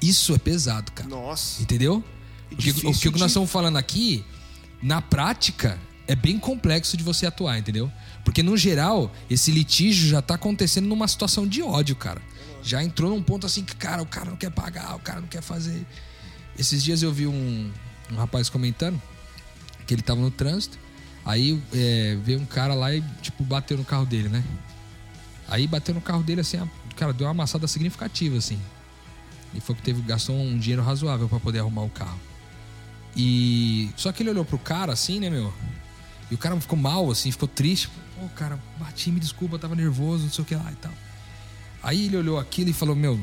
Isso 0.00 0.34
é 0.34 0.38
pesado, 0.38 0.92
cara. 0.92 1.08
Nossa. 1.08 1.62
Entendeu? 1.62 2.04
E 2.50 2.54
O 2.54 2.56
que, 2.58 2.70
o 2.70 2.92
que 2.92 3.10
de- 3.10 3.18
nós 3.18 3.30
estamos 3.30 3.50
falando 3.50 3.76
aqui, 3.78 4.24
na 4.82 5.00
prática, 5.00 5.78
é 6.06 6.14
bem 6.14 6.38
complexo 6.38 6.96
de 6.96 7.02
você 7.02 7.26
atuar, 7.26 7.58
entendeu? 7.58 7.90
Porque, 8.24 8.42
no 8.42 8.56
geral, 8.56 9.12
esse 9.30 9.50
litígio 9.50 10.08
já 10.08 10.20
tá 10.20 10.34
acontecendo 10.34 10.86
numa 10.86 11.08
situação 11.08 11.46
de 11.46 11.62
ódio, 11.62 11.96
cara. 11.96 12.20
Já 12.62 12.82
entrou 12.82 13.10
num 13.10 13.22
ponto 13.22 13.46
assim 13.46 13.64
que, 13.64 13.74
cara, 13.74 14.02
o 14.02 14.06
cara 14.06 14.30
não 14.30 14.36
quer 14.36 14.50
pagar, 14.50 14.94
o 14.96 14.98
cara 15.00 15.20
não 15.20 15.28
quer 15.28 15.40
fazer. 15.42 15.86
Esses 16.58 16.82
dias 16.84 17.02
eu 17.02 17.12
vi 17.12 17.26
um, 17.26 17.70
um 18.10 18.16
rapaz 18.16 18.48
comentando 18.48 19.00
que 19.86 19.94
ele 19.94 20.02
tava 20.02 20.20
no 20.20 20.30
trânsito, 20.30 20.78
aí 21.24 21.60
é, 21.72 22.16
veio 22.22 22.40
um 22.40 22.46
cara 22.46 22.74
lá 22.74 22.94
e, 22.94 23.02
tipo, 23.22 23.42
bateu 23.44 23.76
no 23.78 23.84
carro 23.84 24.04
dele, 24.06 24.28
né? 24.28 24.42
Aí 25.48 25.66
bateu 25.66 25.94
no 25.94 26.00
carro 26.00 26.22
dele 26.22 26.40
assim, 26.40 26.56
a- 26.58 26.68
cara, 26.96 27.12
deu 27.12 27.26
uma 27.26 27.30
amassada 27.30 27.66
significativa, 27.68 28.36
assim. 28.36 28.58
E 29.54 29.60
foi 29.60 29.74
que 29.76 29.82
teve, 29.82 30.02
gastou 30.02 30.36
um 30.36 30.58
dinheiro 30.58 30.82
razoável 30.82 31.28
pra 31.28 31.38
poder 31.38 31.60
arrumar 31.60 31.82
o 31.82 31.90
carro. 31.90 32.18
E. 33.16 33.90
Só 33.96 34.12
que 34.12 34.22
ele 34.22 34.30
olhou 34.30 34.44
pro 34.44 34.58
cara 34.58 34.92
assim, 34.92 35.20
né, 35.20 35.30
meu? 35.30 35.52
E 36.30 36.34
o 36.34 36.38
cara 36.38 36.60
ficou 36.60 36.78
mal, 36.78 37.10
assim, 37.10 37.30
ficou 37.30 37.48
triste. 37.48 37.88
Pô, 38.18 38.28
cara, 38.34 38.58
bati, 38.78 39.10
me 39.10 39.20
desculpa, 39.20 39.58
tava 39.58 39.74
nervoso, 39.74 40.24
não 40.24 40.30
sei 40.30 40.42
o 40.42 40.46
que 40.46 40.54
lá 40.54 40.70
e 40.72 40.76
tal. 40.76 40.92
Aí 41.82 42.06
ele 42.06 42.16
olhou 42.16 42.38
aquilo 42.38 42.70
e 42.70 42.72
falou: 42.72 42.96
Meu, 42.96 43.14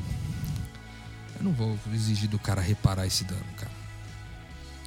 eu 1.37 1.43
não 1.43 1.51
vou 1.51 1.77
exigir 1.93 2.29
do 2.29 2.39
cara 2.39 2.61
reparar 2.61 3.05
esse 3.05 3.23
dano, 3.25 3.43
cara. 3.57 3.72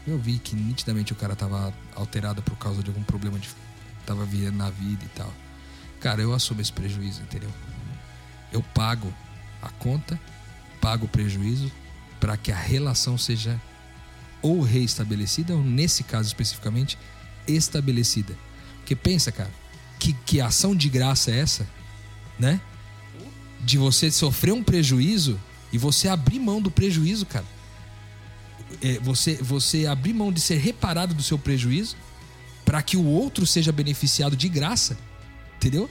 Eu 0.06 0.18
vi 0.18 0.38
que 0.38 0.54
nitidamente 0.54 1.12
o 1.12 1.16
cara 1.16 1.34
tava 1.34 1.74
alterado 1.94 2.40
por 2.42 2.56
causa 2.56 2.82
de 2.82 2.88
algum 2.88 3.02
problema 3.02 3.38
de. 3.38 3.48
tava 4.04 4.24
vivendo 4.24 4.56
na 4.56 4.70
vida 4.70 5.04
e 5.04 5.08
tal. 5.08 5.32
Cara, 6.00 6.22
eu 6.22 6.32
assumo 6.32 6.60
esse 6.60 6.72
prejuízo, 6.72 7.22
entendeu? 7.22 7.50
Eu 8.52 8.62
pago 8.62 9.12
a 9.60 9.68
conta, 9.70 10.18
pago 10.80 11.06
o 11.06 11.08
prejuízo 11.08 11.72
para 12.20 12.36
que 12.36 12.52
a 12.52 12.56
relação 12.56 13.18
seja 13.18 13.60
ou 14.40 14.60
reestabelecida, 14.60 15.54
ou 15.54 15.62
nesse 15.62 16.04
caso 16.04 16.28
especificamente, 16.28 16.96
estabelecida. 17.48 18.36
Porque 18.78 18.94
pensa, 18.94 19.32
cara, 19.32 19.50
que, 19.98 20.12
que 20.12 20.40
ação 20.40 20.74
de 20.74 20.88
graça 20.88 21.32
é 21.32 21.40
essa, 21.40 21.66
né? 22.38 22.60
De 23.60 23.76
você 23.78 24.10
sofrer 24.10 24.52
um 24.52 24.62
prejuízo 24.62 25.40
e 25.72 25.78
você 25.78 26.08
abrir 26.08 26.38
mão 26.38 26.60
do 26.60 26.70
prejuízo, 26.70 27.26
cara. 27.26 27.55
É, 28.82 28.98
você, 29.00 29.34
você 29.36 29.86
abrir 29.86 30.12
mão 30.12 30.32
de 30.32 30.40
ser 30.40 30.56
reparado 30.56 31.14
do 31.14 31.22
seu 31.22 31.38
prejuízo 31.38 31.96
para 32.64 32.82
que 32.82 32.96
o 32.96 33.04
outro 33.04 33.46
seja 33.46 33.70
beneficiado 33.72 34.36
de 34.36 34.48
graça, 34.48 34.96
entendeu? 35.56 35.88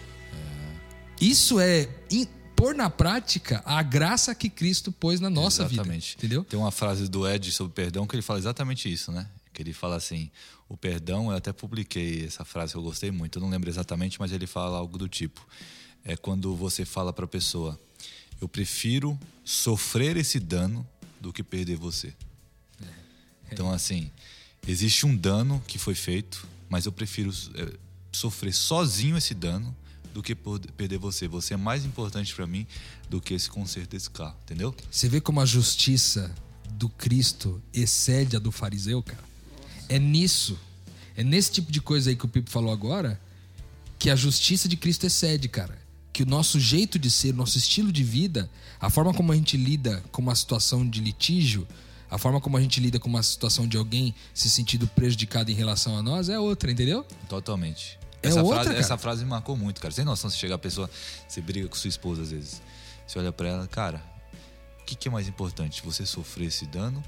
Isso 1.20 1.60
é 1.60 1.90
in- 2.12 2.28
pôr 2.56 2.76
na 2.76 2.90
prática 2.90 3.62
a 3.66 3.82
graça 3.82 4.34
que 4.36 4.50
Cristo 4.50 4.92
pôs 4.92 5.20
na 5.20 5.30
nossa 5.30 5.64
Exatamente. 5.64 6.12
vida, 6.12 6.18
entendeu? 6.20 6.44
Tem 6.44 6.60
uma 6.60 6.72
frase 6.72 7.08
do 7.10 7.28
Ed 7.28 7.52
sobre 7.52 7.74
perdão 7.74 8.06
que 8.06 8.16
ele 8.16 8.22
fala 8.22 8.40
exatamente 8.40 8.92
isso, 8.92 9.12
né? 9.12 9.28
Que 9.54 9.62
ele 9.62 9.74
fala 9.74 9.96
assim: 9.96 10.30
o 10.68 10.76
perdão, 10.76 11.32
eu 11.32 11.38
até 11.38 11.54
publiquei 11.54 12.26
essa 12.26 12.44
frase 12.44 12.74
que 12.74 12.78
eu 12.78 12.84
gostei 12.84 13.12
muito, 13.12 13.38
eu 13.40 13.42
não 13.42 13.50
lembro 13.50 13.70
exatamente, 13.70 14.20
mas 14.20 14.32
ele 14.32 14.46
fala 14.48 14.78
algo 14.78 14.98
do 14.98 15.08
tipo: 15.08 15.46
é 16.04 16.16
quando 16.18 16.54
você 16.56 16.84
fala 16.86 17.14
para 17.14 17.26
a 17.26 17.28
pessoa, 17.28 17.80
eu 18.42 18.48
prefiro 18.50 19.18
sofrer 19.44 20.18
esse 20.18 20.40
dano 20.40 20.86
do 21.22 21.32
que 21.32 21.42
perder 21.44 21.78
você. 21.78 22.14
Então, 23.52 23.72
assim, 23.72 24.12
existe 24.68 25.06
um 25.06 25.16
dano 25.16 25.62
que 25.68 25.78
foi 25.78 25.96
feito, 25.96 26.48
mas 26.70 26.86
eu 26.86 26.92
prefiro 26.92 27.32
é, 27.56 27.74
sofrer 28.12 28.54
sozinho 28.54 29.18
esse 29.18 29.34
dano 29.34 29.76
do 30.14 30.24
que 30.24 30.34
perder 30.34 30.98
você. 30.98 31.28
Você 31.28 31.54
é 31.54 31.58
mais 31.58 31.84
importante 31.84 32.34
para 32.34 32.48
mim 32.48 32.66
do 33.10 33.20
que 33.20 33.34
esse 33.34 33.50
conserto 33.50 33.92
desse 33.92 34.10
carro, 34.10 34.36
entendeu? 34.44 34.74
Você 34.90 35.10
vê 35.10 35.20
como 35.20 35.42
a 35.42 35.46
justiça 35.46 36.34
do 36.72 36.88
Cristo 36.90 37.62
excede 37.74 38.36
a 38.36 38.40
do 38.40 38.52
fariseu, 38.52 39.04
cara? 39.04 39.24
É 39.90 40.00
nisso. 40.00 40.58
É 41.16 41.24
nesse 41.24 41.52
tipo 41.52 41.72
de 41.72 41.82
coisa 41.82 42.10
aí 42.10 42.16
que 42.16 42.26
o 42.26 42.30
Pipo 42.30 42.50
falou 42.50 42.72
agora 42.72 43.20
que 44.00 44.10
a 44.10 44.16
justiça 44.16 44.68
de 44.68 44.76
Cristo 44.78 45.06
excede, 45.06 45.48
cara. 45.48 45.78
Que 46.12 46.24
o 46.24 46.26
nosso 46.26 46.60
jeito 46.60 46.98
de 46.98 47.10
ser, 47.10 47.34
o 47.34 47.38
nosso 47.38 47.58
estilo 47.58 47.92
de 47.92 48.04
vida, 48.04 48.50
a 48.80 48.90
forma 48.90 49.14
como 49.14 49.32
a 49.32 49.36
gente 49.36 49.58
lida 49.58 50.04
com 50.12 50.22
uma 50.22 50.36
situação 50.36 50.88
de 50.88 51.02
litígio, 51.02 51.68
a 52.16 52.18
forma 52.18 52.40
como 52.40 52.56
a 52.56 52.62
gente 52.62 52.80
lida 52.80 52.98
com 52.98 53.10
uma 53.10 53.22
situação 53.22 53.68
de 53.68 53.76
alguém 53.76 54.16
se 54.34 54.50
sentindo 54.50 54.88
prejudicado 54.88 55.52
em 55.52 55.54
relação 55.54 55.98
a 55.98 56.02
nós 56.02 56.30
é 56.30 56.40
outra, 56.40 56.72
entendeu? 56.72 57.06
Totalmente. 57.28 58.00
É 58.24 58.30
essa, 58.30 58.42
outra, 58.42 58.64
frase, 58.64 58.80
essa 58.80 58.98
frase 58.98 59.24
me 59.26 59.30
marcou 59.30 59.58
muito, 59.58 59.82
cara. 59.82 59.94
Sem 59.94 60.06
noção, 60.06 60.30
se 60.30 60.38
chegar 60.38 60.56
a 60.56 60.58
pessoa, 60.58 60.90
você 61.28 61.42
briga 61.42 61.68
com 61.68 61.76
sua 61.76 61.90
esposa 61.90 62.22
às 62.22 62.32
vezes. 62.32 62.62
Você 63.06 63.20
olha 63.20 63.34
pra 63.34 63.50
ela, 63.50 63.68
cara, 63.68 64.02
o 64.80 64.86
que, 64.86 64.96
que 64.96 65.10
é 65.10 65.12
mais 65.12 65.28
importante? 65.28 65.82
Você 65.84 66.06
sofrer 66.06 66.48
esse 66.48 66.66
dano? 66.66 67.04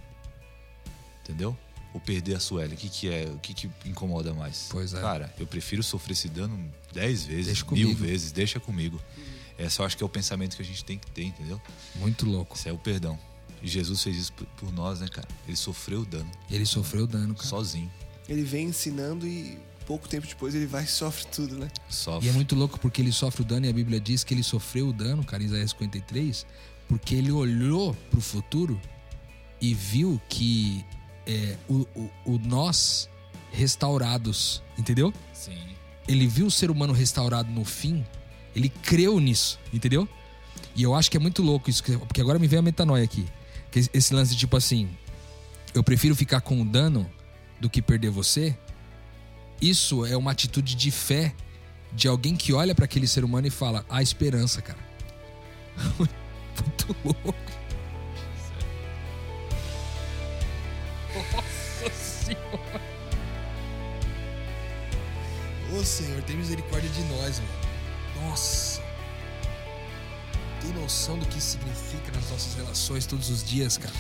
Entendeu? 1.24 1.58
Ou 1.94 2.02
perder 2.02 2.36
a 2.36 2.40
Sueli? 2.42 2.76
O 2.76 2.78
que, 2.78 2.90
que 2.90 3.10
é? 3.10 3.30
O 3.34 3.40
que, 3.40 3.54
que 3.54 3.70
incomoda 3.86 4.34
mais? 4.34 4.68
Pois 4.70 4.94
é. 4.94 5.00
Cara, 5.00 5.34
eu 5.40 5.48
prefiro 5.48 5.82
sofrer 5.82 6.14
esse 6.14 6.28
dano 6.28 6.70
dez 6.92 7.24
vezes, 7.24 7.64
mil 7.72 7.96
vezes, 7.96 8.34
deixa 8.34 8.60
comigo. 8.60 9.00
Esse 9.58 9.80
eu 9.80 9.86
acho 9.86 9.96
que 9.96 10.04
é 10.04 10.06
o 10.06 10.10
pensamento 10.10 10.58
que 10.58 10.62
a 10.62 10.66
gente 10.66 10.84
tem 10.84 11.00
que 11.00 11.10
ter, 11.12 11.24
entendeu? 11.24 11.62
Muito 11.96 12.26
louco. 12.30 12.58
Isso 12.58 12.68
é 12.68 12.74
o 12.74 12.78
perdão. 12.78 13.18
E 13.62 13.68
Jesus 13.68 14.02
fez 14.04 14.18
isso 14.18 14.34
por- 14.34 14.72
nós, 14.72 15.00
né, 15.00 15.08
cara? 15.08 15.28
Ele 15.48 15.58
sofreu 15.58 16.02
o 16.02 16.06
dano 16.06 16.30
Ele 16.50 16.66
sofreu 16.66 17.08
dano, 17.08 17.34
cara. 17.36 17.48
sozinho. 17.48 17.92
Ele 18.30 18.44
vem 18.44 18.68
ensinando 18.68 19.26
e 19.28 19.58
pouco 19.86 20.08
tempo 20.08 20.28
depois 20.28 20.54
ele 20.54 20.66
vai 20.66 20.84
e 20.84 20.88
sofre 20.88 21.26
tudo, 21.28 21.58
né? 21.58 21.70
Sofre. 21.90 22.28
E 22.28 22.30
é 22.30 22.34
muito 22.34 22.56
louco 22.56 22.80
porque 22.80 23.02
ele 23.02 23.12
sofre 23.12 23.42
o 23.42 23.46
dano 23.46 23.66
e 23.66 23.70
a 23.70 23.74
Bíblia 23.74 24.00
diz 24.00 24.24
que 24.24 24.34
ele 24.34 24.44
sofreu 24.44 24.90
o 24.90 24.94
dano, 24.94 25.24
cara, 25.24 25.42
em 25.42 25.46
Isaías 25.46 25.72
53, 25.72 26.46
porque 26.90 27.16
ele 27.16 27.32
olhou 27.32 27.94
pro 28.12 28.20
futuro 28.22 28.80
e 29.62 29.74
viu 29.74 30.22
que 30.30 30.86
é, 31.26 31.58
o, 31.68 31.88
o, 31.96 32.10
o 32.26 32.38
nós 32.40 33.10
restaurados, 33.52 34.62
entendeu? 34.78 35.14
Sim. 35.34 35.58
Ele 36.08 36.26
viu 36.28 36.48
o 36.48 36.52
ser 36.52 36.72
humano 36.72 36.94
restaurado 36.94 37.50
no 37.52 37.66
fim, 37.66 38.06
ele 38.56 38.70
creu 38.70 39.20
nisso, 39.20 39.60
entendeu? 39.74 40.08
E 40.76 40.84
eu 40.84 40.94
acho 40.96 41.10
que 41.12 41.18
é 41.18 41.20
muito 41.20 41.42
louco 41.42 41.70
isso, 41.70 41.84
que- 41.84 41.98
porque 41.98 42.22
agora 42.22 42.40
me 42.40 42.48
vem 42.48 42.60
a 42.60 42.62
metanoia 42.62 43.04
aqui. 43.04 43.26
Que 43.72 43.90
esse 43.94 44.14
lance 44.14 44.32
de 44.32 44.38
tipo 44.38 44.56
assim, 44.56 44.90
eu 45.74 45.84
prefiro 45.84 46.16
ficar 46.16 46.42
com 46.42 46.62
o 46.62 46.66
dano 46.66 47.10
do 47.60 47.70
que 47.70 47.82
perder 47.82 48.10
você. 48.10 48.58
Isso 49.62 50.06
é 50.06 50.16
uma 50.16 50.32
atitude 50.32 50.76
de 50.76 50.92
fé 50.92 51.34
de 51.92 52.08
alguém 52.08 52.36
que 52.36 52.54
olha 52.54 52.76
para 52.76 52.86
aquele 52.86 53.08
ser 53.08 53.24
humano 53.24 53.48
e 53.48 53.52
fala: 53.52 53.86
há 53.90 54.02
esperança, 54.02 54.62
cara. 54.62 54.80
muito 55.98 56.96
louco. 57.04 57.34
Nossa 61.14 61.90
Senhora. 61.92 62.82
Ô 65.74 65.84
Senhor, 65.84 66.22
tem 66.24 66.38
misericórdia 66.38 66.90
de 66.90 67.02
nós, 67.04 67.40
mano. 67.40 68.30
Nossa. 68.30 68.77
Tem 70.68 70.76
noção 70.76 71.18
do 71.18 71.26
que 71.26 71.40
significa 71.40 72.12
nas 72.12 72.30
nossas 72.30 72.54
relações 72.56 73.06
todos 73.06 73.30
os 73.30 73.42
dias, 73.42 73.78
cara? 73.78 73.96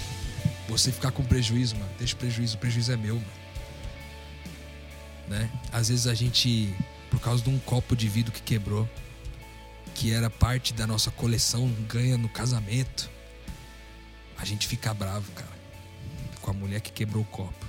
Você 0.68 0.92
ficar 0.92 1.12
com 1.12 1.24
prejuízo, 1.24 1.78
mano. 1.78 1.90
Deixa 1.98 2.14
o 2.14 2.18
prejuízo, 2.18 2.58
o 2.58 2.60
prejuízo 2.60 2.92
é 2.92 2.98
meu, 2.98 3.16
mano. 3.16 3.28
Né? 5.30 5.50
Às 5.72 5.88
vezes 5.88 6.08
a 6.08 6.14
gente, 6.14 6.76
por 7.10 7.22
causa 7.22 7.42
de 7.42 7.50
um 7.50 7.58
copo 7.60 7.96
de 7.96 8.10
vidro 8.10 8.34
que 8.34 8.42
quebrou, 8.42 8.88
que 9.96 10.12
era 10.12 10.30
parte 10.30 10.74
da 10.74 10.86
nossa 10.86 11.10
coleção 11.10 11.72
ganha 11.88 12.18
no 12.18 12.28
casamento, 12.28 13.10
a 14.38 14.44
gente 14.44 14.68
fica 14.68 14.94
bravo, 14.94 15.32
cara, 15.32 15.58
com 16.42 16.52
a 16.52 16.54
mulher 16.54 16.82
que 16.82 16.92
quebrou 16.92 17.24
o 17.24 17.28
copo. 17.28 17.66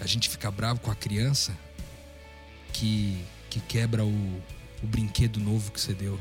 A 0.00 0.06
gente 0.06 0.30
fica 0.30 0.50
bravo 0.50 0.80
com 0.80 0.90
a 0.90 0.94
criança 0.94 1.54
que, 2.72 3.22
que 3.50 3.60
quebra 3.60 4.02
o, 4.02 4.42
o 4.82 4.86
brinquedo 4.86 5.38
novo 5.38 5.70
que 5.70 5.80
você 5.80 5.92
deu. 5.92 6.18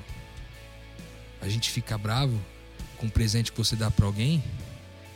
A 1.41 1.47
gente 1.49 1.69
fica 1.69 1.97
bravo 1.97 2.39
com 2.97 3.07
o 3.07 3.11
presente 3.11 3.51
que 3.51 3.57
você 3.57 3.75
dá 3.75 3.91
pra 3.91 4.05
alguém 4.05 4.43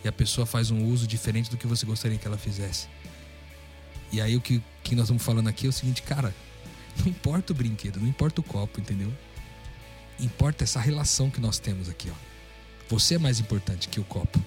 e 0.03 0.07
a 0.07 0.11
pessoa 0.11 0.45
faz 0.45 0.71
um 0.71 0.85
uso 0.85 1.07
diferente 1.07 1.49
do 1.49 1.57
que 1.57 1.67
você 1.67 1.85
gostaria 1.85 2.17
que 2.17 2.27
ela 2.27 2.37
fizesse. 2.37 2.87
E 4.11 4.21
aí 4.21 4.35
o 4.35 4.41
que, 4.41 4.61
que 4.83 4.95
nós 4.95 5.05
estamos 5.05 5.23
falando 5.23 5.47
aqui 5.47 5.65
é 5.65 5.69
o 5.69 5.73
seguinte, 5.73 6.01
cara, 6.01 6.33
não 6.97 7.07
importa 7.07 7.53
o 7.53 7.55
brinquedo, 7.55 7.99
não 7.99 8.07
importa 8.07 8.41
o 8.41 8.43
copo, 8.43 8.79
entendeu? 8.79 9.13
Importa 10.19 10.63
essa 10.63 10.79
relação 10.79 11.29
que 11.29 11.39
nós 11.39 11.59
temos 11.59 11.89
aqui, 11.89 12.09
ó. 12.09 12.29
Você 12.89 13.15
é 13.15 13.19
mais 13.19 13.39
importante 13.39 13.87
que 13.87 13.99
o 13.99 14.03
copo. 14.03 14.43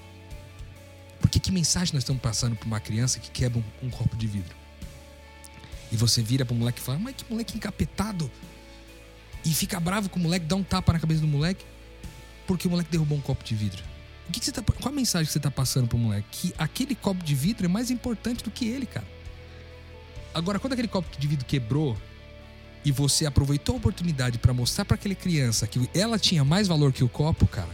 Porque 1.21 1.39
que 1.39 1.53
mensagem 1.53 1.95
nós 1.95 2.03
estamos 2.03 2.21
passando 2.21 2.57
para 2.57 2.67
uma 2.67 2.81
criança 2.81 3.21
que 3.21 3.31
quebra 3.31 3.61
um, 3.61 3.87
um 3.87 3.91
copo 3.91 4.17
de 4.17 4.27
vidro? 4.27 4.55
E 5.93 5.97
você 5.97 6.21
vira 6.23 6.45
para 6.45 6.53
o 6.53 6.57
moleque 6.57 6.81
e 6.81 6.83
fala: 6.83 6.99
Mas 6.99 7.15
que 7.15 7.31
moleque 7.31 7.57
encapetado! 7.57 8.31
E 9.45 9.53
fica 9.53 9.81
bravo 9.81 10.09
com 10.09 10.19
o 10.19 10.23
moleque, 10.23 10.47
dá 10.47 10.57
um 10.57 10.63
tapa 10.63 10.93
na 10.93 11.01
cabeça 11.01 11.21
do 11.21 11.27
moleque 11.27 11.65
porque 12.47 12.67
o 12.67 12.71
moleque 12.71 12.91
derrubou 12.91 13.17
um 13.17 13.21
copo 13.21 13.45
de 13.45 13.55
vidro. 13.55 13.83
O 14.29 14.33
que, 14.33 14.41
que 14.41 14.47
você 14.47 14.53
tá, 14.53 14.63
qual 14.63 14.93
a 14.93 14.95
mensagem 14.95 15.27
que 15.27 15.33
você 15.33 15.39
está 15.39 15.51
passando 15.51 15.89
pro 15.89 15.99
moleque? 15.99 16.27
Que 16.31 16.55
aquele 16.59 16.95
copo 16.95 17.23
de 17.25 17.35
vidro 17.35 17.67
é 17.67 17.69
mais 17.69 17.91
importante 17.91 18.45
do 18.45 18.51
que 18.51 18.67
ele, 18.67 18.87
cara. 18.87 19.07
Agora, 20.35 20.59
quando 20.59 20.73
aquele 20.73 20.89
copo 20.89 21.09
de 21.19 21.27
vidro 21.27 21.45
quebrou 21.45 21.97
e 22.85 22.91
você 22.91 23.27
aproveitou 23.27 23.75
a 23.75 23.79
oportunidade 23.79 24.39
para 24.39 24.53
mostrar 24.53 24.85
para 24.85 24.95
aquela 24.95 25.15
criança 25.15 25.67
que 25.67 25.89
ela 25.95 26.19
tinha 26.19 26.45
mais 26.45 26.69
valor 26.69 26.93
que 26.93 27.05
o 27.05 27.09
copo, 27.09 27.47
cara, 27.47 27.71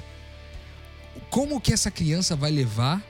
como 1.30 1.60
que 1.60 1.72
essa 1.72 1.90
criança 1.90 2.34
vai 2.34 2.50
levar 2.50 3.02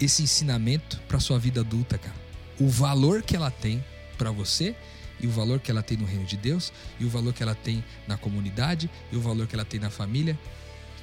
esse 0.00 0.22
ensinamento 0.22 1.00
para 1.08 1.20
sua 1.20 1.38
vida 1.38 1.60
adulta, 1.60 1.98
cara? 1.98 2.16
O 2.58 2.68
valor 2.68 3.22
que 3.22 3.36
ela 3.36 3.50
tem 3.50 3.84
para 4.16 4.30
você 4.30 4.74
e 5.20 5.26
o 5.26 5.30
valor 5.30 5.60
que 5.60 5.70
ela 5.70 5.82
tem 5.82 5.96
no 5.96 6.04
reino 6.04 6.24
de 6.24 6.36
Deus 6.36 6.72
e 6.98 7.04
o 7.04 7.08
valor 7.08 7.32
que 7.32 7.42
ela 7.42 7.54
tem 7.54 7.84
na 8.06 8.16
comunidade 8.16 8.90
e 9.10 9.16
o 9.16 9.20
valor 9.20 9.46
que 9.46 9.54
ela 9.54 9.64
tem 9.64 9.80
na 9.80 9.90
família. 9.90 10.38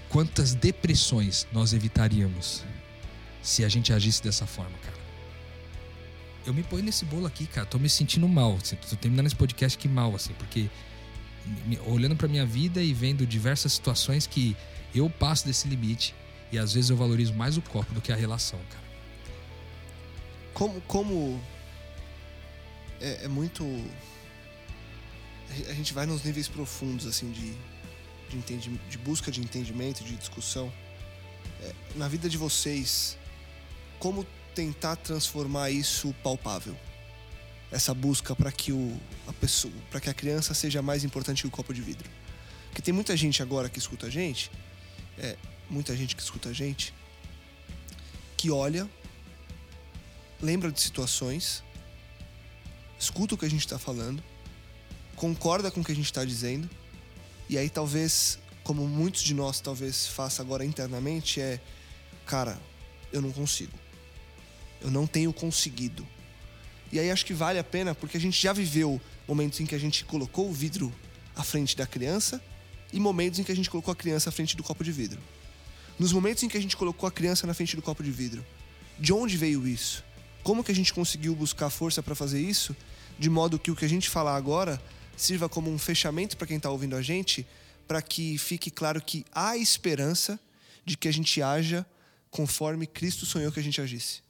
Quantas 0.09 0.53
depressões 0.53 1.47
nós 1.51 1.73
evitaríamos 1.73 2.63
se 3.41 3.65
a 3.65 3.69
gente 3.69 3.91
agisse 3.91 4.21
dessa 4.21 4.45
forma, 4.45 4.77
cara? 4.83 5.03
Eu 6.45 6.53
me 6.53 6.61
ponho 6.61 6.83
nesse 6.83 7.05
bolo 7.05 7.25
aqui, 7.25 7.45
cara. 7.45 7.65
Tô 7.65 7.79
me 7.79 7.89
sentindo 7.89 8.27
mal. 8.27 8.57
Assim, 8.61 8.75
tô 8.75 8.95
terminando 8.95 9.27
esse 9.27 9.35
podcast 9.35 9.77
que 9.77 9.87
mal, 9.87 10.13
assim, 10.13 10.33
porque 10.33 10.69
olhando 11.85 12.15
para 12.15 12.27
minha 12.27 12.45
vida 12.45 12.81
e 12.81 12.93
vendo 12.93 13.25
diversas 13.25 13.73
situações 13.73 14.27
que 14.27 14.55
eu 14.93 15.09
passo 15.09 15.45
desse 15.45 15.67
limite 15.67 16.13
e 16.51 16.59
às 16.59 16.73
vezes 16.73 16.89
eu 16.89 16.97
valorizo 16.97 17.33
mais 17.33 17.57
o 17.57 17.61
copo 17.61 17.93
do 17.93 18.01
que 18.01 18.11
a 18.11 18.15
relação, 18.15 18.59
cara. 18.69 18.83
Como, 20.53 20.81
como 20.81 21.41
é, 23.03 23.25
é 23.25 23.27
muito. 23.27 23.63
A 25.69 25.73
gente 25.73 25.93
vai 25.93 26.05
nos 26.05 26.23
níveis 26.23 26.47
profundos, 26.47 27.05
assim, 27.05 27.31
de, 27.31 27.53
de, 28.29 28.37
entendi, 28.37 28.69
de 28.89 28.97
busca 28.97 29.29
de 29.29 29.41
entendimento, 29.41 30.03
de 30.03 30.15
discussão. 30.15 30.73
É, 31.61 31.73
na 31.95 32.07
vida 32.07 32.29
de 32.29 32.37
vocês, 32.37 33.17
como 33.99 34.25
tentar 34.55 34.95
transformar 34.95 35.69
isso 35.69 36.15
palpável? 36.23 36.75
Essa 37.71 37.93
busca 37.93 38.35
para 38.35 38.51
que 38.51 38.71
o, 38.71 38.99
a 39.27 39.33
pessoa, 39.33 39.73
para 39.91 39.99
que 39.99 40.09
a 40.09 40.13
criança 40.13 40.53
seja 40.53 40.81
mais 40.81 41.03
importante 41.03 41.41
que 41.41 41.47
o 41.47 41.51
copo 41.51 41.73
de 41.73 41.81
vidro. 41.81 42.09
Porque 42.69 42.81
tem 42.81 42.93
muita 42.93 43.15
gente 43.17 43.43
agora 43.43 43.69
que 43.69 43.77
escuta 43.77 44.07
a 44.07 44.09
gente, 44.09 44.49
é, 45.17 45.35
muita 45.69 45.95
gente 45.95 46.15
que 46.15 46.21
escuta 46.21 46.49
a 46.49 46.53
gente, 46.53 46.93
que 48.37 48.49
olha, 48.49 48.89
lembra 50.41 50.71
de 50.71 50.81
situações, 50.81 51.63
escuta 53.03 53.35
o 53.35 53.37
que 53.37 53.45
a 53.45 53.49
gente 53.49 53.65
está 53.65 53.77
falando, 53.77 54.23
concorda 55.15 55.69
com 55.69 55.81
o 55.81 55.83
que 55.83 55.91
a 55.91 55.95
gente 55.95 56.05
está 56.05 56.23
dizendo, 56.23 56.69
e 57.49 57.57
aí 57.57 57.69
talvez, 57.69 58.39
como 58.63 58.87
muitos 58.87 59.21
de 59.21 59.33
nós 59.33 59.59
talvez 59.59 60.07
faça 60.07 60.41
agora 60.41 60.65
internamente, 60.65 61.41
é, 61.41 61.59
cara, 62.25 62.59
eu 63.11 63.21
não 63.21 63.31
consigo. 63.31 63.73
Eu 64.81 64.89
não 64.89 65.05
tenho 65.05 65.31
conseguido. 65.31 66.05
E 66.91 66.99
aí 66.99 67.11
acho 67.11 67.25
que 67.25 67.33
vale 67.33 67.59
a 67.59 67.63
pena 67.63 67.93
porque 67.93 68.17
a 68.17 68.19
gente 68.19 68.41
já 68.41 68.53
viveu 68.53 69.01
momentos 69.27 69.59
em 69.59 69.65
que 69.65 69.75
a 69.75 69.79
gente 69.79 70.05
colocou 70.05 70.49
o 70.49 70.53
vidro 70.53 70.93
à 71.35 71.43
frente 71.43 71.75
da 71.75 71.85
criança 71.85 72.41
e 72.91 72.99
momentos 72.99 73.39
em 73.39 73.43
que 73.43 73.51
a 73.51 73.55
gente 73.55 73.69
colocou 73.69 73.91
a 73.91 73.95
criança 73.95 74.29
à 74.29 74.31
frente 74.31 74.55
do 74.55 74.63
copo 74.63 74.83
de 74.83 74.91
vidro. 74.91 75.19
Nos 75.97 76.13
momentos 76.13 76.43
em 76.43 76.47
que 76.47 76.57
a 76.57 76.61
gente 76.61 76.75
colocou 76.75 77.07
a 77.07 77.11
criança 77.11 77.45
na 77.47 77.53
frente 77.53 77.75
do 77.75 77.81
copo 77.81 78.03
de 78.03 78.11
vidro, 78.11 78.45
de 78.99 79.11
onde 79.11 79.37
veio 79.37 79.67
isso? 79.67 80.03
Como 80.43 80.63
que 80.63 80.71
a 80.71 80.75
gente 80.75 80.93
conseguiu 80.93 81.35
buscar 81.35 81.69
força 81.69 82.03
para 82.03 82.13
fazer 82.13 82.41
isso? 82.41 82.75
De 83.17 83.29
modo 83.29 83.59
que 83.59 83.71
o 83.71 83.75
que 83.75 83.85
a 83.85 83.89
gente 83.89 84.09
falar 84.09 84.35
agora 84.35 84.81
sirva 85.15 85.47
como 85.47 85.71
um 85.71 85.77
fechamento 85.77 86.35
para 86.37 86.47
quem 86.47 86.57
está 86.57 86.69
ouvindo 86.69 86.95
a 86.95 87.01
gente, 87.01 87.45
para 87.87 88.01
que 88.01 88.37
fique 88.37 88.71
claro 88.71 89.01
que 89.01 89.25
há 89.33 89.57
esperança 89.57 90.39
de 90.85 90.97
que 90.97 91.07
a 91.07 91.13
gente 91.13 91.41
haja 91.41 91.85
conforme 92.29 92.87
Cristo 92.87 93.25
sonhou 93.25 93.51
que 93.51 93.59
a 93.59 93.63
gente 93.63 93.79
agisse. 93.79 94.21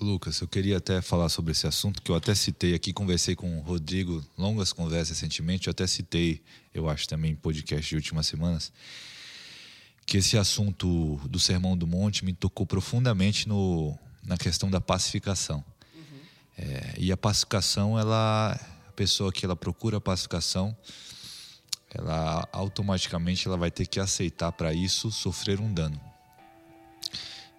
Lucas, 0.00 0.40
eu 0.40 0.48
queria 0.48 0.78
até 0.78 1.02
falar 1.02 1.28
sobre 1.28 1.52
esse 1.52 1.66
assunto 1.66 2.00
que 2.00 2.10
eu 2.10 2.14
até 2.14 2.34
citei 2.34 2.74
aqui, 2.74 2.90
conversei 2.90 3.36
com 3.36 3.58
o 3.58 3.60
Rodrigo, 3.60 4.24
longas 4.36 4.72
conversas 4.72 5.10
recentemente, 5.10 5.66
eu 5.66 5.72
até 5.72 5.86
citei, 5.86 6.40
eu 6.72 6.88
acho 6.88 7.06
também 7.06 7.32
em 7.32 7.36
podcast 7.36 7.86
de 7.86 7.96
últimas 7.96 8.26
semanas, 8.26 8.72
que 10.06 10.16
esse 10.16 10.38
assunto 10.38 11.20
do 11.28 11.38
Sermão 11.38 11.76
do 11.76 11.86
Monte 11.86 12.24
me 12.24 12.32
tocou 12.32 12.64
profundamente 12.64 13.46
no, 13.46 13.96
na 14.24 14.38
questão 14.38 14.70
da 14.70 14.80
pacificação. 14.80 15.62
É, 16.56 16.94
e 16.98 17.10
a 17.12 17.16
pacificação, 17.16 17.98
ela, 17.98 18.58
a 18.88 18.92
pessoa 18.92 19.32
que 19.32 19.44
ela 19.44 19.56
procura 19.56 19.96
a 19.96 20.00
pacificação, 20.00 20.76
ela 21.92 22.48
automaticamente 22.52 23.48
ela 23.48 23.56
vai 23.56 23.70
ter 23.70 23.86
que 23.86 23.98
aceitar 23.98 24.52
para 24.52 24.72
isso 24.72 25.10
sofrer 25.10 25.60
um 25.60 25.72
dano. 25.72 26.00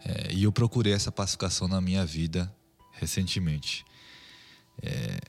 É, 0.03 0.33
e 0.33 0.43
eu 0.43 0.51
procurei 0.51 0.93
essa 0.93 1.11
pacificação 1.11 1.67
na 1.67 1.81
minha 1.81 2.05
vida 2.05 2.51
recentemente. 2.93 3.85
É, 4.81 5.19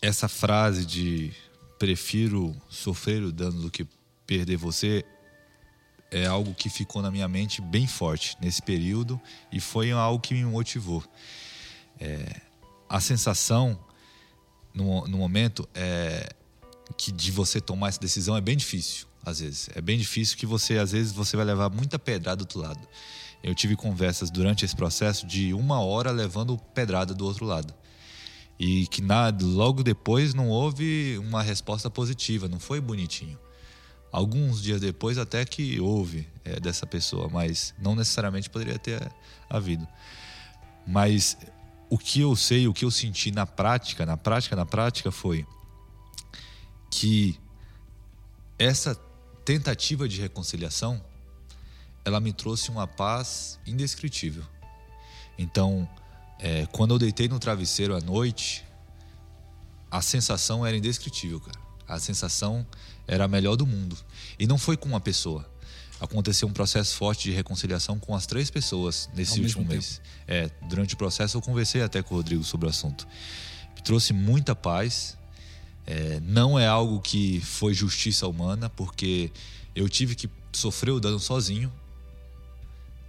essa 0.00 0.28
frase 0.28 0.86
de 0.86 1.32
prefiro 1.78 2.54
sofrer 2.68 3.22
o 3.22 3.32
dano 3.32 3.62
do 3.62 3.70
que 3.70 3.86
perder 4.26 4.56
você 4.56 5.04
é 6.10 6.26
algo 6.26 6.54
que 6.54 6.70
ficou 6.70 7.02
na 7.02 7.10
minha 7.10 7.26
mente 7.26 7.60
bem 7.60 7.86
forte 7.86 8.36
nesse 8.40 8.62
período 8.62 9.20
e 9.50 9.60
foi 9.60 9.90
algo 9.90 10.20
que 10.20 10.32
me 10.32 10.44
motivou. 10.44 11.02
É, 11.98 12.40
a 12.94 13.00
sensação 13.00 13.78
no, 14.72 15.06
no 15.06 15.18
momento 15.18 15.68
é 15.74 16.34
que 16.96 17.10
de 17.10 17.30
você 17.30 17.60
tomar 17.60 17.88
essa 17.88 18.00
decisão 18.00 18.36
é 18.36 18.40
bem 18.40 18.56
difícil 18.56 19.06
às 19.24 19.40
vezes 19.40 19.68
é 19.74 19.80
bem 19.80 19.98
difícil 19.98 20.36
que 20.36 20.46
você 20.46 20.78
às 20.78 20.92
vezes 20.92 21.12
você 21.12 21.36
vai 21.36 21.46
levar 21.46 21.70
muita 21.70 21.98
pedrada 21.98 22.36
do 22.36 22.42
outro 22.42 22.60
lado 22.60 22.88
eu 23.44 23.54
tive 23.54 23.76
conversas 23.76 24.30
durante 24.30 24.64
esse 24.64 24.74
processo 24.74 25.26
de 25.26 25.52
uma 25.52 25.78
hora 25.78 26.10
levando 26.10 26.56
pedrada 26.74 27.12
do 27.12 27.26
outro 27.26 27.44
lado. 27.44 27.74
E 28.58 28.86
que 28.86 29.02
nada, 29.02 29.44
logo 29.44 29.82
depois 29.82 30.32
não 30.32 30.48
houve 30.48 31.18
uma 31.18 31.42
resposta 31.42 31.90
positiva, 31.90 32.48
não 32.48 32.58
foi 32.58 32.80
bonitinho. 32.80 33.38
Alguns 34.10 34.62
dias 34.62 34.80
depois 34.80 35.18
até 35.18 35.44
que 35.44 35.78
houve 35.78 36.26
é, 36.42 36.58
dessa 36.58 36.86
pessoa, 36.86 37.28
mas 37.28 37.74
não 37.78 37.94
necessariamente 37.94 38.48
poderia 38.48 38.78
ter 38.78 39.12
havido. 39.50 39.86
Mas 40.86 41.36
o 41.94 41.98
que 41.98 42.20
eu 42.22 42.34
sei, 42.34 42.66
o 42.66 42.74
que 42.74 42.84
eu 42.84 42.90
senti 42.90 43.30
na 43.30 43.46
prática, 43.46 44.04
na 44.04 44.16
prática, 44.16 44.56
na 44.56 44.66
prática 44.66 45.12
foi 45.12 45.46
que 46.90 47.38
essa 48.58 48.96
tentativa 49.44 50.08
de 50.08 50.20
reconciliação 50.20 51.00
ela 52.04 52.18
me 52.18 52.32
trouxe 52.32 52.68
uma 52.68 52.88
paz 52.88 53.60
indescritível. 53.64 54.42
Então, 55.38 55.88
é, 56.40 56.66
quando 56.66 56.94
eu 56.94 56.98
deitei 56.98 57.28
no 57.28 57.38
travesseiro 57.38 57.94
à 57.94 58.00
noite, 58.00 58.64
a 59.88 60.02
sensação 60.02 60.66
era 60.66 60.76
indescritível, 60.76 61.38
cara. 61.38 61.60
A 61.86 62.00
sensação 62.00 62.66
era 63.06 63.26
a 63.26 63.28
melhor 63.28 63.54
do 63.54 63.68
mundo. 63.68 63.96
E 64.36 64.48
não 64.48 64.58
foi 64.58 64.76
com 64.76 64.88
uma 64.88 65.00
pessoa. 65.00 65.48
Aconteceu 66.00 66.48
um 66.48 66.52
processo 66.52 66.96
forte 66.96 67.30
de 67.30 67.32
reconciliação 67.32 67.98
com 67.98 68.14
as 68.14 68.26
três 68.26 68.50
pessoas 68.50 69.08
nesse 69.14 69.38
Ao 69.38 69.44
último 69.44 69.64
mês. 69.64 70.00
É, 70.26 70.50
durante 70.68 70.94
o 70.94 70.96
processo 70.96 71.36
eu 71.36 71.42
conversei 71.42 71.82
até 71.82 72.02
com 72.02 72.14
o 72.14 72.16
Rodrigo 72.18 72.44
sobre 72.44 72.66
o 72.66 72.70
assunto. 72.70 73.06
Trouxe 73.84 74.12
muita 74.12 74.54
paz. 74.54 75.16
É, 75.86 76.18
não 76.20 76.58
é 76.58 76.66
algo 76.66 77.00
que 77.00 77.40
foi 77.40 77.74
justiça 77.74 78.26
humana, 78.26 78.70
porque 78.70 79.30
eu 79.74 79.88
tive 79.88 80.14
que 80.14 80.30
sofrer 80.52 80.92
o 80.92 81.00
dano 81.00 81.18
sozinho 81.18 81.70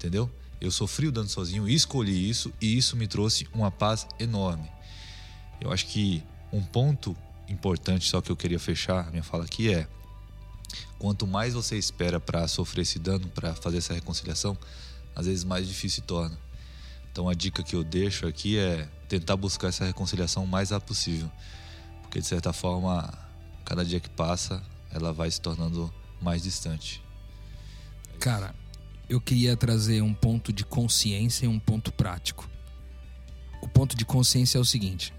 entendeu? 0.06 0.30
Eu 0.62 0.72
sofri 0.72 1.08
o 1.08 1.12
dano 1.12 1.28
sozinho, 1.28 1.68
escolhi 1.68 2.30
isso 2.30 2.54
e 2.62 2.78
isso 2.78 2.96
me 2.96 3.08
trouxe 3.08 3.48
uma 3.54 3.72
paz 3.72 4.08
enorme. 4.20 4.70
Eu 5.60 5.72
acho 5.72 5.88
que 5.88 6.24
um 6.52 6.62
ponto 6.62 7.16
importante, 7.50 8.08
só 8.08 8.22
que 8.22 8.32
eu 8.32 8.36
queria 8.36 8.60
fechar 8.60 9.08
a 9.08 9.12
minha 9.12 9.24
fala 9.24 9.46
aqui 9.46 9.74
é: 9.74 9.88
quanto 10.98 11.28
mais 11.28 11.54
você 11.54 11.78
espera 11.78 12.20
para 12.20 12.48
sofrer 12.48 12.82
esse 12.82 13.00
dano, 13.00 13.28
para 13.30 13.54
fazer 13.56 13.78
essa 13.78 13.94
reconciliação, 13.94 14.58
às 15.16 15.26
vezes 15.26 15.44
mais 15.44 15.68
difícil 15.68 16.02
se 16.02 16.02
torna. 16.02 16.38
Então 17.12 17.30
a 17.30 17.34
dica 17.34 17.64
que 17.64 17.76
eu 17.76 17.84
deixo 17.84 18.28
aqui 18.28 18.58
é 18.58 18.90
tentar 19.08 19.38
buscar 19.38 19.70
essa 19.70 19.86
reconciliação 19.86 20.44
o 20.44 20.48
mais 20.48 20.72
rápido 20.72 20.88
possível, 20.90 21.32
porque 22.02 22.20
de 22.20 22.26
certa 22.26 22.52
forma, 22.52 23.14
cada 23.64 23.86
dia 23.86 24.00
que 24.00 24.10
passa, 24.10 24.62
ela 24.92 25.14
vai 25.14 25.30
se 25.32 25.40
tornando 25.40 25.94
mais 26.22 26.44
distante. 26.44 27.02
Cara, 28.20 28.56
eu 29.08 29.22
queria 29.22 29.56
trazer 29.56 30.02
um 30.02 30.14
ponto 30.14 30.52
de 30.52 30.66
consciência 30.66 31.46
e 31.46 31.48
um 31.48 31.60
ponto 31.60 31.92
prático. 31.92 32.50
O 33.62 33.68
ponto 33.68 33.96
de 33.96 34.06
consciência 34.06 34.58
é 34.58 34.62
o 34.62 34.66
seguinte: 34.66 35.14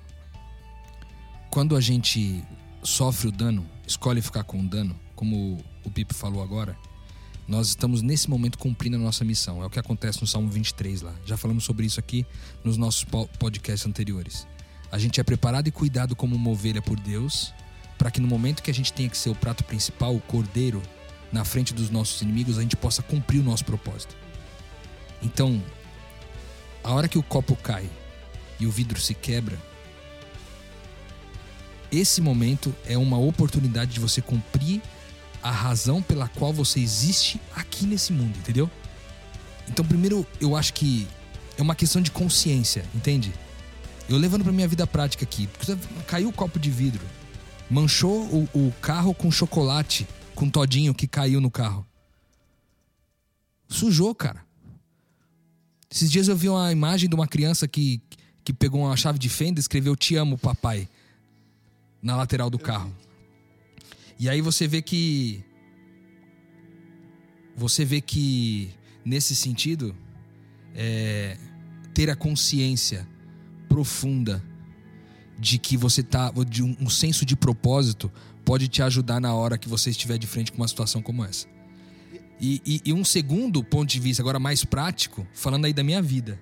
quando 1.51 1.77
a 1.77 1.81
gente 1.81 2.45
sofre 2.83 3.29
o 3.29 3.33
dano, 3.33 3.69
escolhe 3.87 4.21
ficar 4.21 4.45
com 4.45 4.61
o 4.61 4.69
dano, 4.69 4.99
como 5.17 5.59
o 5.83 5.91
Pipe 5.91 6.15
falou 6.15 6.43
agora, 6.43 6.79
nós 7.49 7.69
estamos 7.69 8.03
nesse 8.03 8.29
momento 8.29 8.59
cumprindo 8.59 8.97
a 8.97 9.01
nossa 9.01 9.25
missão. 9.25 9.63
É 9.63 9.67
o 9.67 9.71
que 9.71 9.79
acontece 9.79 10.21
no 10.21 10.27
Salmo 10.27 10.49
23 10.51 11.03
lá. 11.03 11.15
Já 11.25 11.37
falamos 11.37 11.65
sobre 11.65 11.87
isso 11.87 11.99
aqui 11.99 12.27
nos 12.63 12.77
nossos 12.77 13.05
podcasts 13.39 13.87
anteriores. 13.87 14.47
A 14.91 14.99
gente 14.99 15.21
é 15.21 15.25
preparado 15.25 15.67
e 15.67 15.73
cuidado 15.73 16.15
como 16.15 16.37
uma 16.37 16.51
ovelha 16.51 16.83
por 16.83 16.99
Deus, 17.01 17.53
para 17.99 18.11
que 18.11 18.21
no 18.21 18.29
momento 18.29 18.63
que 18.63 18.71
a 18.71 18.75
gente 18.75 18.93
tenha 18.93 19.09
que 19.09 19.17
ser 19.17 19.31
o 19.31 19.35
prato 19.35 19.65
principal, 19.65 20.15
o 20.15 20.21
cordeiro, 20.21 20.83
na 21.33 21.45
frente 21.45 21.73
dos 21.73 21.91
nossos 21.91 22.21
inimigos, 22.23 22.59
a 22.59 22.63
gente 22.63 22.77
possa 22.77 23.03
cumprir 23.03 23.41
o 23.41 23.45
nosso 23.45 23.65
propósito. 23.65 24.17
Então, 25.23 25.63
a 26.85 26.93
hora 26.93 27.09
que 27.09 27.19
o 27.19 27.23
copo 27.23 27.57
cai 27.57 27.89
e 28.61 28.67
o 28.67 28.71
vidro 28.71 29.01
se 29.01 29.15
quebra, 29.15 29.59
esse 31.91 32.21
momento 32.21 32.75
é 32.87 32.99
uma 32.99 33.19
oportunidade 33.19 33.93
de 33.93 34.01
você 34.01 34.21
cumprir 34.21 34.83
a 35.47 35.51
razão 35.51 36.03
pela 36.03 36.27
qual 36.29 36.53
você 36.53 36.81
existe 36.81 37.41
aqui 37.55 37.87
nesse 37.87 38.13
mundo, 38.13 38.37
entendeu? 38.37 38.69
Então, 39.69 39.85
primeiro, 39.85 40.27
eu 40.41 40.57
acho 40.57 40.75
que 40.75 41.07
é 41.57 41.63
uma 41.63 41.75
questão 41.75 42.03
de 42.03 42.11
consciência, 42.11 42.85
entende? 42.93 43.33
Eu 44.09 44.17
levando 44.17 44.43
pra 44.43 44.53
minha 44.53 44.67
vida 44.67 44.87
prática 44.87 45.25
aqui, 45.25 45.49
caiu 46.07 46.31
o 46.31 46.33
copo 46.33 46.59
de 46.59 46.69
vidro, 46.69 47.05
manchou 47.71 48.25
o, 48.25 48.49
o 48.55 48.73
carro 48.81 49.15
com 49.15 49.31
chocolate, 49.31 50.07
com 50.35 50.51
todinho 50.51 50.93
que 50.93 51.07
caiu 51.07 51.41
no 51.41 51.51
carro. 51.51 51.87
Sujou, 53.69 54.15
cara. 54.15 54.45
Esses 55.89 56.11
dias 56.11 56.27
eu 56.27 56.37
vi 56.37 56.49
uma 56.49 56.73
imagem 56.73 57.09
de 57.09 57.15
uma 57.15 57.29
criança 57.29 57.69
que, 57.69 58.03
que 58.43 58.53
pegou 58.53 58.83
uma 58.83 58.97
chave 58.97 59.19
de 59.19 59.29
fenda 59.29 59.61
e 59.61 59.63
escreveu 59.63 59.95
Te 59.95 60.17
amo, 60.17 60.37
papai, 60.37 60.89
na 62.03 62.17
lateral 62.17 62.51
do 62.51 62.59
carro. 62.59 62.93
E 64.19 64.29
aí 64.29 64.41
você 64.41 64.67
vê 64.67 64.81
que. 64.81 65.45
Você 67.57 67.85
vê 67.85 68.01
que, 68.01 68.71
nesse 69.05 69.35
sentido, 69.35 69.97
é, 70.75 71.39
ter 71.95 72.11
a 72.11 72.17
consciência 72.17 73.09
profunda 73.69 74.43
de 75.39 75.59
que 75.59 75.77
você 75.77 76.03
tá. 76.03 76.33
de 76.49 76.63
um, 76.63 76.77
um 76.81 76.91
senso 76.91 77.25
de 77.25 77.37
propósito 77.37 78.11
pode 78.45 78.69
te 78.69 78.83
ajudar 78.83 79.21
na 79.21 79.35
hora 79.35 79.59
que 79.59 79.69
você 79.69 79.91
estiver 79.91 80.19
de 80.19 80.27
frente 80.27 80.53
com 80.53 80.59
uma 80.59 80.69
situação 80.69 81.03
como 81.03 81.25
essa. 81.25 81.47
E, 82.41 82.61
e, 82.65 82.81
e 82.87 82.93
um 82.93 83.05
segundo 83.05 83.65
ponto 83.65 83.89
de 83.89 83.99
vista, 83.99 84.23
agora 84.23 84.39
mais 84.39 84.65
prático, 84.65 85.27
falando 85.33 85.65
aí 85.65 85.73
da 85.73 85.83
minha 85.83 86.03
vida. 86.03 86.39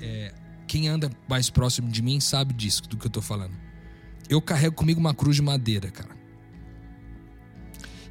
É, 0.00 0.34
quem 0.66 0.88
anda 0.88 1.10
mais 1.28 1.48
próximo 1.48 1.88
de 1.88 2.02
mim 2.02 2.18
sabe 2.18 2.52
disso, 2.52 2.82
do 2.88 2.96
que 2.96 3.06
eu 3.06 3.10
tô 3.10 3.22
falando. 3.22 3.54
Eu 4.28 4.40
carrego 4.42 4.74
comigo 4.74 4.98
uma 4.98 5.14
cruz 5.14 5.36
de 5.36 5.42
madeira, 5.42 5.90
cara. 5.90 6.15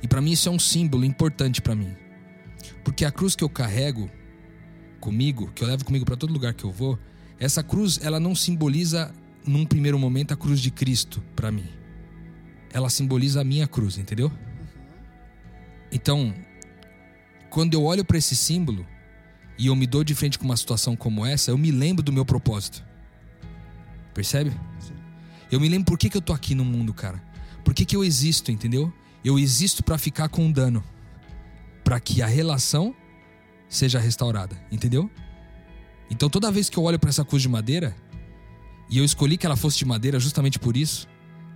E 0.06 0.08
para 0.08 0.22
mim 0.22 0.34
isso 0.34 0.48
é 0.48 0.52
um 0.52 0.60
símbolo 0.60 1.04
importante 1.04 1.64
para 1.64 1.74
mim. 1.74 1.96
Porque 2.84 3.06
a 3.06 3.12
cruz 3.12 3.36
que 3.36 3.44
eu 3.44 3.50
carrego 3.50 4.08
comigo, 5.00 5.52
que 5.56 5.64
eu 5.64 5.68
levo 5.68 5.84
comigo 5.84 6.06
para 6.06 6.16
todo 6.16 6.32
lugar 6.32 6.54
que 6.54 6.64
eu 6.64 6.72
vou, 6.72 7.00
essa 7.40 7.64
cruz, 7.64 8.00
ela 8.04 8.20
não 8.20 8.36
simboliza 8.36 9.12
num 9.48 9.66
primeiro 9.66 9.98
momento 9.98 10.32
a 10.32 10.38
cruz 10.38 10.60
de 10.62 10.70
Cristo 10.70 11.24
para 11.36 11.52
mim. 11.52 11.66
Ela 12.72 12.88
simboliza 12.88 13.42
a 13.42 13.44
minha 13.44 13.68
cruz, 13.68 13.98
entendeu? 13.98 14.32
Então, 15.92 16.36
quando 17.50 17.74
eu 17.74 17.84
olho 17.84 18.06
para 18.06 18.20
esse 18.20 18.36
símbolo 18.36 18.86
e 19.58 19.66
eu 19.66 19.76
me 19.76 19.88
dou 19.88 20.04
de 20.04 20.14
frente 20.14 20.38
com 20.38 20.46
uma 20.46 20.56
situação 20.56 20.96
como 20.96 21.26
essa, 21.26 21.50
eu 21.50 21.58
me 21.58 21.72
lembro 21.72 22.04
do 22.04 22.14
meu 22.14 22.24
propósito. 22.24 22.86
Percebe? 24.14 24.52
Eu 25.52 25.60
me 25.60 25.68
lembro 25.68 25.86
por 25.86 25.98
que, 25.98 26.12
que 26.12 26.18
eu 26.18 26.22
tô 26.22 26.32
aqui 26.32 26.54
no 26.54 26.64
mundo, 26.64 26.94
cara. 26.94 27.20
Por 27.64 27.74
que, 27.74 27.86
que 27.86 27.96
eu 27.96 28.04
existo, 28.04 28.52
entendeu? 28.52 28.94
Eu 29.26 29.40
existo 29.40 29.84
para 29.84 29.98
ficar 29.98 30.30
com 30.30 30.52
dano, 30.52 30.84
para 31.84 32.00
que 32.00 32.22
a 32.22 32.28
relação 32.28 32.96
seja 33.68 34.00
restaurada, 34.00 34.56
entendeu? 34.72 35.10
Então 36.12 36.30
toda 36.30 36.52
vez 36.52 36.70
que 36.70 36.78
eu 36.78 36.84
olho 36.84 37.00
para 37.00 37.10
essa 37.10 37.26
cruz 37.26 37.42
de 37.42 37.50
madeira, 37.50 37.96
e 38.88 39.00
eu 39.00 39.04
escolhi 39.04 39.36
que 39.36 39.46
ela 39.48 39.56
fosse 39.56 39.80
de 39.80 39.86
madeira 39.86 40.20
justamente 40.20 40.60
por 40.60 40.78
isso, 40.78 41.08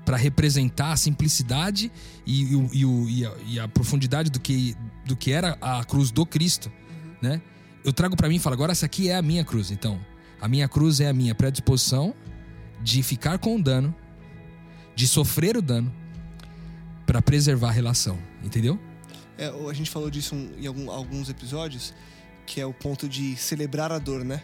para 0.04 0.18
representar 0.18 0.94
a 0.94 0.98
simplicidade 0.98 1.92
e, 2.26 2.56
e, 2.56 3.20
e, 3.20 3.26
a, 3.26 3.34
e, 3.46 3.60
a, 3.60 3.68
profundidade 3.68 4.32
do 4.32 4.40
que, 4.40 4.76
do 5.06 5.16
que 5.16 5.32
era 5.32 5.56
a 5.62 5.84
cruz 5.84 6.10
do 6.10 6.26
Cristo, 6.26 6.72
né? 7.22 7.40
Eu 7.86 7.94
trago 7.94 8.16
para 8.16 8.28
mim 8.28 8.38
e 8.38 8.40
falo, 8.40 8.56
agora 8.56 8.72
essa 8.72 8.88
aqui 8.88 9.10
é 9.10 9.16
a 9.16 9.22
minha 9.22 9.46
cruz. 9.46 9.70
Então, 9.70 10.00
a 10.42 10.48
minha 10.48 10.68
cruz 10.68 11.00
é 11.00 11.08
a 11.08 11.14
minha 11.14 11.36
predisposição 11.36 12.16
de 12.82 13.04
ficar 13.04 13.38
com 13.38 13.56
o 13.56 13.62
dano, 13.62 13.94
de 14.96 15.08
sofrer 15.08 15.56
o 15.56 15.62
dano, 15.62 15.94
para 17.10 17.24
preservar 17.24 17.70
a 17.70 17.72
relação, 17.72 18.20
entendeu? 18.43 18.80
É, 19.36 19.47
a 19.47 19.74
gente 19.74 19.89
falou 19.89 20.12
disso 20.12 20.36
em 20.36 20.68
alguns 20.68 21.28
episódios, 21.28 21.91
que 22.45 22.62
é 22.62 22.66
o 22.68 22.72
ponto 22.72 23.10
de 23.10 23.36
celebrar 23.36 23.91
a 23.91 23.97
dor, 23.97 24.24
né? 24.24 24.43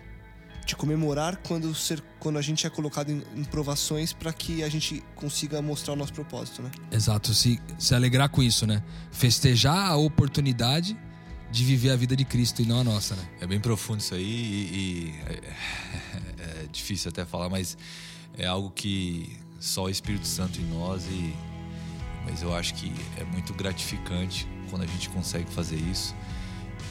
De 0.65 0.75
comemorar 0.75 1.37
quando, 1.47 1.75
ser, 1.75 2.03
quando 2.19 2.39
a 2.39 2.41
gente 2.41 2.65
é 2.65 2.69
colocado 2.71 3.11
em, 3.11 3.21
em 3.35 3.43
provações 3.43 4.13
para 4.13 4.33
que 4.33 4.63
a 4.63 4.69
gente 4.69 5.03
consiga 5.13 5.61
mostrar 5.61 5.93
o 5.93 5.95
nosso 5.95 6.11
propósito, 6.11 6.63
né? 6.63 6.71
Exato, 6.91 7.35
se, 7.35 7.61
se 7.77 7.93
alegrar 7.93 8.29
com 8.29 8.41
isso, 8.41 8.65
né? 8.65 8.81
Festejar 9.11 9.91
a 9.91 9.95
oportunidade 9.95 10.97
de 11.51 11.63
viver 11.63 11.91
a 11.91 11.95
vida 11.95 12.15
de 12.15 12.25
Cristo 12.25 12.63
e 12.63 12.65
não 12.65 12.79
a 12.79 12.83
nossa, 12.83 13.15
né? 13.15 13.29
É 13.41 13.45
bem 13.45 13.59
profundo 13.59 13.99
isso 13.99 14.15
aí 14.15 14.23
e, 14.23 14.73
e 14.73 15.15
é, 15.27 16.63
é, 16.63 16.67
difícil 16.71 17.09
até 17.09 17.25
falar, 17.25 17.47
mas 17.47 17.77
é 18.35 18.47
algo 18.47 18.71
que 18.71 19.37
só 19.59 19.83
o 19.83 19.89
Espírito 19.89 20.25
Santo 20.25 20.59
em 20.59 20.65
nós 20.65 21.05
e 21.05 21.54
mas 22.25 22.41
eu 22.41 22.53
acho 22.53 22.73
que 22.73 22.91
é 23.17 23.23
muito 23.23 23.53
gratificante 23.53 24.47
quando 24.69 24.81
a 24.81 24.87
gente 24.87 25.09
consegue 25.09 25.49
fazer 25.51 25.77
isso, 25.77 26.15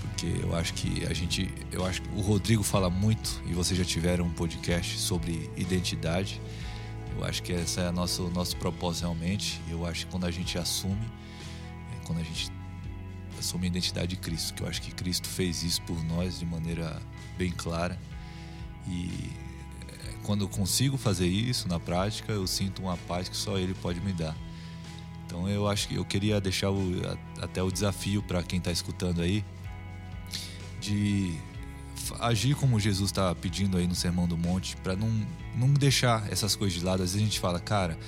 porque 0.00 0.26
eu 0.42 0.54
acho 0.56 0.72
que 0.74 1.04
a 1.06 1.12
gente, 1.12 1.52
eu 1.70 1.84
acho 1.84 2.00
que 2.00 2.08
o 2.16 2.20
Rodrigo 2.20 2.62
fala 2.62 2.88
muito 2.88 3.42
e 3.46 3.52
vocês 3.52 3.76
já 3.78 3.84
tiveram 3.84 4.26
um 4.26 4.30
podcast 4.30 4.98
sobre 4.98 5.50
identidade. 5.56 6.40
Eu 7.16 7.24
acho 7.24 7.42
que 7.42 7.52
esse 7.52 7.80
é 7.80 7.90
nosso 7.90 8.28
nosso 8.30 8.56
propósito 8.56 9.02
realmente. 9.02 9.60
Eu 9.68 9.86
acho 9.86 10.06
que 10.06 10.12
quando 10.12 10.24
a 10.24 10.30
gente 10.30 10.56
assume, 10.56 11.06
é 11.96 12.06
quando 12.06 12.20
a 12.20 12.24
gente 12.24 12.50
assume 13.38 13.64
a 13.64 13.68
identidade 13.68 14.08
de 14.08 14.16
Cristo, 14.16 14.54
que 14.54 14.62
eu 14.62 14.68
acho 14.68 14.80
que 14.80 14.92
Cristo 14.92 15.28
fez 15.28 15.62
isso 15.62 15.82
por 15.82 16.02
nós 16.04 16.38
de 16.38 16.46
maneira 16.46 17.00
bem 17.36 17.50
clara 17.50 17.98
e 18.86 19.30
é, 19.88 20.14
quando 20.24 20.42
eu 20.44 20.48
consigo 20.48 20.96
fazer 20.96 21.26
isso 21.26 21.68
na 21.68 21.80
prática, 21.80 22.32
eu 22.32 22.46
sinto 22.46 22.82
uma 22.82 22.96
paz 22.96 23.28
que 23.28 23.36
só 23.36 23.58
Ele 23.58 23.74
pode 23.74 24.00
me 24.00 24.12
dar. 24.12 24.36
Então 25.34 25.48
eu 25.48 25.66
acho 25.66 25.88
que 25.88 25.96
eu 25.96 26.04
queria 26.04 26.40
deixar 26.40 26.70
o, 26.70 26.78
até 27.42 27.60
o 27.60 27.68
desafio 27.68 28.22
para 28.22 28.40
quem 28.44 28.60
está 28.60 28.70
escutando 28.70 29.20
aí 29.20 29.44
de 30.80 31.36
agir 32.20 32.54
como 32.54 32.78
Jesus 32.78 33.10
está 33.10 33.34
pedindo 33.34 33.76
aí 33.76 33.84
no 33.84 33.96
Sermão 33.96 34.28
do 34.28 34.36
Monte, 34.36 34.76
para 34.76 34.94
não, 34.94 35.10
não 35.56 35.74
deixar 35.74 36.30
essas 36.30 36.54
coisas 36.54 36.78
de 36.78 36.84
lado. 36.84 37.02
Às 37.02 37.10
vezes 37.10 37.16
a 37.16 37.24
gente 37.24 37.40
fala, 37.40 37.58
cara, 37.58 37.98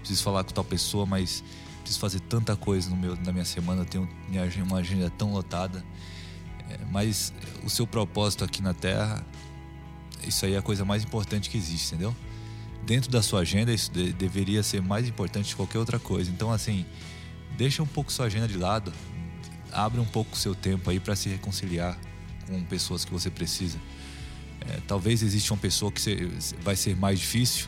preciso 0.00 0.24
falar 0.24 0.42
com 0.42 0.50
tal 0.50 0.64
pessoa, 0.64 1.06
mas 1.06 1.44
preciso 1.82 2.00
fazer 2.00 2.18
tanta 2.18 2.56
coisa 2.56 2.90
no 2.90 2.96
meu, 2.96 3.14
na 3.14 3.30
minha 3.30 3.44
semana, 3.44 3.82
eu 3.82 3.86
tenho 3.86 4.08
minha, 4.28 4.42
uma 4.64 4.78
agenda 4.78 5.08
tão 5.08 5.32
lotada. 5.32 5.84
É, 6.68 6.78
mas 6.90 7.32
o 7.62 7.70
seu 7.70 7.86
propósito 7.86 8.42
aqui 8.42 8.60
na 8.60 8.74
Terra, 8.74 9.24
isso 10.26 10.44
aí 10.44 10.54
é 10.54 10.58
a 10.58 10.62
coisa 10.62 10.84
mais 10.84 11.04
importante 11.04 11.48
que 11.48 11.56
existe, 11.56 11.94
entendeu? 11.94 12.12
Dentro 12.84 13.10
da 13.10 13.22
sua 13.22 13.40
agenda 13.40 13.72
isso 13.72 13.90
de, 13.90 14.12
deveria 14.12 14.62
ser 14.62 14.82
mais 14.82 15.06
importante 15.08 15.50
que 15.50 15.54
qualquer 15.56 15.78
outra 15.78 15.98
coisa. 15.98 16.30
Então, 16.30 16.50
assim, 16.50 16.84
deixa 17.56 17.82
um 17.82 17.86
pouco 17.86 18.12
sua 18.12 18.26
agenda 18.26 18.48
de 18.48 18.56
lado, 18.56 18.92
abre 19.72 20.00
um 20.00 20.04
pouco 20.04 20.36
seu 20.36 20.54
tempo 20.54 20.90
aí 20.90 21.00
para 21.00 21.16
se 21.16 21.28
reconciliar 21.28 21.98
com 22.46 22.62
pessoas 22.64 23.04
que 23.04 23.12
você 23.12 23.30
precisa. 23.30 23.78
É, 24.68 24.78
talvez 24.86 25.22
exista 25.22 25.52
uma 25.52 25.60
pessoa 25.60 25.90
que 25.90 26.30
vai 26.62 26.76
ser 26.76 26.96
mais 26.96 27.18
difícil. 27.18 27.66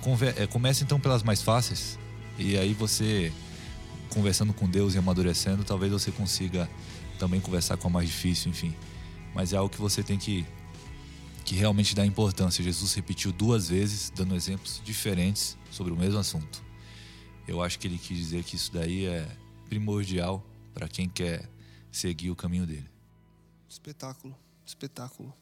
Conver, 0.00 0.34
é, 0.38 0.46
comece 0.46 0.82
então 0.82 0.98
pelas 0.98 1.22
mais 1.22 1.42
fáceis 1.42 1.98
e 2.38 2.56
aí 2.56 2.72
você 2.72 3.30
conversando 4.08 4.52
com 4.52 4.68
Deus 4.68 4.94
e 4.94 4.98
amadurecendo, 4.98 5.62
talvez 5.62 5.92
você 5.92 6.10
consiga 6.10 6.68
também 7.18 7.38
conversar 7.40 7.76
com 7.76 7.88
a 7.88 7.90
mais 7.90 8.08
difícil, 8.08 8.50
enfim. 8.50 8.74
Mas 9.34 9.52
é 9.52 9.56
algo 9.56 9.68
que 9.68 9.80
você 9.80 10.02
tem 10.02 10.18
que 10.18 10.46
que 11.50 11.56
realmente 11.56 11.96
dá 11.96 12.06
importância. 12.06 12.62
Jesus 12.62 12.94
repetiu 12.94 13.32
duas 13.32 13.68
vezes, 13.68 14.08
dando 14.14 14.36
exemplos 14.36 14.80
diferentes 14.84 15.58
sobre 15.68 15.92
o 15.92 15.96
mesmo 15.96 16.16
assunto. 16.16 16.62
Eu 17.44 17.60
acho 17.60 17.76
que 17.76 17.88
ele 17.88 17.98
quis 17.98 18.16
dizer 18.16 18.44
que 18.44 18.54
isso 18.54 18.72
daí 18.72 19.06
é 19.06 19.26
primordial 19.68 20.46
para 20.72 20.86
quem 20.86 21.08
quer 21.08 21.50
seguir 21.90 22.30
o 22.30 22.36
caminho 22.36 22.64
dele. 22.68 22.88
Espetáculo, 23.68 24.36
espetáculo. 24.64 25.34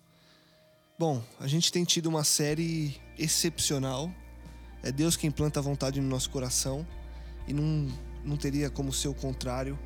Bom, 0.98 1.22
a 1.38 1.46
gente 1.46 1.70
tem 1.70 1.84
tido 1.84 2.06
uma 2.06 2.24
série 2.24 2.98
excepcional. 3.18 4.10
É 4.82 4.90
Deus 4.90 5.14
quem 5.14 5.30
planta 5.30 5.60
a 5.60 5.62
vontade 5.62 6.00
no 6.00 6.08
nosso 6.08 6.30
coração 6.30 6.88
e 7.46 7.52
não, 7.52 7.86
não 8.24 8.38
teria 8.38 8.70
como 8.70 8.94
ser 8.94 9.08
o 9.08 9.14
contrário. 9.14 9.78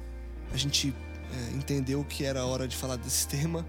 A 0.52 0.56
gente 0.56 0.94
é, 1.32 1.56
entendeu 1.56 2.04
que 2.04 2.22
era 2.22 2.46
hora 2.46 2.68
de 2.68 2.76
falar 2.76 2.94
desse 2.94 3.26
tema 3.26 3.66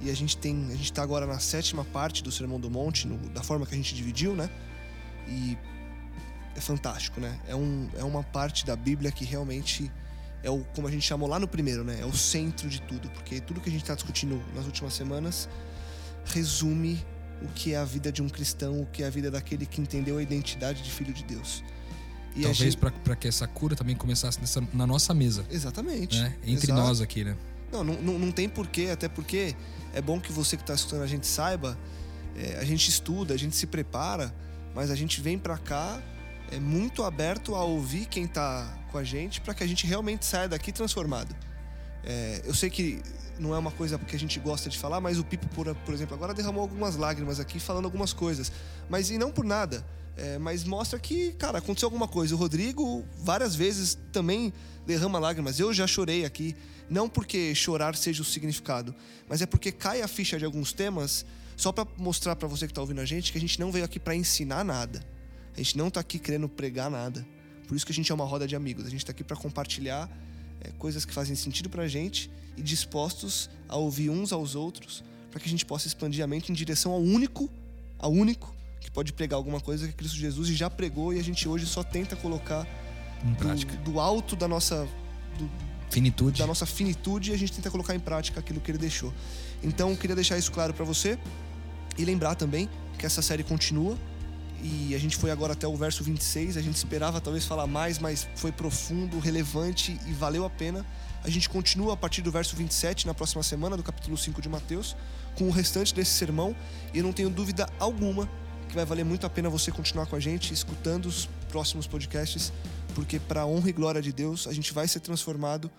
e 0.00 0.10
a 0.10 0.14
gente 0.14 0.36
tem, 0.36 0.66
a 0.66 0.76
gente 0.76 0.84
está 0.84 1.02
agora 1.02 1.26
na 1.26 1.38
sétima 1.38 1.84
parte 1.84 2.22
do 2.22 2.30
Sermão 2.30 2.60
do 2.60 2.70
Monte, 2.70 3.06
no, 3.06 3.16
da 3.30 3.42
forma 3.42 3.66
que 3.66 3.74
a 3.74 3.76
gente 3.76 3.94
dividiu, 3.94 4.34
né? 4.34 4.50
E 5.28 5.56
é 6.54 6.60
fantástico, 6.60 7.20
né? 7.20 7.38
É, 7.46 7.54
um, 7.54 7.88
é 7.96 8.04
uma 8.04 8.22
parte 8.22 8.64
da 8.64 8.76
Bíblia 8.76 9.10
que 9.10 9.24
realmente 9.24 9.90
é 10.42 10.50
o, 10.50 10.64
como 10.74 10.86
a 10.86 10.90
gente 10.90 11.02
chamou 11.02 11.28
lá 11.28 11.38
no 11.38 11.48
primeiro, 11.48 11.82
né? 11.84 11.98
É 12.00 12.04
o 12.04 12.14
centro 12.14 12.68
de 12.68 12.80
tudo, 12.82 13.08
porque 13.10 13.40
tudo 13.40 13.60
que 13.60 13.68
a 13.68 13.72
gente 13.72 13.82
está 13.82 13.94
discutindo 13.94 14.40
nas 14.54 14.66
últimas 14.66 14.94
semanas 14.94 15.48
resume 16.24 17.04
o 17.42 17.48
que 17.48 17.74
é 17.74 17.76
a 17.76 17.84
vida 17.84 18.10
de 18.10 18.22
um 18.22 18.28
cristão, 18.28 18.80
o 18.80 18.86
que 18.86 19.02
é 19.02 19.06
a 19.06 19.10
vida 19.10 19.30
daquele 19.30 19.66
que 19.66 19.80
entendeu 19.80 20.18
a 20.18 20.22
identidade 20.22 20.82
de 20.82 20.90
filho 20.90 21.12
de 21.12 21.24
Deus. 21.24 21.62
E 22.34 22.42
Talvez 22.42 22.74
gente... 22.74 22.76
para 22.76 23.16
que 23.16 23.26
essa 23.26 23.46
cura 23.46 23.74
também 23.74 23.96
começasse 23.96 24.38
nessa, 24.40 24.62
na 24.72 24.86
nossa 24.86 25.14
mesa. 25.14 25.44
Exatamente. 25.50 26.18
Né? 26.18 26.36
Entre 26.42 26.70
Exato. 26.70 26.80
nós 26.80 27.00
aqui, 27.00 27.24
né? 27.24 27.36
Não, 27.70 27.82
não, 27.82 28.18
não 28.18 28.32
tem 28.32 28.48
porquê, 28.48 28.88
até 28.92 29.08
porque 29.08 29.54
é 29.92 30.00
bom 30.00 30.20
que 30.20 30.32
você 30.32 30.56
que 30.56 30.62
está 30.62 30.74
escutando 30.74 31.02
a 31.02 31.06
gente 31.06 31.26
saiba, 31.26 31.76
é, 32.36 32.58
a 32.58 32.64
gente 32.64 32.88
estuda, 32.88 33.34
a 33.34 33.36
gente 33.36 33.56
se 33.56 33.66
prepara, 33.66 34.34
mas 34.74 34.90
a 34.90 34.94
gente 34.94 35.20
vem 35.20 35.38
para 35.38 35.58
cá 35.58 36.02
é 36.50 36.60
muito 36.60 37.02
aberto 37.02 37.54
a 37.54 37.64
ouvir 37.64 38.06
quem 38.06 38.24
está 38.24 38.72
com 38.90 38.98
a 38.98 39.04
gente 39.04 39.40
para 39.40 39.54
que 39.54 39.64
a 39.64 39.66
gente 39.66 39.86
realmente 39.86 40.24
saia 40.24 40.48
daqui 40.48 40.70
transformado. 40.70 41.34
É, 42.04 42.42
eu 42.44 42.54
sei 42.54 42.70
que 42.70 43.02
não 43.38 43.54
é 43.54 43.58
uma 43.58 43.70
coisa 43.70 43.98
que 43.98 44.14
a 44.14 44.18
gente 44.18 44.38
gosta 44.38 44.70
de 44.70 44.78
falar, 44.78 45.00
mas 45.00 45.18
o 45.18 45.24
Pipo, 45.24 45.48
por, 45.48 45.74
por 45.74 45.92
exemplo, 45.92 46.14
agora 46.14 46.32
derramou 46.32 46.62
algumas 46.62 46.96
lágrimas 46.96 47.40
aqui 47.40 47.58
falando 47.58 47.84
algumas 47.84 48.12
coisas. 48.12 48.52
Mas 48.88 49.10
e 49.10 49.18
não 49.18 49.30
por 49.30 49.44
nada. 49.44 49.84
É, 50.16 50.38
mas 50.38 50.64
mostra 50.64 50.98
que, 50.98 51.32
cara, 51.32 51.58
aconteceu 51.58 51.86
alguma 51.86 52.08
coisa. 52.08 52.34
O 52.34 52.38
Rodrigo 52.38 53.04
várias 53.18 53.54
vezes 53.54 53.98
também 54.12 54.52
derrama 54.86 55.18
lágrimas. 55.18 55.58
Eu 55.58 55.74
já 55.74 55.86
chorei 55.86 56.24
aqui. 56.24 56.56
Não 56.88 57.08
porque 57.08 57.54
chorar 57.54 57.96
seja 57.96 58.22
o 58.22 58.24
significado, 58.24 58.94
mas 59.28 59.42
é 59.42 59.46
porque 59.46 59.72
cai 59.72 60.02
a 60.02 60.08
ficha 60.08 60.38
de 60.38 60.44
alguns 60.44 60.72
temas 60.72 61.26
só 61.56 61.72
para 61.72 61.86
mostrar 61.96 62.36
para 62.36 62.46
você 62.46 62.66
que 62.66 62.72
está 62.72 62.80
ouvindo 62.80 63.00
a 63.00 63.04
gente 63.04 63.32
que 63.32 63.38
a 63.38 63.40
gente 63.40 63.58
não 63.58 63.72
veio 63.72 63.84
aqui 63.84 63.98
para 63.98 64.14
ensinar 64.14 64.64
nada. 64.64 65.02
A 65.54 65.58
gente 65.58 65.76
não 65.76 65.88
está 65.88 66.00
aqui 66.00 66.18
querendo 66.18 66.48
pregar 66.48 66.90
nada. 66.90 67.26
Por 67.66 67.74
isso 67.74 67.84
que 67.84 67.92
a 67.92 67.94
gente 67.94 68.12
é 68.12 68.14
uma 68.14 68.24
roda 68.24 68.46
de 68.46 68.54
amigos. 68.54 68.86
A 68.86 68.90
gente 68.90 69.00
está 69.00 69.10
aqui 69.10 69.24
para 69.24 69.36
compartilhar 69.36 70.08
é, 70.60 70.70
coisas 70.78 71.04
que 71.04 71.12
fazem 71.12 71.34
sentido 71.34 71.68
para 71.68 71.84
a 71.84 71.88
gente 71.88 72.30
e 72.56 72.62
dispostos 72.62 73.50
a 73.68 73.76
ouvir 73.76 74.10
uns 74.10 74.32
aos 74.32 74.54
outros 74.54 75.02
para 75.30 75.40
que 75.40 75.46
a 75.46 75.50
gente 75.50 75.66
possa 75.66 75.86
expandir 75.86 76.22
a 76.22 76.26
mente 76.26 76.52
em 76.52 76.54
direção 76.54 76.92
ao 76.92 77.00
único, 77.00 77.50
ao 77.98 78.12
único 78.12 78.54
que 78.80 78.90
pode 78.90 79.12
pregar 79.12 79.36
alguma 79.36 79.60
coisa 79.60 79.86
que 79.86 79.92
é 79.92 79.96
Cristo 79.96 80.16
Jesus 80.16 80.48
e 80.48 80.54
já 80.54 80.70
pregou 80.70 81.12
e 81.12 81.18
a 81.18 81.22
gente 81.22 81.48
hoje 81.48 81.66
só 81.66 81.82
tenta 81.82 82.14
colocar 82.16 82.66
em 83.24 83.34
prática. 83.34 83.76
Do, 83.78 83.92
do 83.92 84.00
alto 84.00 84.36
da 84.36 84.46
nossa 84.46 84.88
do, 85.38 85.50
finitude. 85.90 86.38
da 86.38 86.46
nossa 86.46 86.66
finitude 86.66 87.30
e 87.30 87.34
a 87.34 87.38
gente 87.38 87.52
tenta 87.52 87.70
colocar 87.70 87.94
em 87.94 88.00
prática 88.00 88.40
aquilo 88.40 88.60
que 88.60 88.70
ele 88.70 88.78
deixou. 88.78 89.12
Então, 89.62 89.94
queria 89.96 90.16
deixar 90.16 90.38
isso 90.38 90.52
claro 90.52 90.74
para 90.74 90.84
você 90.84 91.18
e 91.96 92.04
lembrar 92.04 92.34
também 92.34 92.68
que 92.98 93.06
essa 93.06 93.22
série 93.22 93.42
continua 93.42 93.96
e 94.62 94.94
a 94.94 94.98
gente 94.98 95.16
foi 95.16 95.30
agora 95.30 95.52
até 95.52 95.66
o 95.66 95.76
verso 95.76 96.02
26. 96.02 96.56
A 96.56 96.62
gente 96.62 96.76
esperava 96.76 97.20
talvez 97.20 97.44
falar 97.44 97.66
mais, 97.66 97.98
mas 97.98 98.26
foi 98.36 98.50
profundo, 98.50 99.18
relevante 99.18 99.98
e 100.06 100.12
valeu 100.12 100.44
a 100.44 100.50
pena. 100.50 100.84
A 101.22 101.30
gente 101.30 101.48
continua 101.48 101.94
a 101.94 101.96
partir 101.96 102.22
do 102.22 102.30
verso 102.30 102.56
27 102.56 103.06
na 103.06 103.14
próxima 103.14 103.42
semana, 103.42 103.76
do 103.76 103.82
capítulo 103.82 104.16
5 104.16 104.40
de 104.40 104.48
Mateus, 104.48 104.96
com 105.34 105.44
o 105.44 105.50
restante 105.50 105.94
desse 105.94 106.12
sermão. 106.12 106.54
E 106.94 106.98
eu 106.98 107.04
não 107.04 107.12
tenho 107.12 107.28
dúvida 107.30 107.68
alguma 107.78 108.28
que 108.68 108.74
vai 108.74 108.84
valer 108.84 109.04
muito 109.04 109.26
a 109.26 109.30
pena 109.30 109.48
você 109.48 109.70
continuar 109.70 110.06
com 110.06 110.16
a 110.16 110.20
gente, 110.20 110.52
escutando 110.52 111.06
os 111.06 111.28
próximos 111.48 111.86
podcasts, 111.86 112.52
porque, 112.96 113.20
para 113.20 113.42
a 113.42 113.46
honra 113.46 113.68
e 113.68 113.72
glória 113.72 114.00
de 114.00 114.10
Deus, 114.10 114.46
a 114.46 114.54
gente 114.54 114.72
vai 114.72 114.88
ser 114.88 115.00
transformado 115.00 115.70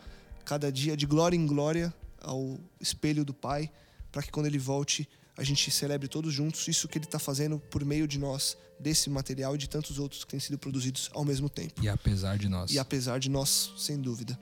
cada 0.46 0.72
dia 0.72 0.96
de 0.96 1.08
glória 1.08 1.36
em 1.36 1.48
glória 1.48 1.92
ao 2.22 2.60
espelho 2.80 3.26
do 3.26 3.34
Pai, 3.34 3.72
para 4.12 4.22
que 4.22 4.30
quando 4.30 4.46
Ele 4.46 4.60
volte 4.60 5.10
a 5.36 5.44
gente 5.44 5.72
celebre 5.72 6.08
todos 6.08 6.32
juntos 6.32 6.68
isso 6.68 6.88
que 6.88 6.98
ele 6.98 7.06
está 7.06 7.18
fazendo 7.20 7.60
por 7.72 7.84
meio 7.84 8.08
de 8.08 8.20
nós, 8.20 8.56
desse 8.80 9.10
material 9.10 9.56
e 9.56 9.58
de 9.58 9.68
tantos 9.68 9.98
outros 9.98 10.24
que 10.24 10.32
têm 10.32 10.40
sido 10.40 10.60
produzidos 10.60 11.10
ao 11.14 11.26
mesmo 11.26 11.50
tempo. 11.50 11.84
E 11.84 11.90
apesar 11.90 12.38
de 12.38 12.48
nós. 12.48 12.72
E 12.72 12.78
apesar 12.78 13.20
de 13.20 13.30
nós, 13.30 13.72
sem 13.78 14.00
dúvida. 14.00 14.40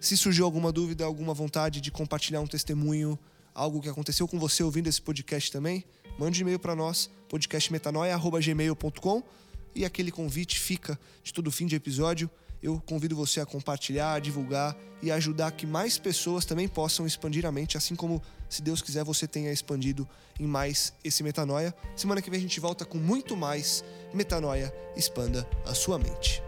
Se 0.00 0.16
surgiu 0.16 0.44
alguma 0.44 0.70
dúvida, 0.70 1.04
alguma 1.04 1.34
vontade 1.34 1.80
de 1.80 1.90
compartilhar 1.90 2.40
um 2.40 2.46
testemunho, 2.46 3.18
algo 3.52 3.80
que 3.80 3.88
aconteceu 3.88 4.28
com 4.28 4.38
você 4.38 4.62
ouvindo 4.62 4.86
esse 4.88 5.02
podcast 5.02 5.50
também, 5.50 5.84
mande 6.18 6.40
um 6.40 6.42
e-mail 6.42 6.60
para 6.60 6.76
nós, 6.76 7.10
podcastmetanoia.gmail.com 7.28 9.22
e 9.76 9.84
aquele 9.84 10.10
convite 10.10 10.58
fica 10.58 10.98
de 11.22 11.32
todo 11.32 11.52
fim 11.52 11.66
de 11.66 11.76
episódio 11.76 12.30
eu 12.62 12.80
convido 12.84 13.14
você 13.14 13.40
a 13.40 13.46
compartilhar, 13.46 14.14
a 14.14 14.18
divulgar 14.18 14.76
e 15.02 15.10
ajudar 15.10 15.52
que 15.52 15.66
mais 15.66 15.98
pessoas 15.98 16.44
também 16.44 16.66
possam 16.66 17.06
expandir 17.06 17.44
a 17.46 17.52
mente, 17.52 17.76
assim 17.76 17.94
como, 17.94 18.22
se 18.48 18.62
Deus 18.62 18.80
quiser, 18.82 19.04
você 19.04 19.26
tenha 19.26 19.52
expandido 19.52 20.08
em 20.40 20.46
mais 20.46 20.92
esse 21.04 21.22
metanoia. 21.22 21.74
Semana 21.94 22.22
que 22.22 22.30
vem 22.30 22.38
a 22.38 22.42
gente 22.42 22.58
volta 22.58 22.84
com 22.84 22.98
muito 22.98 23.36
mais 23.36 23.84
metanoia. 24.12 24.72
Expanda 24.96 25.48
a 25.64 25.74
sua 25.74 25.98
mente. 25.98 26.45